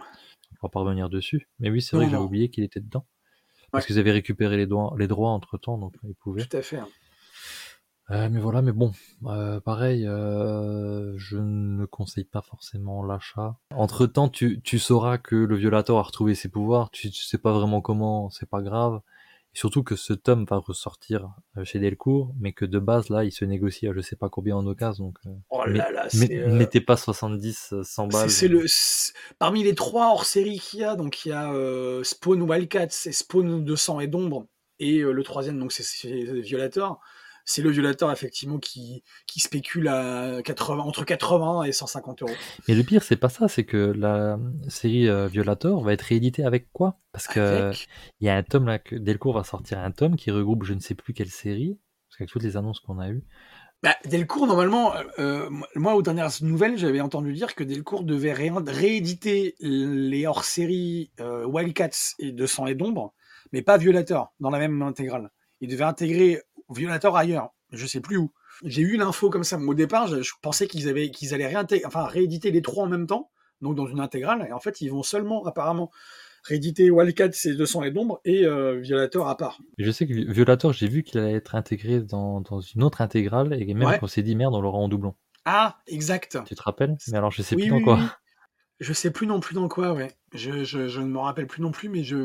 On 0.62 0.66
va 0.66 0.68
pas 0.68 0.81
revenir 0.81 1.09
dessus. 1.09 1.48
Mais 1.59 1.70
oui, 1.70 1.81
c'est 1.83 1.96
Non, 1.96 2.00
vrai 2.03 2.07
que 2.07 2.12
j'avais 2.12 2.24
oublié 2.24 2.50
qu'il 2.50 2.62
était 2.62 2.81
dedans. 2.81 3.07
Parce 3.72 3.87
qu'ils 3.87 3.98
avaient 3.98 4.11
récupéré 4.12 4.57
les, 4.57 4.66
droits- 4.66 4.94
les 4.98 5.07
droits 5.07 5.31
entre 5.31 5.57
temps, 5.59 5.79
donc 5.79 5.94
ils 6.05 6.14
pouvaient. 6.14 6.44
Tout 6.44 6.57
à 6.57 6.62
fait. 6.62 6.76
hein. 6.79 6.88
Euh, 8.10 8.28
mais 8.28 8.40
voilà, 8.40 8.60
mais 8.60 8.72
bon, 8.72 8.92
euh, 9.26 9.60
pareil, 9.60 10.04
euh, 10.06 11.12
je 11.16 11.36
ne 11.36 11.84
conseille 11.86 12.24
pas 12.24 12.42
forcément 12.42 13.04
l'achat. 13.04 13.56
Entre 13.74 14.06
temps, 14.06 14.28
tu, 14.28 14.60
tu 14.62 14.80
sauras 14.80 15.16
que 15.18 15.36
le 15.36 15.54
violator 15.54 15.98
a 15.98 16.02
retrouvé 16.02 16.34
ses 16.34 16.48
pouvoirs, 16.48 16.90
tu, 16.90 17.10
tu 17.10 17.22
sais 17.22 17.38
pas 17.38 17.52
vraiment 17.52 17.80
comment, 17.80 18.28
c'est 18.30 18.48
pas 18.48 18.62
grave. 18.62 19.00
Et 19.54 19.58
surtout 19.58 19.82
que 19.84 19.94
ce 19.96 20.12
tome 20.12 20.44
va 20.48 20.56
ressortir 20.58 21.28
chez 21.64 21.78
Delcourt, 21.80 22.34
mais 22.40 22.52
que 22.52 22.64
de 22.64 22.78
base, 22.80 23.10
là, 23.10 23.24
il 23.24 23.32
se 23.32 23.44
négocie 23.44 23.86
à 23.88 23.92
je 23.92 24.00
sais 24.00 24.14
pas 24.16 24.28
combien 24.28 24.56
en 24.56 24.66
occasion, 24.66 25.06
donc 25.06 25.18
Oh 25.50 25.62
mais- 25.68 25.78
là 25.78 25.90
là, 25.92 26.02
mais- 26.14 26.26
c'est. 26.26 26.46
mettez 26.48 26.80
pas 26.80 26.96
70, 26.96 27.70
euh, 27.72 27.82
100 27.84 28.10
c'est- 28.10 28.16
balles. 28.16 28.30
c'est 28.30 28.48
le 28.48 28.64
parmi 29.38 29.62
les 29.64 29.74
trois 29.74 30.06
hors 30.12 30.24
série 30.24 30.58
qu'il 30.58 30.80
y 30.80 30.84
a 30.84 30.94
donc 30.96 31.24
il 31.26 31.30
y 31.30 31.32
a 31.32 31.52
Spawn 32.04 32.42
Wildcats 32.42 33.06
et 33.06 33.12
Spawn 33.12 33.64
de 33.64 33.74
sang 33.76 33.98
et 34.00 34.06
d'ombre 34.06 34.46
et 34.78 34.98
le 35.00 35.22
troisième 35.24 35.58
donc 35.58 35.72
c'est- 35.72 35.82
c'est 35.82 36.40
Violator 36.40 37.00
c'est 37.44 37.62
le 37.62 37.70
Violator 37.70 38.11
effectivement 38.12 38.59
qui 38.59 39.03
qui 39.26 39.40
spécule 39.40 39.88
à 39.88 40.40
80 40.44 40.83
entre 40.83 41.05
80 41.05 41.64
et 41.64 41.72
150 41.72 42.22
euros 42.22 42.33
Mais 42.68 42.74
le 42.74 42.83
pire, 42.83 43.03
c'est 43.03 43.16
pas 43.16 43.29
ça, 43.29 43.48
c'est 43.48 43.64
que 43.64 43.76
la 43.76 44.38
série 44.68 45.09
euh, 45.09 45.26
Violator 45.26 45.83
va 45.83 45.92
être 45.92 46.03
rééditée 46.03 46.44
avec 46.44 46.72
quoi? 46.72 46.98
Parce 47.12 47.26
que 47.26 47.40
avec? 47.40 47.88
il 48.20 48.26
y 48.26 48.31
a 48.31 48.37
un 48.37 48.42
tome 48.42 48.66
là 48.66 48.79
que 48.79 48.96
Delcourt 48.96 49.35
va 49.35 49.44
sortir 49.44 49.79
un 49.79 49.90
tome 49.90 50.16
qui 50.16 50.31
regroupe 50.31 50.64
je 50.64 50.74
ne 50.74 50.81
sais 50.81 50.94
plus 50.94 51.14
quelle 51.14 51.31
série, 51.31 51.79
parce 52.09 52.18
qu'avec 52.18 52.31
toutes 52.31 52.42
les 52.42 52.57
annonces 52.57 52.81
qu'on 52.81 52.98
a 52.98 53.09
eues. 53.09 53.24
Bah, 53.83 53.96
Delcourt, 54.05 54.46
normalement, 54.46 54.92
euh, 55.18 55.48
moi, 55.74 55.94
aux 55.94 56.03
dernières 56.03 56.31
nouvelles, 56.42 56.76
j'avais 56.76 57.00
entendu 57.00 57.33
dire 57.33 57.55
que 57.55 57.64
Delcourt 57.64 58.05
devait 58.05 58.35
ré- 58.35 58.53
rééditer 58.66 59.55
les 59.61 60.26
hors-séries 60.26 61.12
euh, 61.18 61.46
Wildcats 61.46 62.14
et 62.18 62.33
De 62.33 62.44
sang 62.44 62.66
et 62.66 62.74
d'ombre, 62.74 63.14
mais 63.53 63.62
pas 63.62 63.79
Violator, 63.79 64.35
dans 64.38 64.50
la 64.50 64.59
même 64.59 64.83
intégrale. 64.83 65.31
Il 65.62 65.70
devait 65.70 65.85
intégrer 65.85 66.42
Violator 66.70 67.16
ailleurs, 67.16 67.50
je 67.72 67.87
sais 67.87 68.00
plus 68.00 68.16
où. 68.16 68.30
J'ai 68.64 68.83
eu 68.83 68.96
l'info 68.96 69.30
comme 69.30 69.44
ça. 69.44 69.59
Au 69.59 69.74
départ, 69.74 70.06
je, 70.06 70.22
je 70.22 70.33
pensais 70.42 70.66
qu'ils 70.66 70.88
avaient, 70.88 71.11
qu'ils 71.11 71.33
allaient 71.35 71.52
enfin, 71.87 72.04
rééditer 72.04 72.50
les 72.50 72.62
trois 72.62 72.85
en 72.85 72.88
même 72.88 73.06
temps, 73.06 73.30
donc 73.62 73.74
dans 73.76 73.87
une 73.87 74.00
intégrale, 74.00 74.46
et 74.48 74.52
en 74.52 74.59
fait, 74.61 74.80
ils 74.80 74.88
vont 74.90 75.02
seulement, 75.02 75.44
apparemment, 75.46 75.90
rééditer 76.44 76.90
Wildcats 76.90 77.30
et 77.44 77.54
De 77.54 77.64
sang 77.64 77.83
et 77.83 77.90
d'ombre 77.90 78.20
et 78.24 78.46
euh, 78.46 78.78
Violator 78.80 79.28
à 79.28 79.37
part. 79.37 79.61
Je 79.78 79.90
sais 79.90 80.06
que 80.06 80.12
Vi- 80.14 80.30
Violator, 80.30 80.72
j'ai 80.72 80.88
vu 80.88 81.02
qu'il 81.02 81.20
allait 81.20 81.35
être 81.35 81.54
intégré 81.54 82.00
dans, 82.00 82.40
dans 82.40 82.61
une 82.61 82.83
autre 82.83 83.00
intégrale, 83.02 83.52
et 83.61 83.74
même 83.74 83.88
Ouais. 83.88 83.98
qu'on 83.98 84.06
s'est 84.06 84.22
dit 84.22 84.37
merde, 84.37 84.54
on 84.54 84.61
l'aura 84.61 84.78
en 84.78 84.88
doublon. 84.88 85.14
Ah, 85.44 85.78
exact. 85.87 86.38
Tu 86.46 86.54
te 86.54 86.62
rappelles? 86.62 86.96
Mais 87.09 87.18
alors 87.18 87.30
je 87.30 87.42
sais 87.42 87.56
Oui, 87.56 87.62
plus 87.64 87.72
oui, 87.72 87.83
quoi. 87.83 87.96
oui. 87.96 88.02
Je 88.80 88.92
sais 88.94 89.10
plus 89.10 89.26
non 89.26 89.40
plus 89.40 89.54
dans 89.54 89.68
quoi, 89.68 89.92
ouais. 89.92 90.10
Je, 90.32 90.64
je, 90.64 90.88
je 90.88 91.00
ne 91.00 91.06
me 91.06 91.18
rappelle 91.18 91.46
plus 91.46 91.60
non 91.60 91.70
plus, 91.70 91.88
mais 91.90 92.02
je 92.02 92.16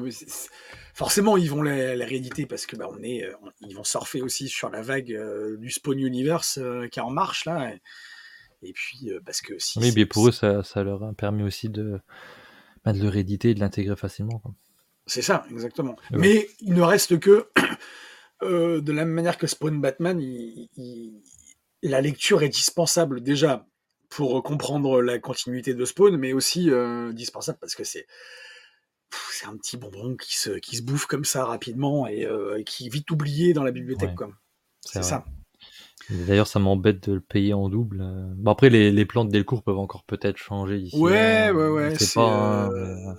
forcément 0.93 1.35
ils 1.37 1.49
vont 1.49 1.61
les, 1.61 1.95
les 1.95 2.05
rééditer 2.05 2.45
parce 2.45 2.65
que 2.65 2.75
bah, 2.77 2.87
on 2.89 3.01
est, 3.03 3.25
euh, 3.25 3.33
on- 3.43 3.51
ils 3.67 3.75
vont 3.75 3.83
surfer 3.83 4.21
aussi 4.21 4.47
sur 4.47 4.69
la 4.69 4.81
vague 4.81 5.11
euh, 5.11 5.57
du 5.57 5.69
Spawn 5.69 5.99
Universe 5.99 6.57
euh, 6.61 6.87
qui 6.87 6.99
est 6.99 7.01
en 7.01 7.09
marche 7.09 7.43
là. 7.45 7.73
Et, 7.73 8.69
et 8.69 8.73
puis 8.73 9.09
euh, 9.11 9.19
parce 9.25 9.41
que 9.41 9.59
si 9.59 9.79
Oui, 9.79 9.91
mais 9.95 10.05
pour 10.05 10.27
eux, 10.29 10.31
ça, 10.31 10.63
ça 10.63 10.81
leur 10.83 11.03
a 11.03 11.11
permis 11.13 11.43
aussi 11.43 11.67
de, 11.69 11.99
bah, 12.85 12.93
de 12.93 13.01
le 13.01 13.09
rééditer 13.09 13.49
et 13.49 13.53
de 13.53 13.59
l'intégrer 13.59 13.95
facilement. 13.97 14.41
c'est 15.07 15.21
ça 15.21 15.45
exactement. 15.51 15.97
Ouais. 16.11 16.19
Mais 16.19 16.47
il 16.61 16.73
ne 16.73 16.81
reste 16.81 17.19
que 17.19 17.49
de 18.41 18.91
la 18.91 19.03
même 19.05 19.13
manière 19.13 19.37
que 19.37 19.47
Spawn 19.47 19.81
Batman, 19.81 20.21
il- 20.21 20.69
il- 20.77 21.21
la 21.83 21.99
lecture 22.01 22.43
est 22.43 22.49
dispensable 22.49 23.21
déjà 23.21 23.67
pour 24.15 24.41
comprendre 24.43 25.01
la 25.01 25.19
continuité 25.19 25.73
de 25.73 25.85
Spawn, 25.85 26.15
mais 26.17 26.33
aussi 26.33 26.69
euh, 26.71 27.11
dispensable 27.11 27.57
parce 27.59 27.75
que 27.75 27.83
c'est 27.83 28.07
c'est 29.31 29.45
un 29.45 29.55
petit 29.55 29.77
bonbon 29.77 30.15
qui 30.15 30.37
se, 30.37 30.51
qui 30.51 30.77
se 30.77 30.81
bouffe 30.81 31.05
comme 31.05 31.25
ça 31.25 31.45
rapidement 31.45 32.07
et, 32.07 32.25
euh, 32.25 32.63
qui 32.63 32.87
est 32.87 32.89
vite 32.89 33.09
oublié 33.11 33.53
dans 33.53 33.63
la 33.63 33.71
bibliothèque. 33.71 34.19
Ouais, 34.19 34.27
c'est 34.81 35.03
ça. 35.03 35.25
D'ailleurs, 36.09 36.47
ça 36.47 36.59
m'embête 36.59 37.09
de 37.09 37.15
le 37.15 37.21
payer 37.21 37.53
en 37.53 37.69
double. 37.69 38.01
euh. 38.01 38.33
Bon, 38.35 38.51
après, 38.51 38.69
les, 38.69 38.91
les 38.91 39.05
plans 39.05 39.25
de 39.25 39.31
Delcourt 39.31 39.63
peuvent 39.63 39.77
encore 39.77 40.03
peut-être 40.03 40.37
changer 40.37 40.79
d'ici. 40.79 40.97
Ouais, 40.97 41.49
ouais, 41.51 41.67
ouais. 41.69 41.95
c'est, 41.97 42.13
pas. 42.13 42.69
euh, 42.69 42.73
euh, 42.75 43.13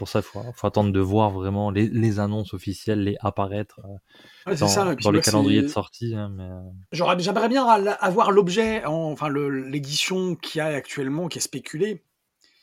pour 0.00 0.08
ça, 0.08 0.20
il 0.20 0.22
faut, 0.22 0.42
faut 0.54 0.66
attendre 0.66 0.92
de 0.92 0.98
voir 1.00 1.30
vraiment 1.30 1.70
les, 1.70 1.86
les 1.88 2.18
annonces 2.20 2.54
officielles, 2.54 3.04
les 3.04 3.16
apparaître 3.20 3.80
euh, 3.84 4.50
ouais, 4.50 4.56
dans, 4.56 4.66
ça. 4.66 4.94
Dans 4.96 5.10
les 5.10 5.20
calendriers 5.20 5.60
de 5.60 5.68
sortie. 5.68 6.14
hein, 6.14 6.30
mais, 6.34 6.44
euh, 6.44 7.18
J'aimerais 7.20 7.48
bien 7.50 7.78
la- 7.78 7.92
avoir 7.92 8.32
l'objet, 8.32 8.82
en- 8.86 9.12
enfin 9.12 9.28
l'édition 9.28 10.36
qu'il 10.36 10.58
y 10.58 10.62
a 10.62 10.68
actuellement, 10.68 11.28
qui 11.28 11.36
est 11.36 11.42
spéculée. 11.42 12.02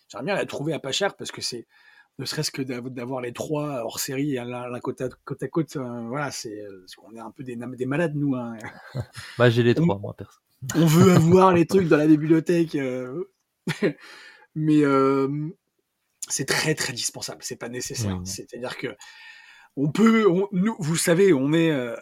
J'aimerais 0.10 0.26
bien 0.26 0.36
la 0.36 0.46
trouver 0.48 0.74
à 0.74 0.80
pas 0.80 0.92
cher 0.92 1.16
parce 1.16 1.32
que 1.32 1.42
c'est 1.42 1.68
ne 2.18 2.26
serait-ce 2.26 2.50
que 2.50 2.64
d'av- 2.64 2.90
d'avoir 2.90 3.22
les 3.22 3.32
trois 3.32 3.82
hors 3.84 4.00
série 4.00 4.40
à 4.40 4.44
l'un 4.44 4.80
côte 4.80 5.02
à 5.02 5.10
côte. 5.24 5.44
À 5.44 5.48
côte 5.48 5.76
euh, 5.76 6.08
voilà, 6.08 6.32
c'est 6.32 6.60
parce 6.82 6.96
qu'on 6.96 7.16
est 7.16 7.20
un 7.20 7.30
peu 7.30 7.44
des, 7.44 7.56
des 7.56 7.86
malades 7.86 8.16
nous. 8.16 8.34
hein. 8.36 8.58
Bah, 9.38 9.52
j'ai 9.52 9.62
les 9.62 9.80
On- 9.80 9.84
trois, 9.84 10.00
moi, 10.00 10.16
perso. 10.18 10.40
On 10.76 10.88
veut 10.88 11.12
avoir 11.16 11.54
les 11.54 11.68
trucs 11.68 11.88
dans 11.88 11.98
la 11.98 12.08
bibliothèque, 12.08 12.74
euh, 12.74 13.26
mais 14.56 14.82
euh, 14.84 15.28
c'est 16.30 16.46
très 16.46 16.76
très 16.76 16.94
dispensable. 16.94 17.40
C'est 17.42 17.56
pas 17.56 17.70
nécessaire. 17.70 18.20
C'est-à-dire 18.26 18.78
que 18.78 18.96
on 19.76 19.92
peut, 19.92 20.28
on- 20.30 20.48
nous, 20.52 20.76
vous 20.80 20.96
savez, 20.96 21.34
on 21.34 21.54
est 21.54 21.72
euh, 21.72 21.96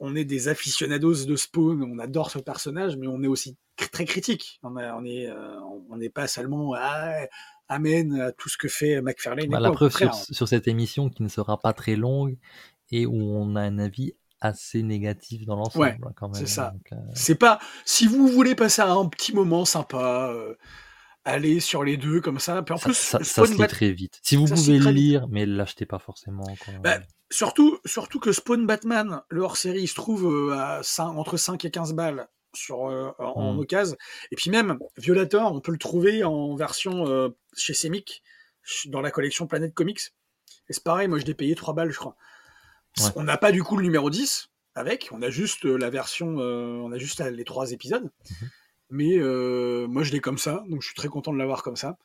on 0.00 0.16
est 0.16 0.24
des 0.24 0.48
aficionados 0.48 1.24
de 1.26 1.36
Spawn, 1.36 1.82
on 1.82 1.98
adore 2.00 2.30
ce 2.32 2.38
personnage, 2.40 2.96
mais 2.96 3.06
on 3.06 3.22
est 3.22 3.28
aussi 3.28 3.56
très 3.92 4.04
critique. 4.04 4.58
On 4.64 4.76
a- 4.76 4.94
on 4.96 5.04
est, 5.04 5.28
euh, 5.28 5.60
on 5.90 5.96
n'est 5.96 6.10
pas 6.10 6.26
seulement 6.26 6.74
ah, 6.76 7.20
amen 7.68 8.20
à 8.20 8.32
tout 8.32 8.48
ce 8.48 8.56
que 8.58 8.66
fait 8.68 9.00
McFarlane. 9.00 9.48
Bah, 9.48 9.60
la 9.60 9.70
preuve 9.70 9.92
sur, 10.32 10.48
cette 10.48 10.66
émission 10.66 11.08
qui 11.08 11.22
ne 11.22 11.28
sera 11.28 11.58
pas 11.60 11.72
très 11.72 11.94
longue 11.94 12.36
et 12.90 13.06
où 13.06 13.14
on 13.14 13.54
a 13.54 13.60
un 13.62 13.78
avis 13.78 14.14
assez 14.40 14.82
négatif 14.82 15.46
dans 15.46 15.54
l'ensemble, 15.54 15.84
Ouais, 15.84 15.96
hein, 16.04 16.12
quand 16.16 16.28
même. 16.28 16.34
c'est 16.34 16.48
ça. 16.52 16.74
euh, 16.92 16.96
C'est 17.14 17.36
pas 17.36 17.60
si 17.84 18.08
vous 18.08 18.26
voulez 18.26 18.56
passer 18.56 18.82
un 18.82 19.06
petit 19.06 19.32
moment 19.32 19.64
sympa, 19.64 20.34
allez 21.24 21.60
sur 21.60 21.84
les 21.84 21.96
deux 21.96 22.20
comme 22.20 22.38
ça. 22.38 22.62
Puis 22.62 22.72
en 22.74 22.78
ça, 22.78 22.84
plus, 22.86 22.94
ça, 22.94 23.22
ça 23.22 23.46
se 23.46 23.52
lit 23.52 23.66
très 23.68 23.90
vite. 23.92 24.18
Si 24.22 24.36
vous 24.36 24.46
pouvez 24.46 24.78
le 24.78 24.90
lire, 24.90 25.26
mais 25.28 25.46
l'achetez 25.46 25.86
pas 25.86 25.98
forcément. 25.98 26.44
Quoi. 26.64 26.74
Bah, 26.82 26.98
surtout, 27.30 27.78
surtout 27.84 28.20
que 28.20 28.32
Spawn 28.32 28.66
Batman, 28.66 29.22
le 29.28 29.42
hors-série, 29.42 29.82
il 29.82 29.88
se 29.88 29.94
trouve 29.94 30.26
euh, 30.26 30.52
à 30.54 30.82
entre 31.04 31.36
5 31.36 31.64
et 31.64 31.70
15 31.70 31.92
balles 31.94 32.28
sur, 32.54 32.86
euh, 32.88 33.10
en 33.18 33.54
Mm. 33.54 33.58
occasion. 33.60 33.96
Et 34.30 34.36
puis 34.36 34.50
même, 34.50 34.78
Violator, 34.98 35.52
on 35.52 35.60
peut 35.60 35.72
le 35.72 35.78
trouver 35.78 36.22
en 36.24 36.54
version 36.54 37.06
euh, 37.06 37.28
chez 37.56 37.72
Semic, 37.74 38.22
dans 38.86 39.00
la 39.00 39.10
collection 39.10 39.46
Planète 39.46 39.74
Comics. 39.74 40.00
Et 40.68 40.72
c'est 40.74 40.84
pareil, 40.84 41.08
moi 41.08 41.18
je 41.18 41.24
l'ai 41.24 41.34
payé 41.34 41.54
3 41.54 41.74
balles, 41.74 41.90
je 41.90 41.98
crois. 41.98 42.16
Ouais. 42.98 43.06
On 43.16 43.22
n'a 43.24 43.38
pas 43.38 43.52
du 43.52 43.62
coup 43.62 43.76
le 43.76 43.82
numéro 43.82 44.10
10 44.10 44.48
avec, 44.74 45.08
on 45.12 45.22
a 45.22 45.30
juste 45.30 45.64
la 45.64 45.88
version, 45.90 46.38
euh, 46.40 46.76
on 46.82 46.92
a 46.92 46.98
juste 46.98 47.20
les 47.20 47.44
trois 47.44 47.72
épisodes. 47.72 48.10
Mhm. 48.30 48.50
Mais 48.92 49.16
euh, 49.18 49.86
moi 49.88 50.02
je 50.04 50.12
l'ai 50.12 50.20
comme 50.20 50.38
ça, 50.38 50.62
donc 50.68 50.82
je 50.82 50.86
suis 50.86 50.94
très 50.94 51.08
content 51.08 51.32
de 51.32 51.38
l'avoir 51.38 51.62
comme 51.62 51.76
ça. 51.76 51.96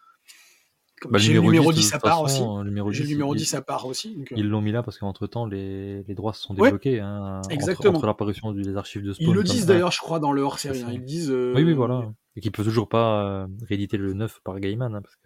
Bah, 1.09 1.19
J'ai 1.19 1.33
le 1.33 1.39
numéro 1.41 1.51
numéro 1.51 1.71
10, 1.73 1.77
de 1.77 1.81
10 1.83 1.93
à 1.93 1.99
part 1.99 2.21
aussi. 2.23 2.41
euh, 2.41 2.63
le 2.63 2.69
numéro 2.69 2.91
J'ai 2.91 3.03
le 3.03 3.07
10, 3.07 3.11
numéro 3.13 3.35
ils- 3.35 3.37
10 3.37 3.53
à 3.53 3.61
part 3.61 3.85
aussi. 3.85 4.15
donc, 4.15 4.33
Ils 4.35 4.47
l'ont 4.49 4.61
mis 4.61 4.71
là 4.71 4.81
parce 4.81 4.97
qu'entre 4.97 5.27
temps, 5.27 5.45
les, 5.45 6.01
les 6.03 6.15
droits 6.15 6.33
se 6.33 6.41
sont 6.41 6.55
Ouais, 6.55 6.69
débloqués. 6.69 6.99
hein, 7.01 7.41
entre- 7.43 7.51
exactement. 7.51 7.97
Entre, 7.97 8.07
l'apparition 8.07 8.51
des 8.51 8.75
archives 8.77 9.03
de 9.03 9.13
Spawn. 9.13 9.27
Ils 9.29 9.33
le 9.35 9.43
disent 9.43 9.65
1. 9.65 9.67
d'ailleurs, 9.67 9.91
je 9.91 9.99
crois, 9.99 10.19
dans 10.19 10.31
le 10.31 10.41
hors-série. 10.41 10.79
C'est 10.79 10.85
hein. 10.85 10.91
Ils 10.93 11.03
disent. 11.05 11.29
euh, 11.29 11.53
Oui, 11.55 11.63
oui, 11.63 11.73
voilà. 11.73 12.09
Et 12.35 12.41
qui 12.41 12.49
peut 12.49 12.63
toujours 12.63 12.89
pas 12.89 13.23
euh, 13.43 13.47
rééditer 13.67 13.97
le 13.97 14.13
9 14.13 14.39
par 14.43 14.59
Gaiman, 14.59 14.95
hein, 14.95 15.01
parce 15.03 15.15
que 15.17 15.21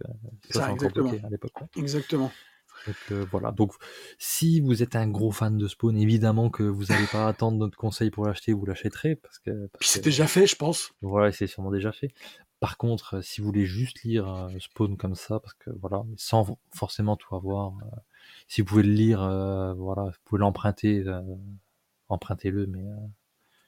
ça, 0.52 0.60
Ça, 0.60 0.66
c'est 0.66 0.72
encore 0.72 0.90
bloqué 0.90 1.20
à 1.24 1.30
l'époque. 1.30 1.52
ouais. 1.60 1.66
Exactement. 1.82 2.30
Donc 2.86 2.96
euh, 3.12 3.24
voilà. 3.30 3.50
Donc 3.52 3.72
si 4.18 4.60
vous 4.60 4.82
êtes 4.82 4.96
un 4.96 5.08
gros 5.08 5.30
fan 5.30 5.56
de 5.58 5.68
Spawn, 5.68 5.96
évidemment 5.96 6.50
que 6.50 6.62
vous 6.62 6.84
n'allez 6.86 7.06
pas 7.12 7.26
attendre 7.28 7.58
notre 7.58 7.76
conseil 7.78 8.10
pour 8.10 8.26
l'acheter, 8.26 8.52
vous 8.52 8.66
l'achèterez 8.66 9.16
parce 9.16 9.38
que, 9.38 9.66
parce 9.68 9.78
Puis 9.80 9.88
c'est 9.88 10.00
que- 10.00 10.04
déjà 10.04 10.26
fait, 10.26 10.46
je 10.46 10.56
pense. 10.56 10.92
voilà, 11.02 11.30
c'est 11.32 11.46
sûrement 11.46 11.70
déjà 11.70 11.92
fait. 11.92 12.12
Par 12.60 12.76
contre, 12.78 13.14
euh, 13.16 13.22
si 13.22 13.40
vous 13.40 13.46
voulez 13.48 13.64
juste 13.66 14.02
lire 14.02 14.32
euh, 14.32 14.48
Spawn 14.60 14.96
comme 14.96 15.14
ça, 15.16 15.40
parce 15.40 15.54
que 15.54 15.70
voilà, 15.80 16.02
sans 16.16 16.58
forcément 16.74 17.16
tout 17.16 17.34
avoir, 17.34 17.72
euh, 17.82 17.96
si 18.48 18.60
vous 18.60 18.66
pouvez 18.68 18.82
le 18.84 18.92
lire, 18.92 19.22
euh, 19.22 19.74
voilà, 19.74 20.04
vous 20.04 20.12
pouvez 20.24 20.40
l'emprunter, 20.40 21.02
euh, 21.06 21.20
empruntez-le, 22.08 22.66
mais 22.66 22.82
euh, 22.86 22.96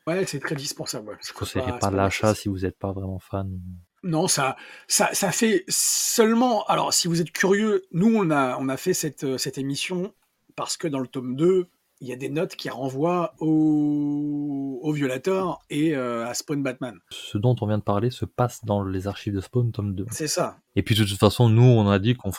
Ouais, 0.06 0.26
c'est 0.26 0.38
très 0.38 0.54
dispensable. 0.54 1.08
ouais. 1.08 1.16
je 1.24 1.32
ne 1.32 1.36
conseillerais 1.38 1.72
c'est 1.72 1.78
pas 1.80 1.90
l'achat 1.90 2.34
si 2.34 2.48
vous 2.48 2.58
n'êtes 2.60 2.78
pas 2.78 2.92
vraiment 2.92 3.18
fan. 3.18 3.58
Non, 4.04 4.28
ça, 4.28 4.56
ça, 4.86 5.08
ça 5.14 5.32
fait 5.32 5.64
seulement. 5.68 6.64
Alors, 6.66 6.92
si 6.94 7.08
vous 7.08 7.20
êtes 7.20 7.32
curieux, 7.32 7.84
nous, 7.92 8.14
on 8.14 8.30
a, 8.30 8.56
on 8.58 8.68
a 8.68 8.76
fait 8.76 8.94
cette, 8.94 9.24
euh, 9.24 9.38
cette 9.38 9.58
émission 9.58 10.12
parce 10.56 10.76
que 10.76 10.86
dans 10.86 11.00
le 11.00 11.08
tome 11.08 11.34
2, 11.36 11.66
il 12.00 12.08
y 12.08 12.12
a 12.12 12.16
des 12.16 12.28
notes 12.28 12.54
qui 12.54 12.68
renvoient 12.68 13.34
au, 13.38 14.78
au 14.82 14.92
violateur 14.92 15.60
et 15.70 15.96
euh, 15.96 16.26
à 16.26 16.34
Spawn 16.34 16.62
Batman. 16.62 16.98
Ce 17.10 17.38
dont 17.38 17.56
on 17.60 17.66
vient 17.66 17.78
de 17.78 17.82
parler 17.82 18.10
se 18.10 18.24
passe 18.24 18.64
dans 18.64 18.84
les 18.84 19.06
archives 19.06 19.34
de 19.34 19.40
Spawn, 19.40 19.72
tome 19.72 19.94
2. 19.94 20.06
C'est 20.10 20.28
ça. 20.28 20.58
Et 20.76 20.82
puis 20.82 20.94
de 20.94 21.04
toute 21.04 21.18
façon, 21.18 21.48
nous, 21.48 21.62
on 21.62 21.88
a 21.88 21.98
dit 21.98 22.14
qu'on 22.14 22.30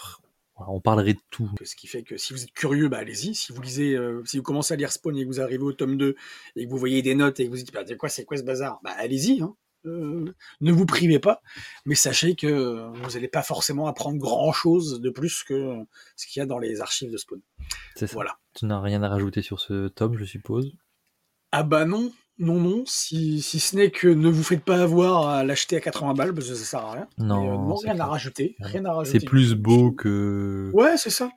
on 0.67 0.79
parlerait 0.79 1.13
de 1.13 1.19
tout. 1.31 1.49
Ce 1.63 1.75
qui 1.75 1.87
fait 1.87 2.03
que 2.03 2.15
si 2.17 2.31
vous 2.31 2.43
êtes 2.43 2.53
curieux, 2.53 2.87
bah, 2.87 2.99
allez-y. 2.99 3.33
Si 3.35 3.51
vous 3.51 3.61
lisez, 3.61 3.95
euh, 3.95 4.21
si 4.25 4.37
vous 4.37 4.43
commencez 4.43 4.73
à 4.73 4.77
lire 4.77 4.91
Spawn 4.91 5.17
et 5.17 5.23
que 5.23 5.27
vous 5.27 5.41
arrivez 5.41 5.63
au 5.63 5.73
tome 5.73 5.97
2 5.97 6.15
et 6.55 6.65
que 6.65 6.69
vous 6.69 6.77
voyez 6.77 7.01
des 7.01 7.15
notes 7.15 7.39
et 7.39 7.45
que 7.45 7.49
vous 7.49 7.57
dites, 7.57 7.73
bah, 7.73 7.81
c'est 7.85 7.97
quoi, 7.97 8.09
c'est 8.09 8.23
quoi 8.23 8.37
ce 8.37 8.43
bazar? 8.43 8.79
Bah, 8.83 8.91
allez-y. 8.97 9.41
hein. 9.41 9.55
Euh, 9.85 10.33
ne 10.61 10.71
vous 10.71 10.85
privez 10.85 11.19
pas, 11.19 11.41
mais 11.85 11.95
sachez 11.95 12.35
que 12.35 12.89
vous 12.93 13.11
n'allez 13.11 13.27
pas 13.27 13.43
forcément 13.43 13.87
apprendre 13.87 14.17
grand-chose 14.17 14.99
de 15.01 15.09
plus 15.09 15.43
que 15.43 15.75
ce 16.15 16.27
qu'il 16.27 16.39
y 16.39 16.43
a 16.43 16.45
dans 16.45 16.59
les 16.59 16.81
archives 16.81 17.11
de 17.11 17.17
Spawn. 17.17 17.41
Ça. 17.95 18.05
Voilà. 18.13 18.37
Tu 18.53 18.65
n'as 18.65 18.79
rien 18.81 19.03
à 19.03 19.09
rajouter 19.09 19.41
sur 19.41 19.59
ce 19.59 19.87
tome, 19.87 20.17
je 20.17 20.25
suppose? 20.25 20.73
Ah 21.51 21.63
bah 21.63 21.85
non, 21.85 22.11
non, 22.37 22.55
non, 22.59 22.83
si, 22.85 23.41
si 23.41 23.59
ce 23.59 23.75
n'est 23.77 23.91
que 23.91 24.07
ne 24.07 24.27
vous 24.29 24.43
faites 24.43 24.63
pas 24.63 24.81
avoir 24.81 25.27
à 25.27 25.43
l'acheter 25.43 25.77
à 25.77 25.79
80 25.81 26.13
balles, 26.15 26.33
parce 26.33 26.49
que 26.49 26.55
ça 26.55 26.65
sert 26.65 26.79
à 26.85 26.91
rien. 26.93 27.07
Non, 27.17 27.43
euh, 27.45 27.57
non, 27.69 27.75
rien 27.75 27.99
à 27.99 28.05
rajouter, 28.05 28.55
rien 28.59 28.83
à 28.85 28.93
rajouter. 28.93 29.19
C'est 29.19 29.25
plus 29.25 29.53
beau 29.55 29.91
que, 29.91 30.69
Ouais, 30.73 30.97
c'est 30.97 31.09
ça. 31.09 31.29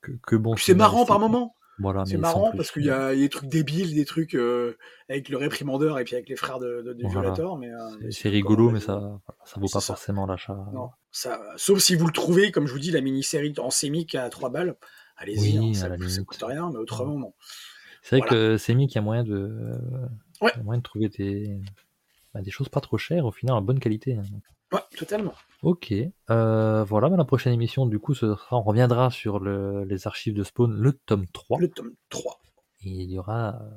que, 0.00 0.12
que 0.26 0.34
bon. 0.36 0.56
C'est 0.56 0.74
marrant 0.74 1.04
par 1.06 1.20
moment. 1.20 1.54
Voilà, 1.80 2.04
C'est 2.04 2.16
marrant 2.18 2.52
parce 2.54 2.70
qu'il 2.70 2.84
y, 2.84 2.90
a 2.90 3.14
il 3.14 3.20
des 3.20 3.28
trucs 3.28 3.48
débiles, 3.48 3.94
des 3.94 4.04
trucs 4.04 4.34
euh, 4.34 4.76
avec 5.08 5.28
le 5.28 5.36
réprimandeur 5.36 5.98
et 5.98 6.04
puis 6.04 6.14
avec 6.14 6.28
les 6.28 6.36
frères 6.36 6.58
de, 6.58 6.82
de, 6.82 6.94
Voilà. 7.02 7.08
violateur. 7.20 7.56
Mais, 7.56 7.70
euh, 7.72 8.10
C'est 8.10 8.28
rigolo, 8.28 8.70
mais 8.70 8.80
ça, 8.80 9.20
ça 9.44 9.58
vaut 9.60 9.66
pas 9.72 9.80
ça. 9.80 9.94
forcément 9.94 10.26
l'achat. 10.26 10.58
Ça, 11.10 11.40
sauf 11.56 11.78
si 11.80 11.94
vous 11.96 12.06
le 12.06 12.12
trouvez, 12.12 12.52
comme 12.52 12.66
je 12.66 12.72
vous 12.72 12.78
dis, 12.78 12.90
la 12.90 13.00
mini-série 13.00 13.54
en 13.58 13.70
sémique 13.70 14.14
à 14.14 14.28
3 14.28 14.50
balles, 14.50 14.76
allez-y, 15.16 15.58
Oui, 15.58 15.70
hein, 15.70 15.74
ça, 15.74 15.88
ça 16.08 16.22
coûte 16.22 16.42
rien, 16.42 16.70
mais 16.70 16.78
autrement, 16.78 17.18
non. 17.18 17.34
C'est 18.02 18.18
vrai 18.18 18.28
Voilà. 18.28 18.52
que 18.52 18.56
c'est 18.58 18.74
mis 18.74 18.86
qu'il 18.86 18.96
y 18.96 18.98
a 18.98 19.02
moyen 19.02 19.24
de, 19.24 19.78
Ouais. 20.40 20.50
il 20.54 20.58
y 20.58 20.60
a 20.60 20.64
moyen 20.64 20.78
de 20.78 20.82
trouver 20.84 21.08
des, 21.08 21.60
bah, 22.32 22.40
des 22.42 22.50
choses 22.50 22.68
pas 22.68 22.80
trop 22.80 22.96
chères, 22.98 23.24
au 23.26 23.32
final, 23.32 23.56
en 23.56 23.62
bonne 23.62 23.80
qualité. 23.80 24.14
hein. 24.16 24.22
Ouais, 24.72 24.80
totalement. 24.96 25.34
Ok, 25.62 25.92
euh, 26.30 26.84
voilà, 26.84 27.08
bah, 27.10 27.16
la 27.16 27.24
prochaine 27.24 27.52
émission, 27.52 27.86
du 27.86 27.98
coup, 27.98 28.14
ce 28.14 28.34
sera, 28.34 28.56
on 28.56 28.62
reviendra 28.62 29.10
sur 29.10 29.38
le- 29.40 29.84
les 29.84 30.06
archives 30.06 30.32
de 30.34 30.42
Spawn, 30.42 30.72
le 30.72 30.92
tome 30.92 31.26
3. 31.32 31.58
Le 31.58 31.68
tome 31.68 31.92
3. 32.08 32.40
Et 32.82 32.88
il 32.90 33.10
y 33.10 33.18
aura, 33.18 33.56
euh, 33.60 33.68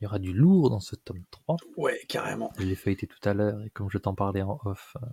il 0.00 0.04
y 0.04 0.06
aura 0.06 0.18
du 0.20 0.32
lourd 0.32 0.70
dans 0.70 0.78
ce 0.80 0.94
tome 0.94 1.24
3. 1.32 1.56
Ouais, 1.76 1.98
carrément. 2.08 2.52
Je 2.58 2.64
l'ai 2.64 2.76
feuilleté 2.76 3.06
tout 3.08 3.28
à 3.28 3.34
l'heure, 3.34 3.60
et 3.64 3.70
comme 3.70 3.90
je 3.90 3.98
t'en 3.98 4.14
parlais 4.14 4.42
en 4.42 4.60
off, 4.64 4.96
euh, 5.02 5.06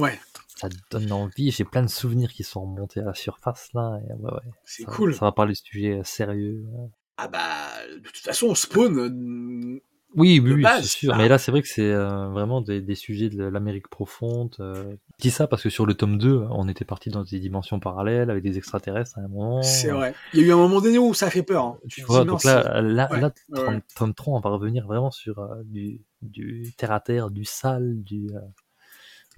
Ouais, 0.00 0.18
ça 0.56 0.68
donne 0.90 1.12
envie. 1.12 1.50
J'ai 1.52 1.64
plein 1.64 1.82
de 1.82 1.88
souvenirs 1.88 2.32
qui 2.32 2.42
sont 2.42 2.62
remontés 2.62 3.00
à 3.00 3.04
la 3.04 3.14
surface, 3.14 3.68
là. 3.74 4.00
Et 4.08 4.12
ouais, 4.12 4.32
ouais, 4.32 4.40
c'est 4.64 4.84
cool. 4.84 5.14
Ça 5.14 5.24
va 5.26 5.32
parler 5.32 5.52
de 5.52 5.58
sujets 5.58 6.00
sérieux. 6.04 6.64
Ah 7.16 7.28
bah, 7.28 7.68
de 7.92 8.00
toute 8.00 8.16
façon, 8.18 8.54
Spawn, 8.56 9.80
Oui, 10.16 10.40
oui, 10.40 10.52
oui, 10.52 10.64
c'est 10.80 10.82
sûr. 10.86 11.16
Mais 11.16 11.28
là, 11.28 11.38
c'est 11.38 11.50
vrai 11.50 11.60
que 11.62 11.68
c'est 11.68 11.90
euh, 11.92 12.28
vraiment 12.28 12.60
des, 12.60 12.80
des 12.80 12.94
sujets 12.94 13.28
de 13.30 13.44
l'Amérique 13.44 13.88
profonde. 13.88 14.54
euh. 14.60 14.94
Je 15.18 15.22
dis 15.22 15.30
ça 15.30 15.46
parce 15.46 15.62
que 15.62 15.70
sur 15.70 15.86
le 15.86 15.94
tome 15.94 16.18
2, 16.18 16.44
on 16.50 16.68
était 16.68 16.84
parti 16.84 17.10
dans 17.10 17.24
des 17.24 17.38
dimensions 17.40 17.80
parallèles 17.80 18.30
avec 18.30 18.42
des 18.42 18.56
extraterrestres 18.58 19.18
à 19.18 19.22
un 19.22 19.28
moment. 19.28 19.62
c'est 19.62 19.90
vrai. 19.90 20.14
Il 20.32 20.40
y 20.40 20.44
a 20.44 20.46
eu 20.46 20.52
un 20.52 20.56
moment 20.56 20.80
donné 20.80 20.98
où 20.98 21.14
ça 21.14 21.30
fait 21.30 21.42
peur. 21.42 21.64
hein. 21.64 21.78
Tu 21.88 22.02
vois, 22.02 22.24
donc 22.24 22.44
là, 22.44 22.80
là, 22.82 23.08
Ouais, 23.10 23.20
là, 23.20 23.26
ouais, 23.50 23.58
tome, 23.58 23.74
ouais. 23.74 23.80
tome 23.96 24.14
3, 24.14 24.36
on 24.36 24.40
va 24.40 24.50
revenir 24.50 24.86
vraiment 24.86 25.10
sur 25.10 25.38
euh, 25.38 25.62
du, 25.64 26.00
du 26.22 26.72
terre 26.76 26.92
à 26.92 27.00
terre, 27.00 27.30
du 27.30 27.44
sale, 27.44 28.02
du. 28.02 28.28
euh, 28.34 28.40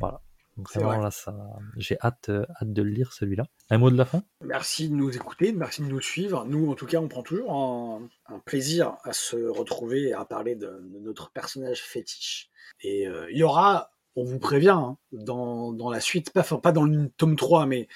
Voilà. 0.00 0.20
Donc 0.56 0.68
C'est 0.70 0.78
vraiment, 0.78 0.94
vrai. 0.96 1.04
là, 1.04 1.10
ça, 1.10 1.34
j'ai 1.76 1.98
hâte, 2.02 2.30
euh, 2.30 2.46
hâte 2.60 2.72
de 2.72 2.82
le 2.82 2.90
lire, 2.90 3.12
celui-là. 3.12 3.44
Un 3.68 3.78
mot 3.78 3.90
de 3.90 3.96
la 3.96 4.04
fin? 4.06 4.22
Merci 4.42 4.88
de 4.88 4.94
nous 4.94 5.14
écouter, 5.14 5.52
merci 5.52 5.82
de 5.82 5.86
nous 5.88 6.00
suivre. 6.00 6.44
Nous, 6.46 6.70
en 6.70 6.74
tout 6.74 6.86
cas, 6.86 6.98
on 6.98 7.08
prend 7.08 7.22
toujours 7.22 7.52
un, 7.52 8.08
un 8.34 8.38
plaisir 8.38 8.96
à 9.04 9.12
se 9.12 9.36
retrouver 9.36 10.08
et 10.08 10.12
à 10.14 10.24
parler 10.24 10.54
de, 10.54 10.66
de 10.66 10.98
notre 11.00 11.30
personnage 11.30 11.82
fétiche. 11.82 12.50
Et 12.80 13.06
euh, 13.06 13.30
il 13.30 13.36
y 13.36 13.42
aura, 13.42 13.90
on 14.16 14.24
vous 14.24 14.38
prévient, 14.38 14.70
hein, 14.70 14.96
dans, 15.12 15.72
dans 15.72 15.90
la 15.90 16.00
suite, 16.00 16.30
pas, 16.30 16.42
pas 16.42 16.72
dans 16.72 16.84
le 16.84 17.10
tome 17.18 17.36
3, 17.36 17.66
mais 17.66 17.86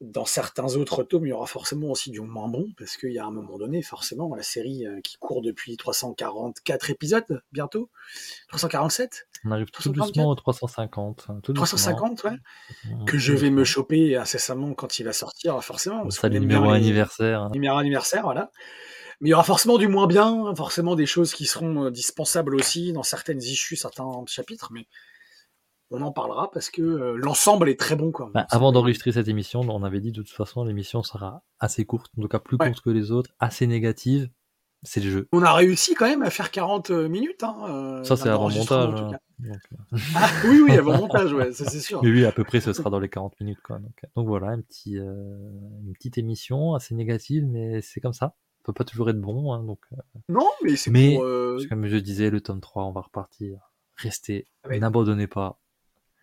dans 0.00 0.24
certains 0.24 0.74
autres 0.76 1.02
tomes, 1.04 1.26
il 1.26 1.30
y 1.30 1.32
aura 1.32 1.46
forcément 1.46 1.88
aussi 1.90 2.10
du 2.10 2.20
moins 2.20 2.48
bon, 2.48 2.66
parce 2.76 2.96
qu'il 2.96 3.12
y 3.12 3.18
a 3.18 3.24
un 3.24 3.30
moment 3.30 3.56
donné, 3.58 3.80
forcément, 3.82 4.34
la 4.34 4.42
série 4.42 4.86
euh, 4.86 5.00
qui 5.02 5.16
court 5.18 5.40
depuis 5.40 5.76
344 5.76 6.90
épisodes, 6.90 7.42
bientôt, 7.52 7.88
347, 8.48 9.28
On 9.44 9.50
arrive 9.52 9.66
tout 9.66 9.82
334? 9.82 10.06
doucement 10.12 10.30
au 10.30 10.34
350. 10.34 11.26
hein, 11.28 11.40
tout 11.42 11.52
doucement. 11.52 11.64
350, 11.66 12.24
ouais, 12.24 12.30
Mmh, 12.84 13.04
que 13.06 13.18
je 13.18 13.32
vais 13.32 13.50
me 13.50 13.64
choper 13.64 14.16
incessamment 14.16 14.74
quand 14.74 14.98
il 14.98 15.04
va 15.04 15.12
sortir, 15.12 15.62
forcément. 15.62 16.02
qu'on 16.02 16.28
le 16.28 16.38
numéro 16.38 16.70
anniversaire. 16.70 17.42
hein. 17.42 17.50
numéro 17.52 17.76
anniversaire, 17.78 18.22
voilà. 18.24 18.50
Mais 19.20 19.28
il 19.28 19.30
y 19.30 19.34
aura 19.34 19.44
forcément 19.44 19.78
du 19.78 19.86
moins 19.88 20.06
bien, 20.08 20.54
forcément 20.56 20.96
des 20.96 21.06
choses 21.06 21.32
qui 21.34 21.46
seront 21.46 21.84
euh, 21.84 21.90
dispensables 21.90 22.54
aussi 22.56 22.92
dans 22.92 23.04
certaines 23.04 23.40
issues, 23.42 23.76
certains 23.76 24.10
chapitres, 24.26 24.70
mais 24.72 24.86
on 25.90 26.00
en 26.02 26.12
parlera 26.12 26.50
parce 26.50 26.70
que 26.70 26.82
euh, 26.82 27.16
l'ensemble 27.16 27.68
est 27.68 27.78
très 27.78 27.96
bon. 27.96 28.10
Quoi. 28.12 28.30
Bah, 28.34 28.46
avant 28.50 28.72
d'enregistrer 28.72 29.12
cette 29.12 29.28
émission, 29.28 29.60
on 29.60 29.82
avait 29.84 30.00
dit 30.00 30.12
de 30.12 30.22
toute 30.22 30.30
façon 30.34 30.64
l'émission 30.64 31.02
sera 31.02 31.42
assez 31.60 31.84
courte, 31.84 32.10
en 32.18 32.22
tout 32.22 32.28
cas 32.28 32.38
plus 32.38 32.56
Ouais. 32.58 32.68
courte 32.70 32.82
que 32.82 32.90
les 32.90 33.10
autres, 33.10 33.30
assez 33.38 33.66
négative. 33.66 34.28
C'est 34.86 35.00
le 35.00 35.10
jeu. 35.10 35.28
On 35.32 35.42
a 35.42 35.52
réussi 35.54 35.94
quand 35.94 36.04
même 36.06 36.22
à 36.22 36.28
faire 36.28 36.50
40 36.50 36.90
minutes. 36.90 37.42
Hein, 37.42 37.56
euh, 37.70 38.04
Ça, 38.04 38.18
c'est 38.18 38.28
avant 38.28 38.50
montage. 38.50 38.88
en 38.92 38.92
tout 38.94 39.04
hein. 39.04 39.10
cas. 39.12 39.18
Donc, 39.38 39.56
euh, 39.94 39.98
Ah, 40.14 40.28
oui, 40.44 40.60
oui, 40.68 40.72
avant 40.76 40.98
montage, 40.98 41.32
ouais, 41.32 41.52
ça 41.54 41.64
c'est 41.64 41.80
sûr. 41.80 42.02
Mais 42.02 42.10
oui, 42.10 42.26
à 42.26 42.32
peu 42.32 42.44
près, 42.44 42.60
ce 42.60 42.74
sera 42.74 42.90
dans 42.90 43.00
les 43.00 43.08
40 43.08 43.32
minutes. 43.40 43.60
Quoi. 43.64 43.78
Donc, 43.78 43.92
euh, 44.04 44.08
donc 44.14 44.26
voilà, 44.28 44.48
un 44.48 44.60
petit, 44.60 44.98
euh, 44.98 45.14
une 45.86 45.94
petite 45.94 46.18
émission 46.18 46.74
assez 46.74 46.94
négative, 46.94 47.46
mais 47.46 47.80
c'est 47.80 48.00
comme 48.00 48.12
ça. 48.12 48.34
On 48.60 48.64
peut 48.66 48.72
pas 48.74 48.84
toujours 48.84 49.08
être 49.08 49.20
bon. 49.22 49.54
hein, 49.54 49.64
donc, 49.64 49.78
euh, 49.94 49.96
Non, 50.28 50.50
mais 50.62 50.76
c'est 50.76 50.90
Mais- 50.90 51.14
pour. 51.14 51.24
euh, 51.24 51.58
comme 51.70 51.86
je 51.86 51.96
disais, 51.96 52.28
le 52.28 52.42
tome 52.42 52.60
3, 52.60 52.84
on 52.84 52.92
va 52.92 53.00
repartir. 53.00 53.70
Restez, 53.96 54.46
Ouais. 54.68 54.78
n'abandonnez 54.80 55.28
pas, 55.28 55.58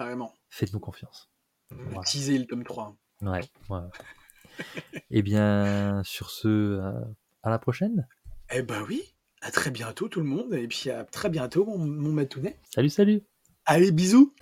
carrément. 0.02 0.34
faites-nous 0.50 0.80
confiance. 0.80 1.30
Voilà. 1.70 2.02
Teaser 2.02 2.38
le 2.38 2.46
tome 2.46 2.64
3. 2.64 2.98
Ouais, 3.22 3.42
ouais. 3.70 3.80
Eh 5.12 5.22
bien, 5.22 6.02
sur 6.04 6.32
ce, 6.32 6.48
euh, 6.48 6.92
à 7.44 7.50
la 7.50 7.60
prochaine. 7.60 8.08
Eh 8.52 8.64
ben 8.64 8.84
oui, 8.88 9.14
à 9.42 9.52
très 9.52 9.70
bientôt 9.70 10.10
tout 10.10 10.20
le 10.20 10.26
monde, 10.26 10.54
et 10.54 10.68
puis 10.68 10.90
à 10.90 11.04
très 11.04 11.30
bientôt 11.30 11.66
mon, 11.66 11.78
mon 11.78 12.12
matounet. 12.12 12.60
Salut, 12.74 12.90
salut 12.90 13.22
Allez, 13.66 13.92
bisous 13.92 14.34